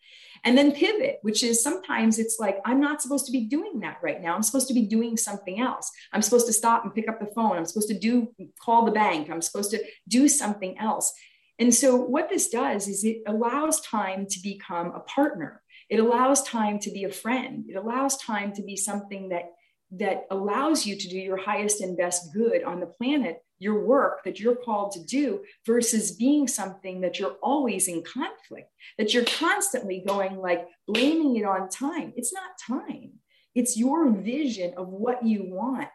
And 0.45 0.57
then 0.57 0.71
pivot, 0.71 1.19
which 1.23 1.43
is 1.43 1.61
sometimes 1.61 2.19
it's 2.19 2.37
like, 2.39 2.59
I'm 2.63 2.79
not 2.79 3.01
supposed 3.01 3.25
to 3.25 3.33
be 3.33 3.47
doing 3.47 3.81
that 3.81 3.97
right 4.01 4.21
now. 4.21 4.33
I'm 4.33 4.43
supposed 4.43 4.69
to 4.69 4.73
be 4.73 4.85
doing 4.85 5.17
something 5.17 5.59
else. 5.59 5.91
I'm 6.13 6.21
supposed 6.21 6.47
to 6.47 6.53
stop 6.53 6.85
and 6.85 6.95
pick 6.95 7.09
up 7.09 7.19
the 7.19 7.33
phone. 7.35 7.57
I'm 7.57 7.65
supposed 7.65 7.89
to 7.89 7.99
do, 7.99 8.33
call 8.63 8.85
the 8.85 8.93
bank. 8.93 9.29
I'm 9.29 9.41
supposed 9.41 9.71
to 9.71 9.83
do 10.07 10.29
something 10.29 10.77
else. 10.77 11.11
And 11.59 11.75
so 11.75 11.97
what 11.97 12.29
this 12.29 12.47
does 12.47 12.87
is 12.87 13.03
it 13.03 13.23
allows 13.27 13.81
time 13.81 14.25
to 14.29 14.39
become 14.41 14.91
a 14.91 15.01
partner. 15.01 15.61
It 15.89 15.99
allows 15.99 16.43
time 16.43 16.79
to 16.79 16.91
be 16.91 17.03
a 17.03 17.11
friend. 17.11 17.65
It 17.67 17.75
allows 17.75 18.15
time 18.15 18.53
to 18.53 18.63
be 18.63 18.77
something 18.77 19.27
that 19.29 19.51
that 19.91 20.27
allows 20.29 20.85
you 20.85 20.95
to 20.95 21.07
do 21.09 21.17
your 21.17 21.35
highest 21.35 21.81
and 21.81 21.97
best 21.97 22.31
good 22.31 22.63
on 22.63 22.79
the 22.79 22.85
planet 22.85 23.41
your 23.59 23.85
work 23.85 24.23
that 24.23 24.39
you're 24.39 24.55
called 24.55 24.91
to 24.93 25.03
do 25.03 25.43
versus 25.65 26.11
being 26.11 26.47
something 26.47 27.01
that 27.01 27.19
you're 27.19 27.37
always 27.43 27.87
in 27.87 28.01
conflict, 28.03 28.71
that 28.97 29.13
you're 29.13 29.25
constantly 29.25 30.03
going 30.05 30.37
like 30.37 30.67
blaming 30.87 31.35
it 31.35 31.45
on 31.45 31.69
time. 31.69 32.13
It's 32.15 32.33
not 32.33 32.57
time, 32.65 33.11
it's 33.53 33.77
your 33.77 34.09
vision 34.09 34.73
of 34.77 34.87
what 34.87 35.25
you 35.25 35.43
want. 35.45 35.89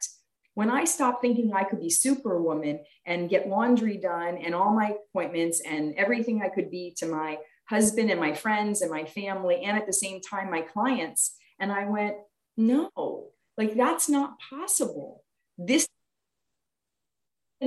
When 0.55 0.71
I 0.71 0.85
stopped 0.85 1.21
thinking 1.21 1.53
I 1.53 1.65
could 1.65 1.81
be 1.81 1.91
superwoman 1.91 2.81
and 3.05 3.29
get 3.29 3.49
laundry 3.49 3.97
done 3.97 4.37
and 4.39 4.55
all 4.55 4.73
my 4.73 4.95
appointments 5.09 5.61
and 5.61 5.95
everything 5.97 6.43
I 6.43 6.49
could 6.49 6.71
be 6.71 6.95
to 6.99 7.07
my 7.07 7.39
husband 7.69 8.11
and 8.11 8.21
my 8.21 8.35
friends 8.35 8.83
and 8.83 8.91
my 8.91 9.05
family, 9.05 9.62
and 9.65 9.77
at 9.77 9.87
the 9.87 9.93
same 9.93 10.21
time, 10.21 10.51
my 10.51 10.61
clients, 10.61 11.35
and 11.59 11.73
I 11.73 11.87
went, 11.87 12.17
no, 12.57 12.91
like 13.59 13.75
that's 13.75 14.09
not 14.09 14.35
possible. 14.51 15.25
This 15.59 15.89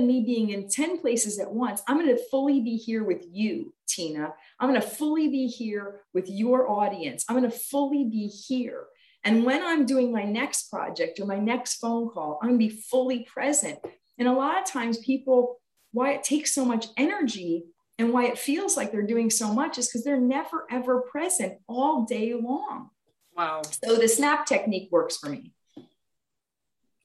me 0.00 0.22
being 0.24 0.50
in 0.50 0.68
10 0.68 1.00
places 1.00 1.38
at 1.38 1.50
once, 1.50 1.82
I'm 1.86 1.98
going 1.98 2.14
to 2.14 2.22
fully 2.30 2.60
be 2.60 2.76
here 2.76 3.04
with 3.04 3.24
you, 3.30 3.72
Tina. 3.88 4.32
I'm 4.58 4.68
going 4.68 4.80
to 4.80 4.86
fully 4.86 5.28
be 5.28 5.46
here 5.46 6.00
with 6.14 6.28
your 6.28 6.70
audience. 6.70 7.24
I'm 7.28 7.36
going 7.36 7.50
to 7.50 7.56
fully 7.56 8.04
be 8.04 8.26
here. 8.26 8.84
And 9.24 9.44
when 9.44 9.62
I'm 9.62 9.84
doing 9.86 10.12
my 10.12 10.24
next 10.24 10.70
project 10.70 11.20
or 11.20 11.26
my 11.26 11.38
next 11.38 11.76
phone 11.76 12.08
call, 12.08 12.38
I'm 12.40 12.50
going 12.50 12.60
to 12.60 12.68
be 12.68 12.82
fully 12.82 13.26
present. 13.32 13.78
And 14.18 14.28
a 14.28 14.32
lot 14.32 14.58
of 14.58 14.64
times, 14.64 14.98
people, 14.98 15.60
why 15.92 16.12
it 16.12 16.22
takes 16.22 16.54
so 16.54 16.64
much 16.64 16.86
energy 16.96 17.64
and 17.98 18.12
why 18.12 18.26
it 18.26 18.38
feels 18.38 18.76
like 18.76 18.92
they're 18.92 19.02
doing 19.02 19.30
so 19.30 19.52
much 19.52 19.78
is 19.78 19.88
because 19.88 20.04
they're 20.04 20.20
never, 20.20 20.66
ever 20.70 21.02
present 21.02 21.58
all 21.66 22.04
day 22.04 22.32
long. 22.34 22.90
Wow. 23.36 23.62
So 23.84 23.96
the 23.96 24.08
snap 24.08 24.46
technique 24.46 24.88
works 24.90 25.16
for 25.16 25.28
me. 25.28 25.52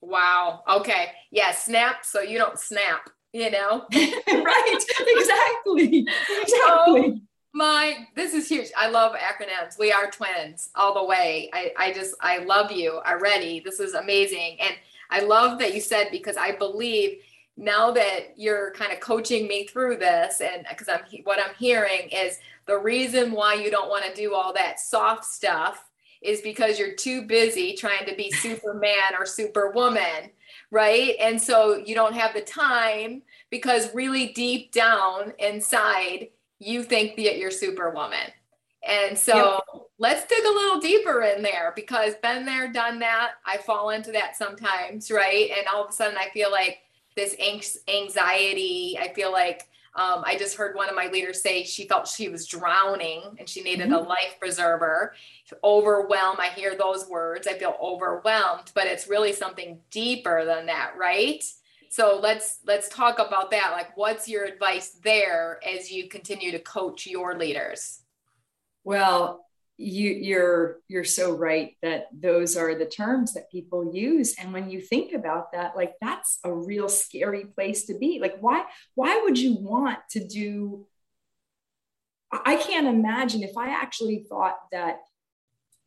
Wow. 0.04 0.62
Okay. 0.68 1.12
Yeah. 1.30 1.52
Snap. 1.52 2.04
So 2.04 2.20
you 2.20 2.38
don't 2.38 2.58
snap, 2.58 3.10
you 3.32 3.50
know? 3.50 3.86
right. 3.92 4.84
Exactly. 5.00 6.06
Exactly. 6.42 7.22
my, 7.52 8.06
this 8.14 8.34
is 8.34 8.48
huge. 8.48 8.68
I 8.76 8.88
love 8.90 9.14
acronyms. 9.14 9.78
We 9.78 9.92
are 9.92 10.10
twins 10.10 10.70
all 10.74 10.94
the 10.94 11.04
way. 11.04 11.50
I, 11.52 11.72
I 11.78 11.92
just, 11.92 12.14
I 12.20 12.38
love 12.38 12.70
you 12.70 13.00
already. 13.06 13.60
This 13.60 13.80
is 13.80 13.94
amazing. 13.94 14.58
And 14.60 14.74
I 15.10 15.20
love 15.20 15.58
that 15.60 15.74
you 15.74 15.80
said, 15.80 16.08
because 16.10 16.36
I 16.36 16.52
believe 16.52 17.18
now 17.56 17.90
that 17.92 18.34
you're 18.36 18.72
kind 18.72 18.92
of 18.92 19.00
coaching 19.00 19.46
me 19.46 19.66
through 19.66 19.96
this 19.96 20.40
and 20.40 20.66
because 20.68 20.88
I'm, 20.88 21.00
what 21.22 21.38
I'm 21.38 21.54
hearing 21.56 22.08
is 22.10 22.38
the 22.66 22.78
reason 22.78 23.32
why 23.32 23.54
you 23.54 23.70
don't 23.70 23.88
want 23.88 24.04
to 24.04 24.14
do 24.14 24.34
all 24.34 24.52
that 24.54 24.80
soft 24.80 25.24
stuff 25.24 25.84
is 26.24 26.40
because 26.40 26.78
you're 26.78 26.94
too 26.94 27.22
busy 27.22 27.74
trying 27.74 28.06
to 28.06 28.14
be 28.14 28.30
Superman 28.30 29.14
or 29.18 29.26
Superwoman, 29.26 30.30
right? 30.70 31.14
And 31.20 31.40
so 31.40 31.76
you 31.76 31.94
don't 31.94 32.14
have 32.14 32.34
the 32.34 32.40
time 32.40 33.22
because 33.50 33.94
really 33.94 34.28
deep 34.32 34.72
down 34.72 35.32
inside, 35.38 36.28
you 36.58 36.82
think 36.82 37.16
that 37.16 37.38
you're 37.38 37.50
Superwoman. 37.50 38.32
And 38.86 39.18
so 39.18 39.60
yep. 39.72 39.82
let's 39.98 40.26
dig 40.26 40.44
a 40.44 40.48
little 40.48 40.80
deeper 40.80 41.22
in 41.22 41.42
there 41.42 41.72
because 41.74 42.14
been 42.22 42.44
there, 42.44 42.70
done 42.72 42.98
that. 42.98 43.32
I 43.46 43.56
fall 43.58 43.90
into 43.90 44.12
that 44.12 44.36
sometimes, 44.36 45.10
right? 45.10 45.50
And 45.56 45.66
all 45.72 45.84
of 45.84 45.90
a 45.90 45.92
sudden 45.92 46.18
I 46.18 46.28
feel 46.30 46.50
like 46.50 46.78
this 47.16 47.36
anxiety. 47.88 48.98
I 49.00 49.12
feel 49.14 49.32
like 49.32 49.68
um, 49.96 50.24
I 50.26 50.36
just 50.36 50.56
heard 50.56 50.74
one 50.74 50.88
of 50.88 50.96
my 50.96 51.06
leaders 51.06 51.40
say 51.40 51.62
she 51.62 51.86
felt 51.86 52.08
she 52.08 52.28
was 52.28 52.48
drowning 52.48 53.22
and 53.38 53.48
she 53.48 53.62
needed 53.62 53.90
mm-hmm. 53.90 54.04
a 54.04 54.08
life 54.08 54.36
preserver. 54.40 55.14
Overwhelm, 55.62 56.36
I 56.40 56.48
hear 56.48 56.76
those 56.76 57.06
words. 57.08 57.46
I 57.46 57.52
feel 57.52 57.76
overwhelmed, 57.80 58.72
but 58.74 58.86
it's 58.86 59.06
really 59.06 59.32
something 59.32 59.78
deeper 59.90 60.44
than 60.44 60.66
that, 60.66 60.94
right? 60.98 61.44
So 61.90 62.18
let's 62.20 62.58
let's 62.66 62.88
talk 62.88 63.20
about 63.20 63.52
that. 63.52 63.70
Like, 63.70 63.96
what's 63.96 64.28
your 64.28 64.44
advice 64.44 64.98
there 65.04 65.60
as 65.64 65.92
you 65.92 66.08
continue 66.08 66.50
to 66.50 66.58
coach 66.58 67.06
your 67.06 67.38
leaders? 67.38 68.00
Well, 68.82 69.43
you 69.76 70.10
you're 70.10 70.78
you're 70.86 71.04
so 71.04 71.34
right 71.34 71.76
that 71.82 72.06
those 72.12 72.56
are 72.56 72.78
the 72.78 72.86
terms 72.86 73.34
that 73.34 73.50
people 73.50 73.94
use. 73.94 74.34
And 74.38 74.52
when 74.52 74.70
you 74.70 74.80
think 74.80 75.12
about 75.12 75.52
that 75.52 75.76
like 75.76 75.94
that's 76.00 76.38
a 76.44 76.52
real 76.52 76.88
scary 76.88 77.44
place 77.44 77.86
to 77.86 77.98
be. 77.98 78.20
Like 78.20 78.36
why 78.40 78.64
why 78.94 79.20
would 79.24 79.38
you 79.38 79.56
want 79.56 79.98
to 80.10 80.26
do 80.26 80.86
i 82.44 82.56
can't 82.56 82.88
imagine 82.88 83.44
if 83.44 83.56
i 83.56 83.68
actually 83.68 84.26
thought 84.28 84.56
that 84.72 84.96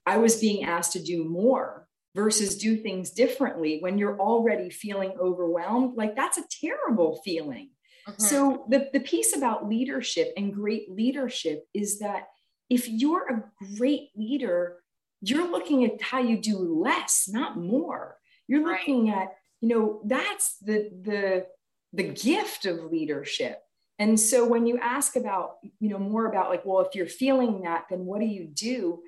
i 0.05 0.15
was 0.15 0.39
being 0.39 0.63
asked 0.63 0.93
to 0.93 1.03
do 1.03 1.25
more 1.25 1.87
versus 2.17 2.57
do 2.57 2.75
things 2.75 3.11
differently 3.11 3.77
when 3.79 3.99
you're 3.99 4.19
already 4.19 4.71
feeling 4.71 5.13
overwhelmed. 5.21 5.95
Like 5.95 6.15
that's 6.15 6.39
a 6.39 6.43
terrible 6.61 7.21
feeling. 7.23 7.69
Mm-hmm. 8.07 8.23
so 8.23 8.65
the, 8.69 8.89
the 8.93 9.01
piece 9.01 9.35
about 9.35 9.67
leadership 9.67 10.31
and 10.37 10.53
great 10.53 10.89
leadership 10.89 11.65
is 11.73 11.99
that 11.99 12.29
if 12.69 12.87
you're 12.89 13.27
a 13.27 13.43
great 13.77 14.09
leader, 14.15 14.77
you're 15.21 15.49
looking 15.49 15.85
at 15.85 16.01
how 16.01 16.19
you 16.19 16.37
do 16.37 16.57
less, 16.57 17.27
not 17.31 17.57
more. 17.57 18.17
You're 18.47 18.65
looking 18.65 19.09
right. 19.09 19.23
at, 19.23 19.35
you 19.61 19.69
know, 19.69 20.01
that's 20.05 20.57
the 20.59 20.89
the 21.01 21.45
the 21.93 22.03
gift 22.03 22.65
of 22.65 22.91
leadership. 22.91 23.61
And 23.99 24.19
so 24.19 24.45
when 24.45 24.67
you 24.67 24.77
ask 24.77 25.15
about, 25.15 25.55
you 25.79 25.89
know, 25.89 25.97
more 25.97 26.27
about 26.27 26.49
like, 26.49 26.63
well, 26.65 26.85
if 26.85 26.93
you're 26.93 27.07
feeling 27.07 27.61
that, 27.61 27.85
then 27.89 28.05
what 28.05 28.19
do 28.19 28.27
you 28.27 28.45
do? 28.45 29.01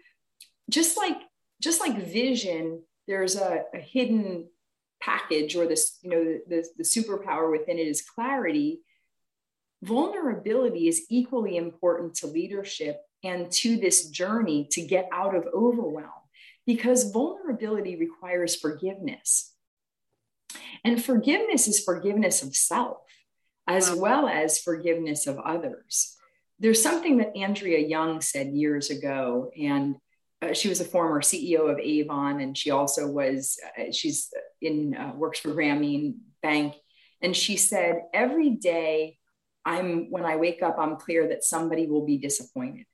Just 0.70 0.98
like 0.98 1.18
just 1.62 1.80
like 1.80 2.06
vision, 2.06 2.82
there's 3.08 3.36
a, 3.36 3.64
a 3.74 3.80
hidden 3.80 4.48
package 5.02 5.56
or 5.56 5.68
this, 5.68 5.98
you 6.02 6.10
know, 6.10 6.24
the, 6.24 6.42
the, 6.48 6.68
the 6.78 6.84
superpower 6.84 7.52
within 7.52 7.78
it 7.78 7.88
is 7.88 8.02
clarity. 8.02 8.82
Vulnerability 9.84 10.88
is 10.88 11.06
equally 11.10 11.58
important 11.58 12.16
to 12.16 12.28
leadership 12.28 13.02
and 13.24 13.52
to 13.52 13.78
this 13.78 14.10
journey 14.10 14.68
to 14.72 14.82
get 14.82 15.10
out 15.12 15.36
of 15.36 15.48
overwhelm 15.54 16.10
because 16.66 17.12
vulnerability 17.12 17.96
requires 17.96 18.56
forgiveness. 18.56 19.54
And 20.84 21.04
forgiveness 21.04 21.68
is 21.68 21.84
forgiveness 21.84 22.42
of 22.42 22.56
self 22.56 22.98
as 23.70 23.92
well 23.92 24.28
as 24.28 24.60
forgiveness 24.60 25.28
of 25.28 25.38
others. 25.38 26.18
There's 26.60 26.82
something 26.82 27.18
that 27.18 27.38
Andrea 27.38 27.88
Jung 27.88 28.20
said 28.20 28.48
years 28.48 28.90
ago, 28.90 29.52
and 29.58 29.96
uh, 30.42 30.54
she 30.54 30.70
was 30.70 30.82
a 30.82 30.86
former 30.86 31.22
CEO 31.22 31.72
of 31.72 31.80
Avon, 31.80 32.42
and 32.42 32.58
she 32.58 32.72
also 32.72 33.08
was 33.08 33.58
uh, 33.78 33.92
she's 33.92 34.30
in 34.60 34.96
uh, 34.96 35.14
works 35.16 35.40
for 35.40 35.50
Grameen 35.50 36.16
Bank, 36.42 36.74
and 37.22 37.36
she 37.36 37.58
said 37.58 38.02
every 38.12 38.50
day 38.50 39.18
I'm 39.64 40.10
when 40.10 40.26
I 40.26 40.38
wake 40.38 40.64
up, 40.64 40.78
I'm 40.80 40.96
clear 40.98 41.28
that 41.30 41.44
somebody 41.44 41.86
will 41.88 42.06
be 42.06 42.18
disappointed. 42.18 42.86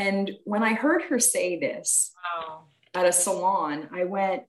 And 0.00 0.30
when 0.44 0.62
I 0.62 0.72
heard 0.72 1.02
her 1.02 1.18
say 1.20 1.60
this 1.60 2.12
wow. 2.24 2.64
at 2.94 3.04
a 3.04 3.12
salon, 3.12 3.90
I 3.92 4.04
went, 4.04 4.44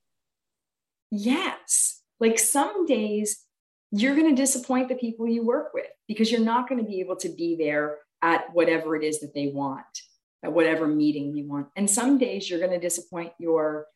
yes. 1.12 2.02
Like 2.22 2.40
some 2.40 2.86
days 2.86 3.44
you're 3.92 4.16
going 4.16 4.34
to 4.34 4.42
disappoint 4.42 4.88
the 4.88 4.96
people 4.96 5.28
you 5.28 5.46
work 5.46 5.74
with 5.74 5.88
because 6.08 6.32
you're 6.32 6.40
not 6.40 6.70
going 6.70 6.82
to 6.82 6.90
be 6.90 7.02
able 7.02 7.18
to 7.18 7.28
be 7.28 7.58
there 7.58 7.98
at 8.22 8.54
whatever 8.54 8.96
it 8.96 9.04
is 9.04 9.20
that 9.20 9.34
they 9.34 9.48
want, 9.48 10.02
at 10.42 10.54
whatever 10.54 10.88
meeting 10.88 11.36
you 11.36 11.50
want. 11.50 11.68
And 11.76 11.90
some 11.90 12.18
days 12.18 12.50
you're 12.50 12.60
going 12.60 12.72
to 12.72 12.80
disappoint 12.80 13.34
your 13.38 13.88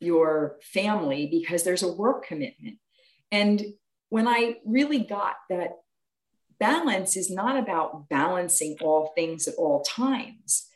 your 0.00 0.56
family 0.62 1.28
because 1.30 1.62
there's 1.62 1.84
a 1.84 1.92
work 1.92 2.26
commitment. 2.26 2.78
And 3.30 3.62
when 4.08 4.26
I 4.26 4.56
really 4.64 5.00
got 5.00 5.36
that 5.50 5.76
balance 6.58 7.16
is 7.16 7.30
not 7.30 7.56
about 7.56 8.08
balancing 8.08 8.76
all 8.80 9.12
things 9.14 9.46
at 9.46 9.54
all 9.54 9.82
times. 9.82 10.69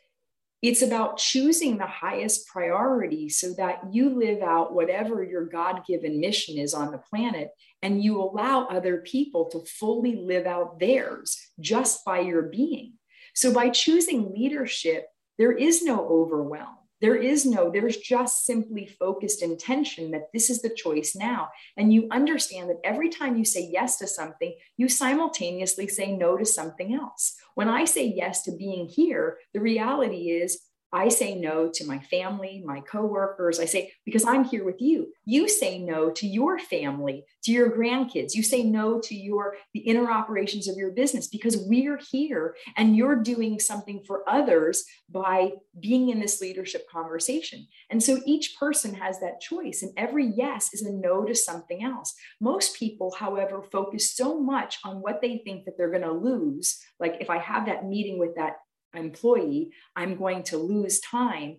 It's 0.65 0.81
about 0.81 1.17
choosing 1.17 1.77
the 1.77 1.85
highest 1.85 2.47
priority 2.47 3.29
so 3.29 3.53
that 3.53 3.81
you 3.91 4.09
live 4.09 4.41
out 4.41 4.73
whatever 4.73 5.23
your 5.23 5.45
God 5.45 5.85
given 5.87 6.19
mission 6.19 6.57
is 6.57 6.73
on 6.73 6.91
the 6.91 6.97
planet 6.97 7.51
and 7.83 8.03
you 8.03 8.19
allow 8.19 8.65
other 8.65 8.97
people 8.97 9.45
to 9.51 9.59
fully 9.59 10.15
live 10.15 10.47
out 10.47 10.79
theirs 10.79 11.39
just 11.59 12.03
by 12.03 12.21
your 12.21 12.41
being. 12.41 12.93
So, 13.35 13.53
by 13.53 13.69
choosing 13.69 14.33
leadership, 14.33 15.05
there 15.37 15.51
is 15.51 15.83
no 15.83 16.03
overwhelm. 16.07 16.77
There 16.99 17.15
is 17.15 17.45
no, 17.45 17.69
there's 17.69 17.97
just 17.97 18.47
simply 18.47 18.87
focused 18.87 19.43
intention 19.43 20.09
that 20.11 20.31
this 20.33 20.49
is 20.49 20.63
the 20.63 20.69
choice 20.69 21.15
now. 21.15 21.49
And 21.77 21.93
you 21.93 22.07
understand 22.09 22.71
that 22.71 22.79
every 22.83 23.09
time 23.09 23.37
you 23.37 23.45
say 23.45 23.69
yes 23.71 23.97
to 23.97 24.07
something, 24.07 24.55
you 24.77 24.89
simultaneously 24.89 25.87
say 25.87 26.17
no 26.17 26.35
to 26.37 26.45
something 26.45 26.95
else. 26.95 27.35
When 27.55 27.69
I 27.69 27.85
say 27.85 28.05
yes 28.05 28.43
to 28.43 28.51
being 28.51 28.87
here, 28.87 29.37
the 29.53 29.61
reality 29.61 30.29
is 30.29 30.61
I 30.95 31.09
say 31.09 31.35
no 31.35 31.69
to 31.73 31.85
my 31.85 31.99
family, 31.99 32.63
my 32.65 32.79
coworkers. 32.79 33.59
I 33.59 33.65
say, 33.65 33.91
because 34.05 34.23
I'm 34.23 34.45
here 34.45 34.63
with 34.63 34.79
you. 34.79 35.11
You 35.25 35.49
say 35.49 35.77
no 35.77 36.09
to 36.11 36.25
your 36.25 36.57
family, 36.57 37.25
to 37.43 37.51
your 37.51 37.69
grandkids. 37.69 38.33
You 38.33 38.43
say 38.43 38.63
no 38.63 39.01
to 39.01 39.13
your 39.13 39.57
the 39.73 39.81
inner 39.81 40.09
operations 40.09 40.69
of 40.69 40.77
your 40.77 40.91
business 40.91 41.27
because 41.27 41.57
we're 41.67 41.99
here 42.11 42.55
and 42.77 42.95
you're 42.95 43.17
doing 43.17 43.59
something 43.59 44.03
for 44.07 44.23
others 44.27 44.85
by 45.09 45.51
being 45.81 46.09
in 46.09 46.21
this 46.21 46.39
leadership 46.39 46.89
conversation. 46.89 47.67
And 47.89 48.01
so 48.01 48.21
each 48.25 48.55
person 48.57 48.93
has 48.93 49.19
that 49.19 49.41
choice, 49.41 49.83
and 49.83 49.91
every 49.97 50.27
yes 50.27 50.73
is 50.73 50.83
a 50.83 50.93
no 50.93 51.25
to 51.25 51.35
something 51.35 51.83
else. 51.83 52.15
Most 52.39 52.77
people, 52.77 53.13
however, 53.19 53.61
focus 53.61 54.15
so 54.15 54.39
much 54.39 54.77
on 54.85 55.01
what 55.01 55.21
they 55.21 55.41
think 55.43 55.65
that 55.65 55.77
they're 55.77 55.91
going 55.91 56.03
to 56.03 56.11
lose. 56.13 56.79
Like 57.01 57.17
if 57.19 57.29
I 57.29 57.39
have 57.39 57.65
that 57.65 57.85
meeting 57.85 58.17
with 58.17 58.35
that 58.37 58.59
employee, 58.97 59.71
I'm 59.95 60.15
going 60.15 60.43
to 60.43 60.57
lose 60.57 60.99
time 60.99 61.57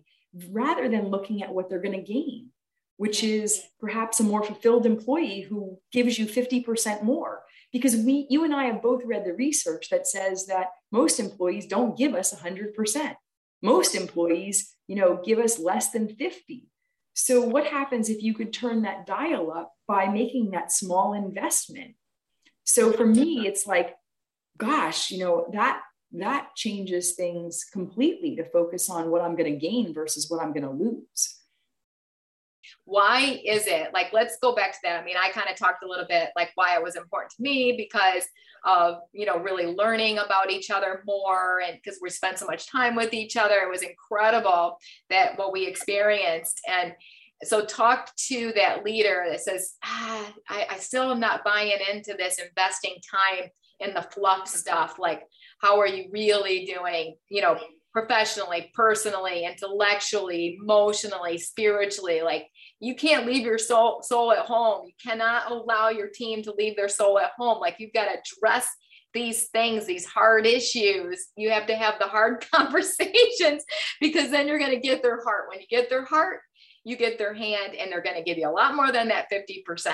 rather 0.49 0.89
than 0.89 1.09
looking 1.09 1.43
at 1.43 1.53
what 1.53 1.69
they're 1.69 1.81
going 1.81 1.99
to 2.03 2.13
gain, 2.13 2.49
which 2.97 3.23
is 3.23 3.61
perhaps 3.79 4.19
a 4.19 4.23
more 4.23 4.43
fulfilled 4.43 4.85
employee 4.85 5.41
who 5.41 5.79
gives 5.91 6.17
you 6.19 6.25
50% 6.25 7.03
more. 7.03 7.43
Because 7.73 7.95
we, 7.97 8.27
you 8.29 8.43
and 8.43 8.55
I 8.55 8.65
have 8.65 8.81
both 8.81 9.03
read 9.05 9.25
the 9.25 9.33
research 9.33 9.89
that 9.89 10.07
says 10.07 10.45
that 10.47 10.67
most 10.91 11.19
employees 11.19 11.65
don't 11.67 11.97
give 11.97 12.13
us 12.15 12.33
100%. 12.33 13.15
Most 13.61 13.95
employees, 13.95 14.75
you 14.87 14.95
know, 14.95 15.21
give 15.25 15.39
us 15.39 15.59
less 15.59 15.91
than 15.91 16.07
50. 16.07 16.69
So 17.13 17.41
what 17.41 17.65
happens 17.65 18.09
if 18.09 18.21
you 18.21 18.33
could 18.33 18.53
turn 18.53 18.83
that 18.83 19.05
dial 19.07 19.51
up 19.51 19.73
by 19.87 20.07
making 20.07 20.51
that 20.51 20.71
small 20.71 21.13
investment 21.13 21.95
So 22.63 22.91
for 22.91 23.05
me, 23.05 23.47
it's 23.47 23.65
like, 23.65 23.95
gosh, 24.57 25.09
you 25.09 25.19
know, 25.19 25.49
that 25.53 25.81
that 26.13 26.55
changes 26.55 27.15
things 27.15 27.65
completely 27.71 28.35
to 28.37 28.45
focus 28.45 28.89
on 28.89 29.11
what 29.11 29.21
I'm 29.21 29.35
going 29.35 29.51
to 29.51 29.59
gain 29.59 29.93
versus 29.93 30.29
what 30.29 30.41
I'm 30.41 30.53
going 30.53 30.63
to 30.63 30.71
lose. 30.71 31.37
Why 32.85 33.41
is 33.45 33.67
it 33.67 33.93
like 33.93 34.13
let's 34.13 34.37
go 34.41 34.55
back 34.55 34.71
to 34.73 34.77
that. 34.83 35.01
I 35.01 35.05
mean 35.05 35.15
i 35.21 35.29
kind 35.29 35.49
of 35.49 35.55
talked 35.55 35.83
a 35.83 35.87
little 35.87 36.05
bit 36.07 36.29
like 36.35 36.51
why 36.55 36.75
it 36.75 36.83
was 36.83 36.95
important 36.95 37.31
to 37.33 37.41
me 37.41 37.75
because 37.77 38.23
of 38.65 38.99
you 39.13 39.25
know 39.25 39.37
really 39.37 39.65
learning 39.65 40.17
about 40.17 40.51
each 40.51 40.69
other 40.69 41.03
more 41.05 41.61
and 41.65 41.77
because 41.81 41.99
we 42.01 42.09
spent 42.09 42.39
so 42.39 42.45
much 42.45 42.69
time 42.69 42.95
with 42.95 43.13
each 43.13 43.37
other. 43.37 43.55
It 43.55 43.69
was 43.69 43.83
incredible 43.83 44.77
that 45.09 45.37
what 45.37 45.53
we 45.53 45.65
experienced. 45.65 46.61
And 46.67 46.93
so 47.43 47.63
talk 47.63 48.13
to 48.27 48.51
that 48.55 48.83
leader 48.83 49.25
that 49.29 49.41
says 49.41 49.75
ah, 49.83 50.33
I, 50.49 50.67
I 50.71 50.77
still 50.77 51.11
am 51.11 51.19
not 51.19 51.43
buying 51.43 51.77
into 51.91 52.15
this 52.17 52.39
investing 52.39 52.95
time 53.09 53.49
in 53.79 53.93
the 53.93 54.01
fluff 54.01 54.47
stuff 54.47 54.97
like 54.97 55.23
how 55.59 55.79
are 55.79 55.87
you 55.87 56.09
really 56.11 56.65
doing 56.65 57.15
you 57.29 57.41
know 57.41 57.59
professionally 57.93 58.71
personally 58.75 59.45
intellectually 59.45 60.57
emotionally 60.61 61.37
spiritually? 61.37 62.21
Like 62.21 62.47
you 62.79 62.95
can't 62.95 63.25
leave 63.25 63.45
your 63.45 63.57
soul 63.57 64.01
soul 64.03 64.31
at 64.31 64.45
home. 64.45 64.85
You 64.85 64.93
cannot 65.03 65.51
allow 65.51 65.89
your 65.89 66.09
team 66.13 66.43
to 66.43 66.53
leave 66.53 66.75
their 66.75 66.89
soul 66.89 67.19
at 67.19 67.31
home. 67.37 67.59
Like 67.59 67.75
you've 67.79 67.93
got 67.93 68.05
to 68.05 68.19
address 68.19 68.69
these 69.13 69.47
things 69.49 69.85
these 69.85 70.05
hard 70.05 70.45
issues. 70.45 71.27
You 71.35 71.49
have 71.51 71.67
to 71.67 71.75
have 71.75 71.95
the 71.99 72.05
hard 72.05 72.45
conversations 72.53 73.63
because 73.99 74.29
then 74.29 74.47
you're 74.47 74.59
going 74.59 74.71
to 74.71 74.79
get 74.79 75.01
their 75.01 75.23
heart. 75.23 75.45
When 75.49 75.59
you 75.59 75.67
get 75.67 75.89
their 75.89 76.05
heart 76.05 76.41
you 76.87 76.95
get 76.95 77.17
their 77.17 77.33
hand 77.33 77.75
and 77.75 77.91
they're 77.91 78.01
going 78.01 78.15
to 78.15 78.23
give 78.23 78.37
you 78.37 78.47
a 78.47 78.49
lot 78.49 78.73
more 78.73 78.93
than 78.93 79.09
that 79.09 79.27
50% 79.29 79.93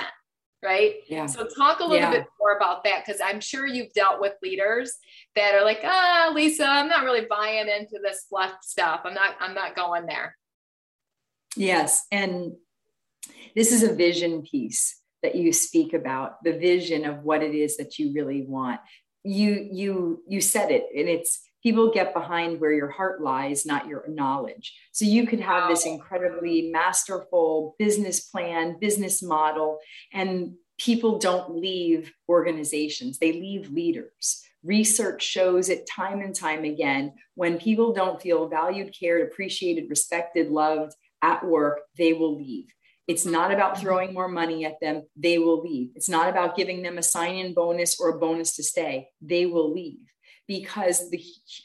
right? 0.64 0.94
Yeah. 1.08 1.26
So 1.26 1.46
talk 1.46 1.80
a 1.80 1.84
little 1.84 1.98
yeah. 1.98 2.10
bit 2.10 2.26
more 2.40 2.56
about 2.56 2.84
that 2.84 3.04
because 3.04 3.20
i'm 3.24 3.40
sure 3.40 3.66
you've 3.66 3.92
dealt 3.92 4.20
with 4.20 4.32
leaders 4.42 4.96
that 5.36 5.54
are 5.54 5.64
like 5.64 5.80
ah 5.84 6.30
lisa 6.34 6.66
i'm 6.66 6.88
not 6.88 7.04
really 7.04 7.26
buying 7.28 7.68
into 7.68 7.98
this 8.02 8.24
fluff 8.28 8.52
stuff. 8.62 9.00
I'm 9.04 9.14
not 9.14 9.34
i'm 9.40 9.54
not 9.54 9.76
going 9.76 10.06
there. 10.06 10.36
Yes 11.56 12.06
and 12.10 12.52
this 13.54 13.72
is 13.72 13.82
a 13.82 13.94
vision 13.94 14.42
piece 14.42 15.00
that 15.22 15.34
you 15.34 15.52
speak 15.52 15.94
about 15.94 16.42
the 16.44 16.52
vision 16.52 17.04
of 17.04 17.22
what 17.22 17.42
it 17.42 17.54
is 17.54 17.76
that 17.78 17.98
you 17.98 18.12
really 18.12 18.42
want. 18.42 18.80
You 19.22 19.66
you 19.72 20.22
you 20.28 20.40
said 20.40 20.70
it 20.70 20.86
and 20.94 21.08
it's 21.08 21.40
people 21.64 21.90
get 21.90 22.12
behind 22.12 22.60
where 22.60 22.72
your 22.72 22.90
heart 22.90 23.22
lies 23.22 23.64
not 23.64 23.88
your 23.88 24.04
knowledge. 24.06 24.76
So 24.92 25.06
you 25.06 25.26
could 25.26 25.40
have 25.40 25.68
this 25.68 25.86
incredibly 25.86 26.70
masterful 26.70 27.74
business 27.78 28.20
plan 28.20 28.76
business 28.78 29.22
model 29.22 29.78
and 30.12 30.52
people 30.78 31.18
don't 31.18 31.56
leave 31.56 32.12
organizations. 32.28 33.18
They 33.18 33.32
leave 33.32 33.70
leaders. 33.70 34.42
Research 34.62 35.22
shows 35.22 35.68
it 35.70 35.88
time 35.88 36.20
and 36.20 36.34
time 36.34 36.64
again. 36.64 37.14
When 37.34 37.58
people 37.58 37.94
don't 37.94 38.20
feel 38.20 38.48
valued 38.48 38.94
cared 38.98 39.26
appreciated 39.26 39.88
respected 39.88 40.50
loved 40.50 40.92
at 41.22 41.44
work 41.44 41.80
they 41.96 42.12
will 42.12 42.36
leave. 42.36 42.66
It's 43.06 43.24
not 43.24 43.52
about 43.52 43.74
mm-hmm. 43.74 43.82
throwing 43.82 44.14
more 44.14 44.28
money 44.28 44.66
at 44.66 44.80
them. 44.80 45.04
They 45.16 45.38
will 45.38 45.62
leave. 45.62 45.90
It's 45.94 46.08
not 46.08 46.28
about 46.28 46.56
giving 46.56 46.82
them 46.82 46.98
a 46.98 47.02
sign 47.02 47.36
in 47.36 47.54
bonus 47.54 47.98
or 47.98 48.10
a 48.10 48.18
bonus 48.18 48.56
to 48.56 48.62
stay. 48.62 49.08
They 49.22 49.46
will 49.46 49.72
leave 49.72 50.00
because 50.46 51.10
the, 51.10 51.22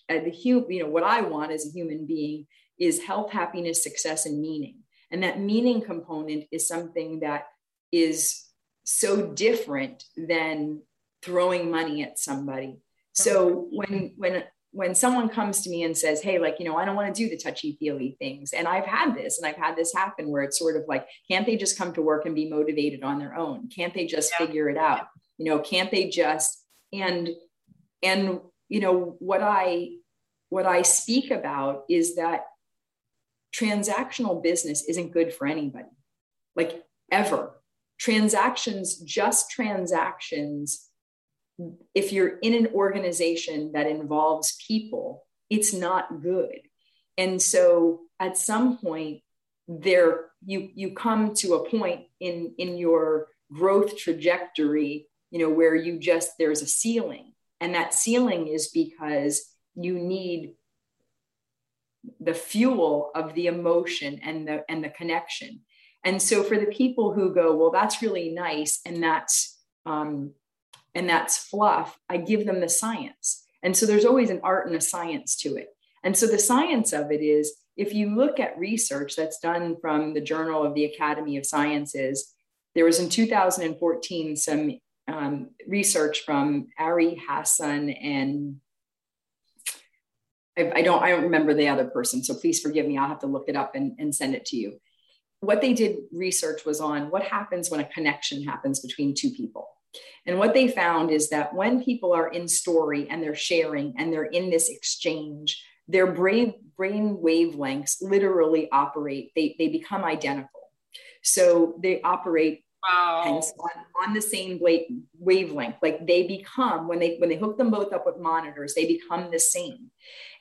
uh, 0.09 0.19
the 0.23 0.31
you 0.33 0.65
know, 0.79 0.89
what 0.89 1.03
I 1.03 1.21
want 1.21 1.51
as 1.51 1.67
a 1.67 1.71
human 1.71 2.05
being 2.05 2.47
is 2.79 3.03
health, 3.03 3.31
happiness, 3.31 3.83
success, 3.83 4.25
and 4.25 4.39
meaning. 4.41 4.77
And 5.11 5.23
that 5.23 5.39
meaning 5.39 5.81
component 5.81 6.45
is 6.51 6.67
something 6.67 7.21
that 7.21 7.45
is 7.91 8.45
so 8.83 9.27
different 9.27 10.03
than 10.15 10.81
throwing 11.21 11.69
money 11.69 12.03
at 12.03 12.19
somebody. 12.19 12.77
So 13.13 13.67
when 13.71 14.13
when 14.17 14.43
when 14.71 14.93
someone 14.93 15.29
comes 15.29 15.61
to 15.61 15.69
me 15.69 15.83
and 15.83 15.97
says, 15.97 16.21
Hey, 16.21 16.37
like, 16.37 16.57
you 16.59 16.65
know, 16.65 16.77
I 16.77 16.85
don't 16.85 16.95
want 16.95 17.13
to 17.13 17.23
do 17.23 17.29
the 17.29 17.41
touchy 17.41 17.75
feely 17.79 18.15
things. 18.19 18.53
And 18.53 18.67
I've 18.67 18.85
had 18.85 19.15
this 19.15 19.39
and 19.39 19.47
I've 19.47 19.61
had 19.61 19.75
this 19.75 19.93
happen 19.93 20.29
where 20.29 20.43
it's 20.43 20.59
sort 20.59 20.75
of 20.75 20.83
like, 20.87 21.07
can't 21.29 21.45
they 21.45 21.57
just 21.57 21.77
come 21.77 21.91
to 21.93 22.03
work 22.03 22.25
and 22.25 22.35
be 22.35 22.49
motivated 22.49 23.03
on 23.03 23.17
their 23.17 23.35
own? 23.35 23.69
Can't 23.69 23.93
they 23.93 24.05
just 24.05 24.31
yeah. 24.31 24.45
figure 24.45 24.69
it 24.69 24.77
out? 24.77 25.07
You 25.37 25.45
know, 25.45 25.59
can't 25.59 25.89
they 25.89 26.09
just, 26.09 26.63
and, 26.93 27.29
and, 28.03 28.41
you 28.69 28.79
know, 28.79 29.15
what 29.19 29.41
I, 29.41 29.89
what 30.49 30.65
I 30.65 30.83
speak 30.83 31.31
about 31.31 31.83
is 31.89 32.15
that 32.15 32.45
transactional 33.53 34.41
business 34.41 34.85
isn't 34.87 35.11
good 35.11 35.33
for 35.33 35.47
anybody, 35.47 35.89
like 36.55 36.83
ever. 37.11 37.55
Transactions, 37.99 38.97
just 38.99 39.51
transactions 39.51 40.89
if 41.93 42.13
you're 42.13 42.37
in 42.39 42.53
an 42.53 42.67
organization 42.73 43.71
that 43.73 43.87
involves 43.87 44.57
people, 44.65 45.25
it's 45.49 45.73
not 45.73 46.21
good. 46.21 46.61
And 47.17 47.41
so 47.41 48.01
at 48.19 48.37
some 48.37 48.77
point, 48.77 49.21
there 49.67 50.25
you 50.45 50.69
you 50.73 50.93
come 50.93 51.33
to 51.35 51.53
a 51.55 51.69
point 51.69 52.05
in 52.19 52.55
in 52.57 52.77
your 52.77 53.27
growth 53.51 53.97
trajectory, 53.97 55.07
you 55.31 55.39
know, 55.39 55.49
where 55.49 55.75
you 55.75 55.99
just 55.99 56.31
there's 56.39 56.61
a 56.61 56.67
ceiling. 56.67 57.33
And 57.61 57.75
that 57.75 57.93
ceiling 57.93 58.47
is 58.47 58.69
because 58.69 59.43
you 59.75 59.97
need 59.99 60.53
the 62.19 62.33
fuel 62.33 63.11
of 63.15 63.33
the 63.33 63.47
emotion 63.47 64.19
and 64.23 64.47
the 64.47 64.63
and 64.69 64.83
the 64.83 64.89
connection. 64.89 65.61
And 66.03 66.21
so 66.21 66.43
for 66.43 66.57
the 66.57 66.67
people 66.67 67.13
who 67.13 67.33
go, 67.33 67.55
well, 67.55 67.71
that's 67.71 68.01
really 68.01 68.29
nice, 68.29 68.79
and 68.85 69.03
that's 69.03 69.59
um, 69.85 70.31
and 70.95 71.09
that's 71.09 71.37
fluff, 71.37 71.99
I 72.09 72.17
give 72.17 72.45
them 72.45 72.61
the 72.61 72.69
science. 72.69 73.45
And 73.61 73.75
so 73.75 73.85
there's 73.85 74.05
always 74.05 74.29
an 74.29 74.41
art 74.43 74.67
and 74.67 74.75
a 74.75 74.81
science 74.81 75.35
to 75.37 75.55
it. 75.55 75.67
And 76.03 76.17
so 76.17 76.27
the 76.27 76.39
science 76.39 76.93
of 76.93 77.11
it 77.11 77.21
is 77.21 77.53
if 77.75 77.93
you 77.93 78.15
look 78.15 78.39
at 78.39 78.57
research 78.57 79.15
that's 79.15 79.39
done 79.39 79.75
from 79.81 80.13
the 80.13 80.21
Journal 80.21 80.63
of 80.63 80.73
the 80.73 80.85
Academy 80.85 81.37
of 81.37 81.45
Sciences, 81.45 82.33
there 82.75 82.85
was 82.85 82.99
in 82.99 83.09
2014 83.09 84.35
some 84.35 84.79
um, 85.09 85.49
research 85.67 86.23
from 86.25 86.67
Ari 86.77 87.21
Hasson 87.27 87.89
and 87.89 88.57
I, 90.57 90.71
I, 90.75 90.81
don't 90.81 91.01
I 91.01 91.11
don't 91.11 91.23
remember 91.23 91.53
the 91.53 91.69
other 91.69 91.85
person, 91.85 92.23
so 92.23 92.33
please 92.33 92.59
forgive 92.59 92.85
me. 92.85 92.97
I'll 92.97 93.07
have 93.07 93.19
to 93.19 93.27
look 93.27 93.45
it 93.47 93.55
up 93.55 93.75
and, 93.75 93.95
and 93.99 94.13
send 94.13 94.35
it 94.35 94.45
to 94.47 94.57
you. 94.57 94.79
What 95.41 95.61
they 95.61 95.73
did 95.73 95.97
research 96.11 96.65
was 96.65 96.81
on 96.81 97.09
what 97.09 97.23
happens 97.23 97.69
when 97.69 97.79
a 97.79 97.85
connection 97.85 98.43
happens 98.43 98.81
between 98.81 99.15
two 99.15 99.31
people. 99.31 99.67
And 100.25 100.37
what 100.37 100.53
they 100.53 100.67
found 100.67 101.11
is 101.11 101.29
that 101.29 101.55
when 101.55 101.83
people 101.83 102.13
are 102.13 102.27
in 102.27 102.47
story 102.47 103.07
and 103.09 103.23
they're 103.23 103.35
sharing 103.35 103.95
and 103.97 104.11
they're 104.11 104.25
in 104.25 104.49
this 104.49 104.69
exchange, 104.69 105.63
their 105.87 106.11
brain, 106.11 106.53
brain 106.77 107.17
wavelengths 107.23 108.01
literally 108.01 108.69
operate, 108.71 109.31
they, 109.35 109.55
they 109.57 109.69
become 109.69 110.03
identical. 110.03 110.61
So 111.23 111.79
they 111.81 112.01
operate 112.01 112.63
wow. 112.87 113.41
on, 113.59 114.07
on 114.07 114.13
the 114.13 114.21
same 114.21 114.59
wavelength. 115.17 115.75
Like 115.81 116.05
they 116.05 116.27
become, 116.27 116.87
when 116.87 116.99
they 116.99 117.17
when 117.17 117.29
they 117.29 117.37
hook 117.37 117.57
them 117.57 117.71
both 117.71 117.93
up 117.93 118.05
with 118.05 118.19
monitors, 118.19 118.73
they 118.73 118.85
become 118.85 119.31
the 119.31 119.39
same. 119.39 119.91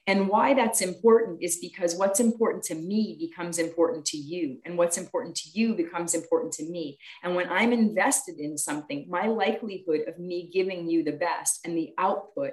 And 0.07 0.27
why 0.27 0.55
that's 0.55 0.81
important 0.81 1.43
is 1.43 1.59
because 1.59 1.95
what's 1.95 2.19
important 2.19 2.65
to 2.65 2.75
me 2.75 3.19
becomes 3.21 3.59
important 3.59 4.07
to 4.07 4.17
you, 4.17 4.59
and 4.65 4.79
what's 4.79 4.97
important 4.97 5.37
to 5.37 5.51
you 5.53 5.75
becomes 5.75 6.15
important 6.15 6.53
to 6.55 6.65
me. 6.65 6.99
And 7.23 7.35
when 7.35 7.51
I'm 7.51 7.75
invested 7.75 8.39
in 8.39 8.57
something, 8.57 9.07
my 9.11 9.27
likelihood 9.27 10.03
of 10.09 10.19
me 10.19 10.49
giving 10.51 10.89
you 10.89 11.05
the 11.05 11.13
best 11.13 11.61
and 11.65 11.77
the 11.77 11.93
output 11.99 12.53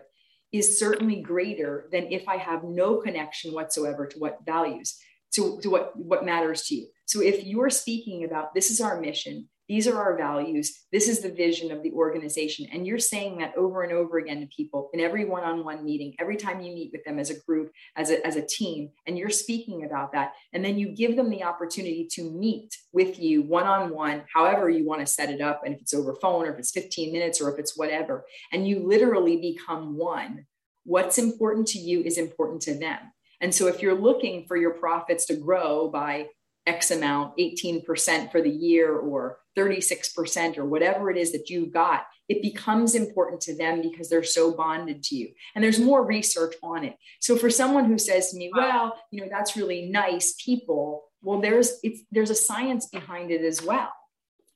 is 0.51 0.79
certainly 0.79 1.21
greater 1.21 1.87
than 1.91 2.11
if 2.11 2.27
I 2.27 2.37
have 2.37 2.63
no 2.63 2.97
connection 2.97 3.53
whatsoever 3.53 4.05
to 4.05 4.19
what 4.19 4.39
values, 4.45 4.97
to, 5.33 5.59
to 5.61 5.69
what, 5.69 5.97
what 5.97 6.25
matters 6.25 6.63
to 6.67 6.75
you. 6.75 6.87
So 7.05 7.21
if 7.21 7.45
you're 7.45 7.69
speaking 7.69 8.23
about 8.25 8.53
this 8.53 8.69
is 8.69 8.81
our 8.81 8.99
mission, 8.99 9.49
these 9.67 9.87
are 9.87 9.97
our 9.97 10.15
values. 10.15 10.85
This 10.91 11.07
is 11.07 11.21
the 11.21 11.31
vision 11.31 11.71
of 11.71 11.81
the 11.81 11.91
organization. 11.91 12.67
And 12.71 12.85
you're 12.85 12.99
saying 12.99 13.39
that 13.39 13.55
over 13.57 13.81
and 13.81 13.91
over 13.91 14.19
again 14.19 14.39
to 14.41 14.47
people 14.47 14.89
in 14.93 14.99
every 14.99 15.25
one 15.25 15.43
on 15.43 15.63
one 15.63 15.83
meeting, 15.83 16.13
every 16.19 16.37
time 16.37 16.61
you 16.61 16.73
meet 16.73 16.91
with 16.91 17.03
them 17.03 17.17
as 17.17 17.31
a 17.31 17.39
group, 17.41 17.71
as 17.95 18.11
a, 18.11 18.25
as 18.25 18.35
a 18.35 18.45
team, 18.45 18.89
and 19.07 19.17
you're 19.17 19.29
speaking 19.29 19.83
about 19.83 20.11
that. 20.13 20.33
And 20.53 20.63
then 20.63 20.77
you 20.77 20.89
give 20.89 21.15
them 21.15 21.29
the 21.29 21.43
opportunity 21.43 22.07
to 22.11 22.29
meet 22.29 22.77
with 22.93 23.19
you 23.19 23.41
one 23.41 23.65
on 23.65 23.89
one, 23.89 24.23
however 24.31 24.69
you 24.69 24.85
want 24.85 25.01
to 25.01 25.07
set 25.07 25.31
it 25.31 25.41
up. 25.41 25.61
And 25.65 25.73
if 25.73 25.81
it's 25.81 25.93
over 25.93 26.15
phone 26.21 26.45
or 26.45 26.53
if 26.53 26.59
it's 26.59 26.71
15 26.71 27.11
minutes 27.11 27.41
or 27.41 27.51
if 27.51 27.59
it's 27.59 27.75
whatever, 27.75 28.25
and 28.51 28.67
you 28.67 28.87
literally 28.87 29.37
become 29.37 29.97
one, 29.97 30.45
what's 30.83 31.17
important 31.17 31.67
to 31.69 31.79
you 31.79 32.01
is 32.01 32.17
important 32.17 32.61
to 32.63 32.77
them. 32.77 32.99
And 33.41 33.53
so 33.53 33.67
if 33.67 33.81
you're 33.81 33.99
looking 33.99 34.45
for 34.47 34.55
your 34.55 34.71
profits 34.71 35.25
to 35.25 35.35
grow 35.35 35.89
by 35.89 36.27
X 36.65 36.91
amount, 36.91 37.37
18% 37.37 38.31
for 38.31 38.41
the 38.41 38.49
year 38.49 38.95
or 38.97 39.39
36% 39.57 40.57
or 40.57 40.65
whatever 40.65 41.09
it 41.09 41.17
is 41.17 41.31
that 41.31 41.49
you've 41.49 41.71
got, 41.71 42.05
it 42.27 42.41
becomes 42.41 42.95
important 42.95 43.39
to 43.41 43.55
them 43.55 43.81
because 43.81 44.09
they're 44.09 44.23
so 44.23 44.51
bonded 44.51 45.03
to 45.03 45.15
you. 45.15 45.29
And 45.53 45.63
there's 45.63 45.79
more 45.79 46.05
research 46.05 46.55
on 46.63 46.83
it. 46.83 46.95
So 47.19 47.35
for 47.35 47.49
someone 47.49 47.85
who 47.85 47.97
says 47.97 48.31
to 48.31 48.37
me, 48.37 48.51
well, 48.53 48.97
you 49.11 49.21
know, 49.21 49.27
that's 49.29 49.55
really 49.55 49.89
nice 49.89 50.33
people, 50.43 51.03
well, 51.21 51.39
there's 51.39 51.79
it's 51.83 52.01
there's 52.11 52.29
a 52.29 52.35
science 52.35 52.87
behind 52.87 53.31
it 53.31 53.41
as 53.41 53.61
well. 53.61 53.91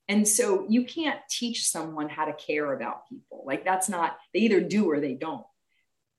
And 0.07 0.27
so 0.27 0.65
you 0.67 0.85
can't 0.85 1.19
teach 1.29 1.67
someone 1.67 2.09
how 2.09 2.25
to 2.25 2.33
care 2.33 2.73
about 2.73 3.07
people. 3.07 3.43
Like 3.45 3.63
that's 3.63 3.87
not, 3.87 4.17
they 4.33 4.39
either 4.41 4.59
do 4.59 4.89
or 4.89 4.99
they 4.99 5.13
don't. 5.13 5.45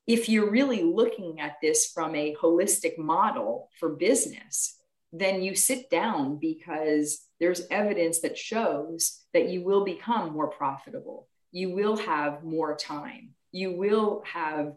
If 0.07 0.28
you're 0.28 0.51
really 0.51 0.82
looking 0.82 1.41
at 1.41 1.57
this 1.61 1.86
from 1.86 2.14
a 2.14 2.36
holistic 2.41 2.97
model 2.99 3.68
for 3.80 3.91
business, 3.91 4.79
then 5.12 5.42
you 5.42 5.54
sit 5.54 5.90
down 5.90 6.38
because 6.38 7.20
there's 7.40 7.66
evidence 7.70 8.20
that 8.20 8.38
shows 8.38 9.20
that 9.32 9.48
you 9.48 9.62
will 9.64 9.84
become 9.84 10.32
more 10.32 10.48
profitable. 10.48 11.28
You 11.52 11.70
will 11.74 11.96
have 11.96 12.44
more 12.44 12.76
time. 12.76 13.30
You 13.50 13.72
will 13.72 14.22
have 14.24 14.74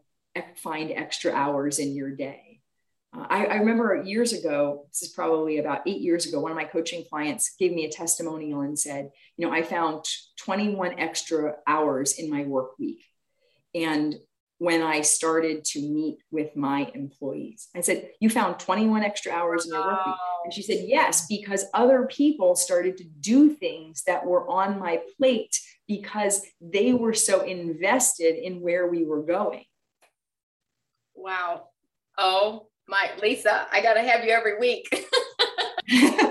find 0.55 0.91
extra 0.91 1.31
hours 1.31 1.79
in 1.79 1.95
your 1.95 2.11
day. 2.11 2.61
Uh, 3.15 3.25
I, 3.29 3.45
I, 3.45 3.55
remember 3.57 4.01
years 4.03 4.33
ago, 4.33 4.85
this 4.89 5.03
is 5.03 5.09
probably 5.09 5.59
about 5.59 5.81
eight 5.85 6.01
years 6.01 6.25
ago, 6.25 6.39
one 6.39 6.51
of 6.51 6.57
my 6.57 6.63
coaching 6.63 7.05
clients 7.07 7.55
gave 7.59 7.71
me 7.71 7.85
a 7.85 7.91
testimonial 7.91 8.61
and 8.61 8.77
said, 8.77 9.11
You 9.37 9.45
know, 9.45 9.53
I 9.53 9.61
found 9.61 10.05
21 10.37 10.99
extra 10.99 11.55
hours 11.67 12.13
in 12.13 12.31
my 12.31 12.43
work 12.43 12.79
week. 12.79 13.03
And 13.75 14.15
when 14.63 14.81
I 14.81 15.01
started 15.01 15.65
to 15.65 15.81
meet 15.81 16.19
with 16.31 16.55
my 16.55 16.89
employees, 16.95 17.67
I 17.75 17.81
said, 17.81 18.11
You 18.21 18.29
found 18.29 18.59
21 18.59 19.03
extra 19.03 19.33
hours 19.33 19.65
in 19.65 19.73
your 19.73 19.85
work 19.85 20.05
week. 20.05 20.15
And 20.45 20.53
she 20.53 20.61
said, 20.61 20.85
Yes, 20.87 21.27
because 21.27 21.65
other 21.73 22.07
people 22.09 22.55
started 22.55 22.95
to 22.99 23.03
do 23.03 23.49
things 23.55 24.03
that 24.07 24.25
were 24.25 24.47
on 24.47 24.79
my 24.79 25.01
plate 25.17 25.59
because 25.85 26.45
they 26.61 26.93
were 26.93 27.13
so 27.13 27.41
invested 27.41 28.37
in 28.41 28.61
where 28.61 28.87
we 28.87 29.03
were 29.03 29.21
going. 29.21 29.65
Wow. 31.13 31.67
Oh 32.17 32.67
my 32.87 33.09
Lisa, 33.21 33.67
I 33.69 33.81
gotta 33.81 34.01
have 34.01 34.23
you 34.23 34.31
every 34.31 34.59
week. 34.59 34.87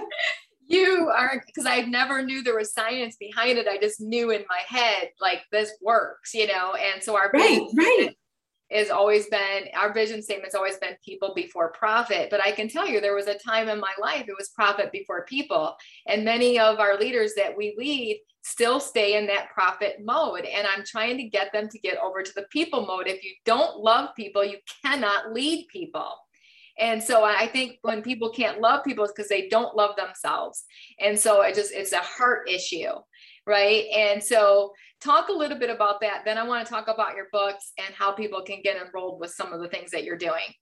you 0.66 1.12
are 1.14 1.42
because 1.46 1.66
I 1.66 1.82
never 1.82 2.22
knew 2.22 2.42
there 2.42 2.56
was 2.56 2.72
science 2.72 3.16
behind 3.20 3.58
it. 3.58 3.68
I 3.68 3.76
just 3.76 4.00
knew 4.00 4.30
in 4.30 4.42
my 4.48 4.78
head 4.78 5.10
like 5.20 5.42
this 5.52 5.70
works, 5.82 6.32
you 6.32 6.46
know. 6.46 6.74
And 6.76 7.02
so 7.02 7.14
our 7.14 7.30
right, 7.34 7.60
right 7.76 8.16
has 8.72 8.90
always 8.90 9.26
been 9.26 9.64
our 9.78 9.92
vision 9.92 10.22
statement 10.22 10.46
has 10.46 10.54
always 10.54 10.76
been 10.78 10.96
people 11.04 11.32
before 11.34 11.72
profit. 11.72 12.30
But 12.30 12.40
I 12.44 12.52
can 12.52 12.68
tell 12.68 12.88
you 12.88 13.00
there 13.00 13.14
was 13.14 13.26
a 13.26 13.38
time 13.38 13.68
in 13.68 13.80
my 13.80 13.92
life 14.00 14.26
it 14.28 14.36
was 14.38 14.50
profit 14.50 14.92
before 14.92 15.24
people, 15.26 15.74
and 16.06 16.24
many 16.24 16.58
of 16.58 16.78
our 16.78 16.98
leaders 16.98 17.32
that 17.36 17.56
we 17.56 17.74
lead 17.78 18.20
still 18.42 18.80
stay 18.80 19.16
in 19.16 19.26
that 19.28 19.50
profit 19.50 19.98
mode. 20.04 20.44
And 20.44 20.66
I'm 20.66 20.84
trying 20.84 21.16
to 21.18 21.24
get 21.24 21.52
them 21.52 21.68
to 21.68 21.78
get 21.78 21.98
over 21.98 22.22
to 22.22 22.32
the 22.34 22.46
people 22.50 22.86
mode. 22.86 23.06
If 23.06 23.22
you 23.22 23.32
don't 23.44 23.78
love 23.78 24.10
people, 24.16 24.44
you 24.44 24.58
cannot 24.84 25.32
lead 25.32 25.66
people. 25.68 26.12
And 26.78 27.02
so 27.02 27.22
I 27.22 27.46
think 27.46 27.78
when 27.82 28.02
people 28.02 28.30
can't 28.30 28.60
love 28.60 28.82
people, 28.82 29.04
it's 29.04 29.12
because 29.12 29.28
they 29.28 29.48
don't 29.48 29.76
love 29.76 29.94
themselves. 29.96 30.64
And 30.98 31.18
so 31.18 31.42
it 31.42 31.54
just, 31.54 31.72
it's 31.72 31.92
a 31.92 31.98
heart 31.98 32.48
issue. 32.48 32.90
Right. 33.46 33.86
And 33.94 34.22
so 34.22 34.72
talk 35.00 35.28
a 35.28 35.32
little 35.32 35.58
bit 35.58 35.70
about 35.70 36.00
that. 36.00 36.22
Then 36.24 36.38
I 36.38 36.44
want 36.44 36.64
to 36.64 36.72
talk 36.72 36.88
about 36.88 37.16
your 37.16 37.26
books 37.32 37.72
and 37.78 37.94
how 37.94 38.12
people 38.12 38.42
can 38.42 38.60
get 38.62 38.76
enrolled 38.76 39.20
with 39.20 39.32
some 39.32 39.52
of 39.52 39.60
the 39.60 39.68
things 39.68 39.90
that 39.90 40.04
you're 40.04 40.16
doing. 40.16 40.54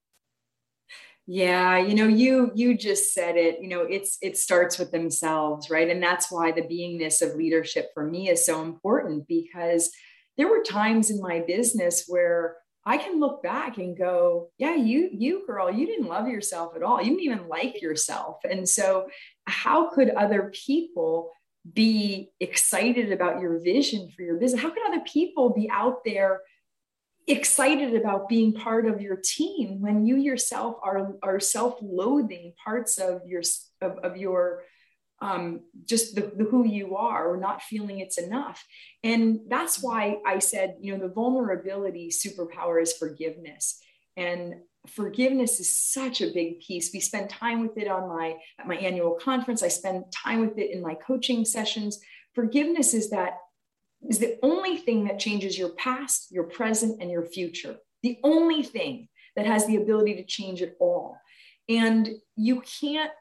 Yeah, 1.27 1.79
you 1.79 1.95
know, 1.95 2.09
you 2.09 2.51
you 2.55 2.77
just 2.77 3.13
said 3.13 3.37
it. 3.37 3.61
You 3.61 3.69
know, 3.69 3.83
it's 3.83 4.19
it 4.21 4.37
starts 4.37 4.79
with 4.79 4.91
themselves, 4.91 5.71
right? 5.71 5.89
And 5.89 6.03
that's 6.03 6.33
why 6.33 6.51
the 6.51 6.63
beingness 6.63 7.23
of 7.23 7.37
leadership 7.37 7.91
for 7.95 8.05
me 8.05 8.31
is 8.31 8.45
so 8.45 8.63
important 8.63 9.29
because 9.29 9.93
there 10.37 10.49
were 10.49 10.63
times 10.63 11.11
in 11.11 11.21
my 11.21 11.41
business 11.47 12.07
where 12.09 12.57
I 12.85 12.97
can 12.97 13.21
look 13.21 13.43
back 13.43 13.77
and 13.77 13.97
go, 13.97 14.51
yeah, 14.57 14.75
you, 14.75 15.11
you 15.13 15.47
girl, 15.47 15.71
you 15.71 15.87
didn't 15.87 16.09
love 16.09 16.29
yourself 16.29 16.75
at 16.75 16.83
all. 16.83 16.99
You 16.99 17.11
didn't 17.11 17.25
even 17.25 17.49
like 17.49 17.83
yourself. 17.83 18.39
And 18.49 18.67
so, 18.67 19.09
how 19.47 19.91
could 19.91 20.11
other 20.11 20.51
people 20.67 21.31
be 21.71 22.31
excited 22.41 23.13
about 23.13 23.41
your 23.41 23.61
vision 23.61 24.11
for 24.15 24.23
your 24.23 24.37
business? 24.37 24.63
How 24.63 24.71
could 24.71 24.87
other 24.87 25.05
people 25.05 25.51
be 25.51 25.69
out 25.71 26.05
there 26.05 26.41
excited 27.27 27.95
about 27.95 28.29
being 28.29 28.53
part 28.53 28.87
of 28.87 29.01
your 29.01 29.17
team 29.23 29.81
when 29.81 30.07
you 30.07 30.17
yourself 30.17 30.77
are, 30.83 31.15
are 31.23 31.39
self-loathing 31.39 32.55
parts 32.65 32.99
of 32.99 33.23
your 33.27 33.43
of, 33.81 33.99
of 33.99 34.17
your 34.17 34.65
um, 35.23 35.61
just 35.85 36.15
the, 36.15 36.33
the, 36.35 36.45
who 36.45 36.67
you 36.67 36.97
are 36.97 37.31
or 37.31 37.37
not 37.37 37.63
feeling 37.63 37.99
it's 37.99 38.17
enough. 38.17 38.65
And 39.05 39.41
that's 39.49 39.83
why 39.83 40.17
I 40.27 40.39
said, 40.39 40.77
you 40.81 40.97
know, 40.97 41.07
the 41.07 41.13
vulnerability 41.13 42.09
superpower 42.09 42.81
is 42.81 42.95
forgiveness. 42.95 43.79
And 44.17 44.55
forgiveness 44.87 45.61
is 45.61 45.77
such 45.77 46.21
a 46.21 46.33
big 46.33 46.61
piece. 46.61 46.91
We 46.93 47.01
spend 47.01 47.31
time 47.31 47.61
with 47.61 47.77
it 47.77 47.89
on 47.89 48.09
my 48.09 48.37
at 48.59 48.67
my 48.67 48.77
annual 48.77 49.15
conference. 49.15 49.63
I 49.63 49.69
spend 49.69 50.05
time 50.13 50.41
with 50.41 50.59
it 50.59 50.71
in 50.71 50.83
my 50.83 50.95
coaching 50.95 51.45
sessions. 51.45 52.01
Forgiveness 52.35 52.95
is 52.95 53.11
that 53.11 53.39
is 54.09 54.19
the 54.19 54.39
only 54.43 54.77
thing 54.77 55.05
that 55.05 55.19
changes 55.19 55.59
your 55.59 55.71
past, 55.71 56.29
your 56.31 56.45
present, 56.45 57.03
and 57.03 57.11
your 57.11 57.25
future. 57.25 57.77
The 58.03 58.19
only 58.25 58.63
thing 58.63 59.09
that 59.37 59.47
has 59.47 59.67
the 59.67 59.77
ability 59.77 60.15
to 60.15 60.25
change 60.25 60.63
it 60.63 60.77
all. 60.81 61.19
And 61.69 62.09
you 62.37 62.63
can't 62.81 63.13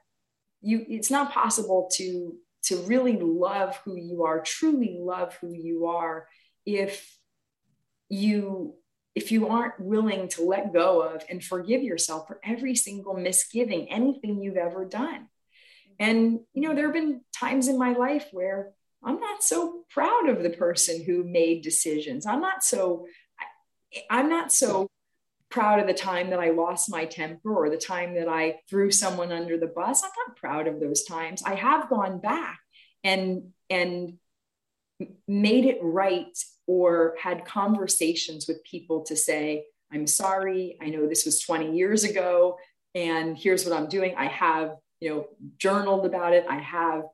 you 0.62 0.86
it's 0.89 1.12
not 1.12 1.32
possible 1.32 1.89
to 1.93 2.36
to 2.64 2.78
really 2.84 3.18
love 3.18 3.80
who 3.86 3.95
you 3.95 4.24
are 4.24 4.41
truly 4.41 4.97
love 4.99 5.38
who 5.39 5.53
you 5.53 5.86
are 5.86 6.28
if 6.66 7.18
you 8.10 8.76
if 9.20 9.34
you 9.34 9.49
aren't 9.49 9.78
willing 9.78 10.30
to 10.30 10.43
let 10.43 10.72
go 10.72 11.01
of 11.01 11.26
and 11.30 11.43
forgive 11.43 11.84
yourself 11.84 12.26
for 12.26 12.39
every 12.41 12.74
single 12.74 13.13
misgiving 13.13 13.89
anything 13.89 14.41
you've 14.41 14.55
ever 14.55 14.86
done 14.86 15.28
and 15.99 16.39
you 16.53 16.61
know 16.61 16.74
there 16.74 16.86
have 16.86 16.93
been 16.93 17.20
times 17.38 17.67
in 17.67 17.78
my 17.78 17.91
life 17.91 18.28
where 18.32 18.72
i'm 19.03 19.20
not 19.20 19.43
so 19.43 19.84
proud 19.89 20.30
of 20.30 20.41
the 20.41 20.49
person 20.49 21.03
who 21.03 21.26
made 21.26 21.61
decisions 21.61 22.26
i'm 22.26 22.39
not 22.39 22.63
so 22.63 23.05
i'm 24.09 24.30
not 24.30 24.53
so 24.53 24.88
proud 25.49 25.80
of 25.80 25.88
the 25.88 25.93
time 25.95 26.30
that 26.30 26.39
I 26.39 26.51
lost 26.51 26.91
my 26.91 27.05
temper 27.05 27.51
or 27.51 27.72
the 27.72 27.78
time 27.78 28.13
that 28.13 28.28
I 28.28 28.59
threw 28.70 28.91
someone 28.91 29.32
under 29.32 29.57
the 29.57 29.65
bus. 29.65 30.03
I'm 30.03 30.11
not 30.28 30.38
proud 30.38 30.67
of 30.67 30.80
those 30.80 31.05
times. 31.05 31.41
I 31.43 31.55
have 31.55 31.89
gone 31.89 32.20
back 32.20 32.59
and 33.03 33.51
and 33.67 34.20
made 35.28 35.65
it 35.65 35.80
right 35.82 36.38
or 36.70 37.15
had 37.20 37.45
conversations 37.45 38.47
with 38.47 38.63
people 38.63 39.01
to 39.03 39.15
say, 39.15 39.65
I'm 39.91 40.05
sorry, 40.05 40.78
I 40.80 40.91
know 40.91 41.07
this 41.07 41.26
was 41.26 41.41
20 41.41 41.76
years 41.76 42.03
ago 42.03 42.59
and 42.93 43.36
here's 43.36 43.65
what 43.65 43.76
I'm 43.76 43.89
doing. 43.89 44.13
I 44.15 44.28
have, 44.28 44.76
you 44.99 45.09
know, 45.09 45.28
journaled 45.57 46.05
about 46.05 46.34
it. 46.34 46.45
I 46.47 46.59
have 46.59 47.05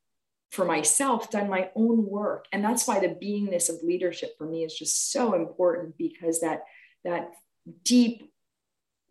for 0.51 0.65
myself 0.65 1.31
done 1.31 1.49
my 1.49 1.69
own 1.73 2.05
work. 2.05 2.47
And 2.51 2.61
that's 2.61 2.85
why 2.85 2.99
the 2.99 3.07
beingness 3.07 3.69
of 3.69 3.81
leadership 3.81 4.37
for 4.37 4.45
me 4.45 4.65
is 4.65 4.77
just 4.77 5.13
so 5.13 5.33
important 5.35 5.97
because 5.97 6.41
that 6.41 6.63
that 7.05 7.29
deep 7.83 8.29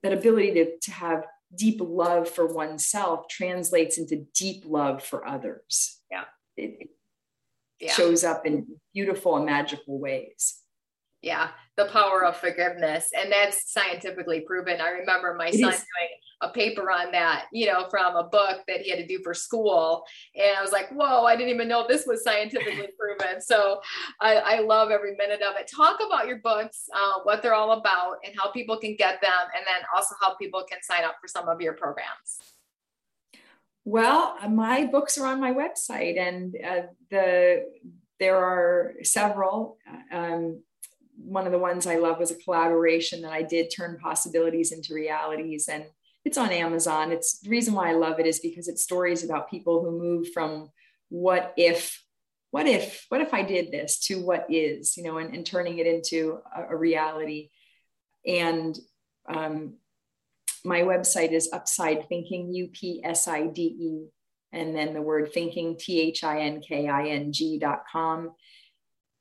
that 0.03 0.12
ability 0.12 0.53
to, 0.53 0.78
to 0.78 0.90
have 0.90 1.24
deep 1.55 1.80
love 1.80 2.28
for 2.28 2.45
oneself 2.53 3.28
translates 3.28 3.97
into 3.97 4.26
deep 4.34 4.64
love 4.66 5.03
for 5.03 5.26
others 5.26 6.01
yeah 6.11 6.24
it, 6.57 6.90
yeah. 7.81 7.93
shows 7.93 8.25
up 8.25 8.47
in 8.47 8.66
beautiful 8.93 9.37
and 9.37 9.47
magical 9.47 9.99
ways. 9.99 10.61
Yeah 11.22 11.51
the 11.77 11.87
power 11.87 12.25
of 12.25 12.37
forgiveness 12.37 13.11
and 13.18 13.33
that's 13.33 13.72
scientifically 13.72 14.41
proven. 14.41 14.81
I 14.81 14.91
remember 14.91 15.35
my 15.35 15.49
it 15.49 15.55
son 15.55 15.72
is. 15.72 15.79
doing 15.79 16.11
a 16.41 16.49
paper 16.51 16.91
on 16.91 17.12
that 17.12 17.47
you 17.53 17.66
know 17.66 17.87
from 17.89 18.16
a 18.16 18.25
book 18.25 18.61
that 18.66 18.81
he 18.81 18.91
had 18.91 18.99
to 18.99 19.07
do 19.07 19.20
for 19.22 19.33
school 19.33 20.05
and 20.35 20.59
i 20.59 20.61
was 20.61 20.72
like 20.72 20.91
whoa 20.91 21.25
i 21.25 21.37
didn't 21.37 21.55
even 21.55 21.68
know 21.68 21.87
this 21.89 22.07
was 22.07 22.25
scientifically 22.25 22.89
proven. 22.99 23.41
So 23.41 23.81
I, 24.20 24.35
I, 24.35 24.59
love 24.61 24.91
every 24.91 25.14
minute 25.16 25.41
of 25.43 25.57
it. 25.57 25.70
Talk 25.75 26.01
about 26.05 26.27
your 26.27 26.39
books 26.39 26.89
uh, 26.95 27.20
what 27.22 27.41
they're 27.41 27.55
all 27.55 27.72
about 27.72 28.16
and 28.25 28.35
how 28.37 28.51
people 28.51 28.77
can 28.77 28.97
get 28.97 29.20
them 29.22 29.31
and 29.57 29.64
then 29.66 29.87
also 29.95 30.16
how 30.20 30.35
people 30.35 30.64
can 30.68 30.79
sign 30.83 31.05
up 31.05 31.16
for 31.20 31.29
some 31.29 31.49
of 31.49 31.61
your 31.61 31.75
programs 31.75 32.53
well 33.85 34.37
my 34.49 34.85
books 34.85 35.18
are 35.18 35.26
on 35.26 35.41
my 35.41 35.53
website 35.53 36.18
and 36.18 36.55
uh, 36.64 36.87
the 37.11 37.64
there 38.18 38.39
are 38.39 38.95
several 39.03 39.78
um, 40.12 40.62
one 41.16 41.47
of 41.47 41.53
the 41.53 41.59
ones 41.59 41.87
I 41.87 41.97
love 41.97 42.18
was 42.18 42.30
a 42.30 42.37
collaboration 42.37 43.22
that 43.22 43.32
I 43.32 43.43
did 43.43 43.70
turn 43.74 43.99
possibilities 43.99 44.72
into 44.72 44.95
realities. 44.95 45.68
And 45.68 45.85
it's 46.24 46.39
on 46.39 46.51
Amazon. 46.51 47.12
It's 47.12 47.41
the 47.41 47.51
reason 47.51 47.74
why 47.74 47.91
I 47.91 47.95
love 47.95 48.18
it 48.18 48.26
is 48.26 48.41
because 48.41 48.68
it's 48.68 48.82
stories 48.82 49.24
about 49.24 49.51
people 49.51 49.82
who 49.82 49.99
move 49.99 50.28
from 50.32 50.70
what 51.09 51.53
if, 51.57 52.03
what 52.51 52.66
if, 52.66 53.07
what 53.09 53.20
if 53.20 53.35
I 53.35 53.43
did 53.43 53.70
this 53.70 53.99
to 54.07 54.24
what 54.24 54.47
is, 54.49 54.97
you 54.97 55.05
know, 55.05 55.18
and, 55.18 55.35
and 55.35 55.45
turning 55.45 55.78
it 55.78 55.87
into 55.87 56.39
a, 56.55 56.74
a 56.74 56.76
reality. 56.76 57.51
And 58.26 58.78
um, 59.28 59.74
my 60.64 60.80
website 60.80 61.32
is 61.32 61.50
Upside 61.52 62.08
Thinking, 62.08 62.52
U 62.52 62.68
P 62.68 63.00
S 63.04 63.28
I 63.28 63.46
D 63.46 63.62
E, 63.62 64.06
and 64.52 64.74
then 64.74 64.94
the 64.94 65.02
word 65.02 65.32
thinking, 65.32 65.76
T 65.78 66.00
H 66.00 66.24
I 66.24 66.40
N 66.40 66.60
K 66.60 66.88
I 66.88 67.08
N 67.08 67.32
G 67.32 67.58
dot 67.58 67.82
com 67.90 68.32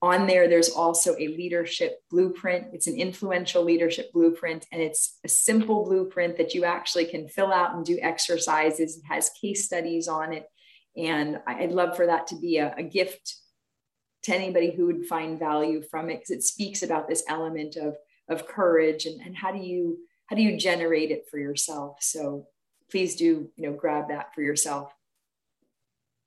on 0.03 0.27
there, 0.27 0.49
there's 0.49 0.69
also 0.69 1.13
a 1.13 1.29
leadership 1.29 1.99
blueprint. 2.11 2.67
It's 2.73 2.87
an 2.87 2.97
influential 2.97 3.63
leadership 3.63 4.11
blueprint, 4.11 4.65
and 4.69 4.81
it's 4.81 5.17
a 5.23 5.29
simple 5.29 5.85
blueprint 5.85 6.35
that 6.35 6.53
you 6.53 6.65
actually 6.65 7.05
can 7.05 7.29
fill 7.29 7.53
out 7.53 7.73
and 7.73 7.85
do 7.85 7.97
exercises. 8.01 8.97
It 8.97 9.03
has 9.07 9.31
case 9.41 9.63
studies 9.63 10.09
on 10.09 10.33
it. 10.33 10.45
And 10.97 11.39
I'd 11.47 11.71
love 11.71 11.95
for 11.95 12.05
that 12.05 12.27
to 12.27 12.35
be 12.35 12.57
a, 12.57 12.75
a 12.77 12.83
gift 12.83 13.37
to 14.23 14.35
anybody 14.35 14.75
who 14.75 14.87
would 14.87 15.05
find 15.05 15.39
value 15.39 15.81
from 15.89 16.09
it 16.09 16.15
because 16.15 16.31
it 16.31 16.43
speaks 16.43 16.83
about 16.83 17.07
this 17.07 17.23
element 17.29 17.77
of 17.77 17.95
of 18.29 18.47
courage 18.47 19.05
and, 19.05 19.19
and 19.21 19.35
how 19.35 19.51
do 19.51 19.59
you 19.59 19.99
how 20.27 20.35
do 20.35 20.41
you 20.41 20.57
generate 20.57 21.11
it 21.11 21.25
for 21.29 21.37
yourself 21.37 21.97
so 22.01 22.47
please 22.89 23.15
do 23.15 23.49
you 23.55 23.69
know 23.69 23.73
grab 23.73 24.09
that 24.09 24.33
for 24.33 24.41
yourself 24.41 24.91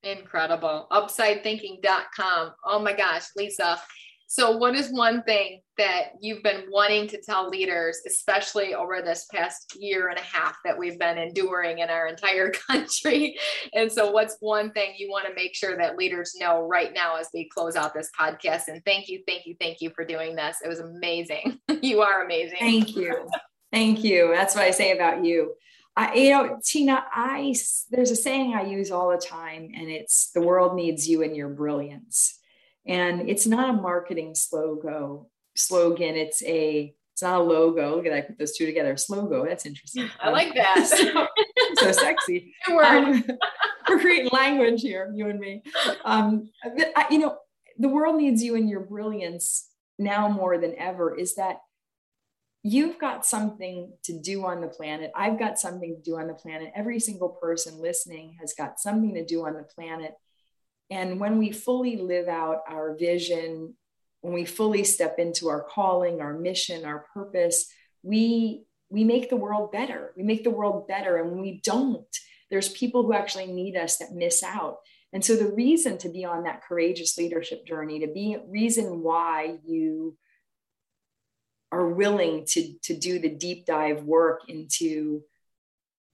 incredible 0.03 0.87
upsidethinking.com 0.91 2.53
oh 2.65 2.79
my 2.79 2.93
gosh 2.93 3.25
lisa 3.37 3.81
so, 4.29 4.57
what 4.57 4.75
is 4.75 4.91
one 4.91 5.23
thing 5.23 5.61
that 5.79 6.15
you've 6.21 6.43
been 6.43 6.65
wanting 6.69 7.07
to 7.09 7.23
tell 7.23 7.49
leaders, 7.49 8.01
especially 8.07 8.75
over 8.75 9.01
this 9.01 9.27
past 9.33 9.77
year 9.79 10.09
and 10.09 10.19
a 10.19 10.23
half 10.23 10.57
that 10.65 10.77
we've 10.77 10.99
been 10.99 11.17
enduring 11.17 11.79
in 11.79 11.91
our 11.91 12.09
entire 12.09 12.51
country? 12.69 13.39
And 13.73 13.91
so, 13.91 14.11
what's 14.11 14.37
one 14.41 14.73
thing 14.73 14.95
you 14.99 15.09
want 15.11 15.29
to 15.29 15.35
make 15.35 15.55
sure 15.55 15.77
that 15.77 15.97
leaders 15.97 16.35
know 16.41 16.67
right 16.67 16.93
now 16.93 17.17
as 17.17 17.29
we 17.33 17.49
close 17.49 17.77
out 17.77 17.95
this 17.95 18.11
podcast? 18.19 18.63
And 18.67 18.85
thank 18.85 19.09
you, 19.09 19.23
thank 19.29 19.47
you, 19.47 19.55
thank 19.61 19.81
you 19.81 19.91
for 19.95 20.05
doing 20.05 20.35
this. 20.35 20.57
It 20.65 20.69
was 20.69 20.81
amazing. 20.81 21.61
you 21.83 22.01
are 22.01 22.25
amazing. 22.25 22.59
Thank 22.59 22.97
you. 22.97 23.29
Thank 23.73 24.05
you. 24.05 24.31
That's 24.33 24.55
what 24.55 24.65
I 24.65 24.71
say 24.71 24.93
about 24.93 25.25
you. 25.25 25.55
I, 25.97 26.15
you 26.15 26.31
know, 26.31 26.59
Tina, 26.63 27.05
I 27.11 27.55
there's 27.91 28.11
a 28.11 28.17
saying 28.17 28.55
I 28.55 28.65
use 28.65 28.91
all 28.91 29.11
the 29.11 29.17
time, 29.17 29.71
and 29.75 29.89
it's 29.89 30.31
the 30.33 30.43
world 30.43 30.77
needs 30.77 31.09
you 31.09 31.23
and 31.23 31.35
your 31.35 31.49
brilliance. 31.49 32.39
And 32.87 33.29
it's 33.29 33.47
not 33.47 33.71
a 33.71 33.73
marketing 33.73 34.35
slogan. 34.35 35.27
Slogan. 35.57 36.17
It's 36.17 36.43
a 36.43 36.95
it's 37.17 37.23
not 37.23 37.41
a 37.41 37.43
logo. 37.43 37.97
Look 37.97 38.05
at 38.05 38.13
I 38.13 38.21
put 38.21 38.39
those 38.39 38.55
two 38.55 38.67
together. 38.67 38.93
Slogo. 38.95 39.49
That's 39.49 39.65
interesting. 39.65 40.11
I 40.21 40.29
like 40.29 40.55
that. 40.55 40.87
so, 40.87 41.27
so 41.83 41.93
sexy. 41.93 42.55
Um, 42.69 43.25
we're 43.89 44.01
creating 44.01 44.31
language 44.33 44.83
here, 44.83 45.11
you 45.15 45.29
and 45.29 45.41
me. 45.41 45.63
Um, 46.05 46.51
but 46.63 46.93
I, 46.95 47.07
you 47.11 47.19
know, 47.19 47.39
the 47.79 47.89
world 47.89 48.17
needs 48.17 48.43
you 48.43 48.55
and 48.57 48.69
your 48.69 48.81
brilliance 48.81 49.69
now 49.99 50.29
more 50.29 50.59
than 50.59 50.75
ever. 50.77 51.17
Is 51.17 51.37
that 51.37 51.61
you've 52.67 52.99
got 52.99 53.25
something 53.25 53.93
to 54.03 54.21
do 54.21 54.45
on 54.45 54.61
the 54.61 54.67
planet. 54.67 55.13
I've 55.15 55.39
got 55.39 55.57
something 55.57 55.95
to 55.95 56.03
do 56.03 56.19
on 56.19 56.27
the 56.27 56.35
planet. 56.35 56.73
Every 56.75 56.99
single 56.99 57.29
person 57.29 57.81
listening 57.81 58.37
has 58.41 58.55
got 58.55 58.81
something 58.81 59.15
to 59.15 59.25
do 59.25 59.47
on 59.47 59.55
the 59.55 59.63
planet. 59.63 60.15
And 60.91 61.21
when 61.21 61.39
we 61.39 61.53
fully 61.53 61.97
live 61.97 62.27
out 62.27 62.63
our 62.69 62.97
vision, 62.97 63.75
when 64.21 64.35
we 64.35 64.45
fully 64.45 64.83
step 64.83 65.21
into 65.21 65.49
our 65.49 65.63
calling, 65.63 66.21
our 66.21 66.37
mission, 66.37 66.85
our 66.85 67.07
purpose, 67.15 67.71
we 68.03 68.65
we 68.91 69.05
make 69.05 69.31
the 69.31 69.37
world 69.37 69.71
better. 69.71 70.13
We 70.17 70.25
make 70.25 70.43
the 70.43 70.51
world 70.51 70.89
better. 70.89 71.19
And 71.19 71.31
when 71.31 71.43
we 71.43 71.61
don't, 71.63 72.05
there's 72.51 72.69
people 72.69 73.03
who 73.05 73.13
actually 73.13 73.47
need 73.47 73.77
us 73.77 73.99
that 73.99 74.13
miss 74.13 74.43
out. 74.43 74.79
And 75.13 75.25
so 75.25 75.37
the 75.37 75.53
reason 75.53 75.99
to 75.99 76.09
be 76.09 76.25
on 76.25 76.45
that 76.45 76.63
courageous 76.63 77.17
leadership 77.17 77.65
journey, 77.67 78.01
to 78.01 78.09
be 78.09 78.39
reason 78.49 79.03
why 79.03 79.59
you 79.65 80.17
are 81.73 81.89
willing 81.89 82.45
to, 82.47 82.75
to 82.83 82.97
do 82.97 83.19
the 83.19 83.29
deep 83.29 83.67
dive 83.67 84.05
work 84.05 84.43
into 84.49 85.23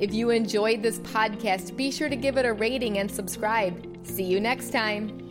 If 0.00 0.14
you 0.14 0.30
enjoyed 0.30 0.82
this 0.82 0.98
podcast, 1.00 1.76
be 1.76 1.90
sure 1.90 2.08
to 2.08 2.16
give 2.16 2.38
it 2.38 2.46
a 2.46 2.54
rating 2.54 2.96
and 2.98 3.10
subscribe. 3.10 3.86
See 4.02 4.24
you 4.24 4.40
next 4.40 4.70
time. 4.70 5.29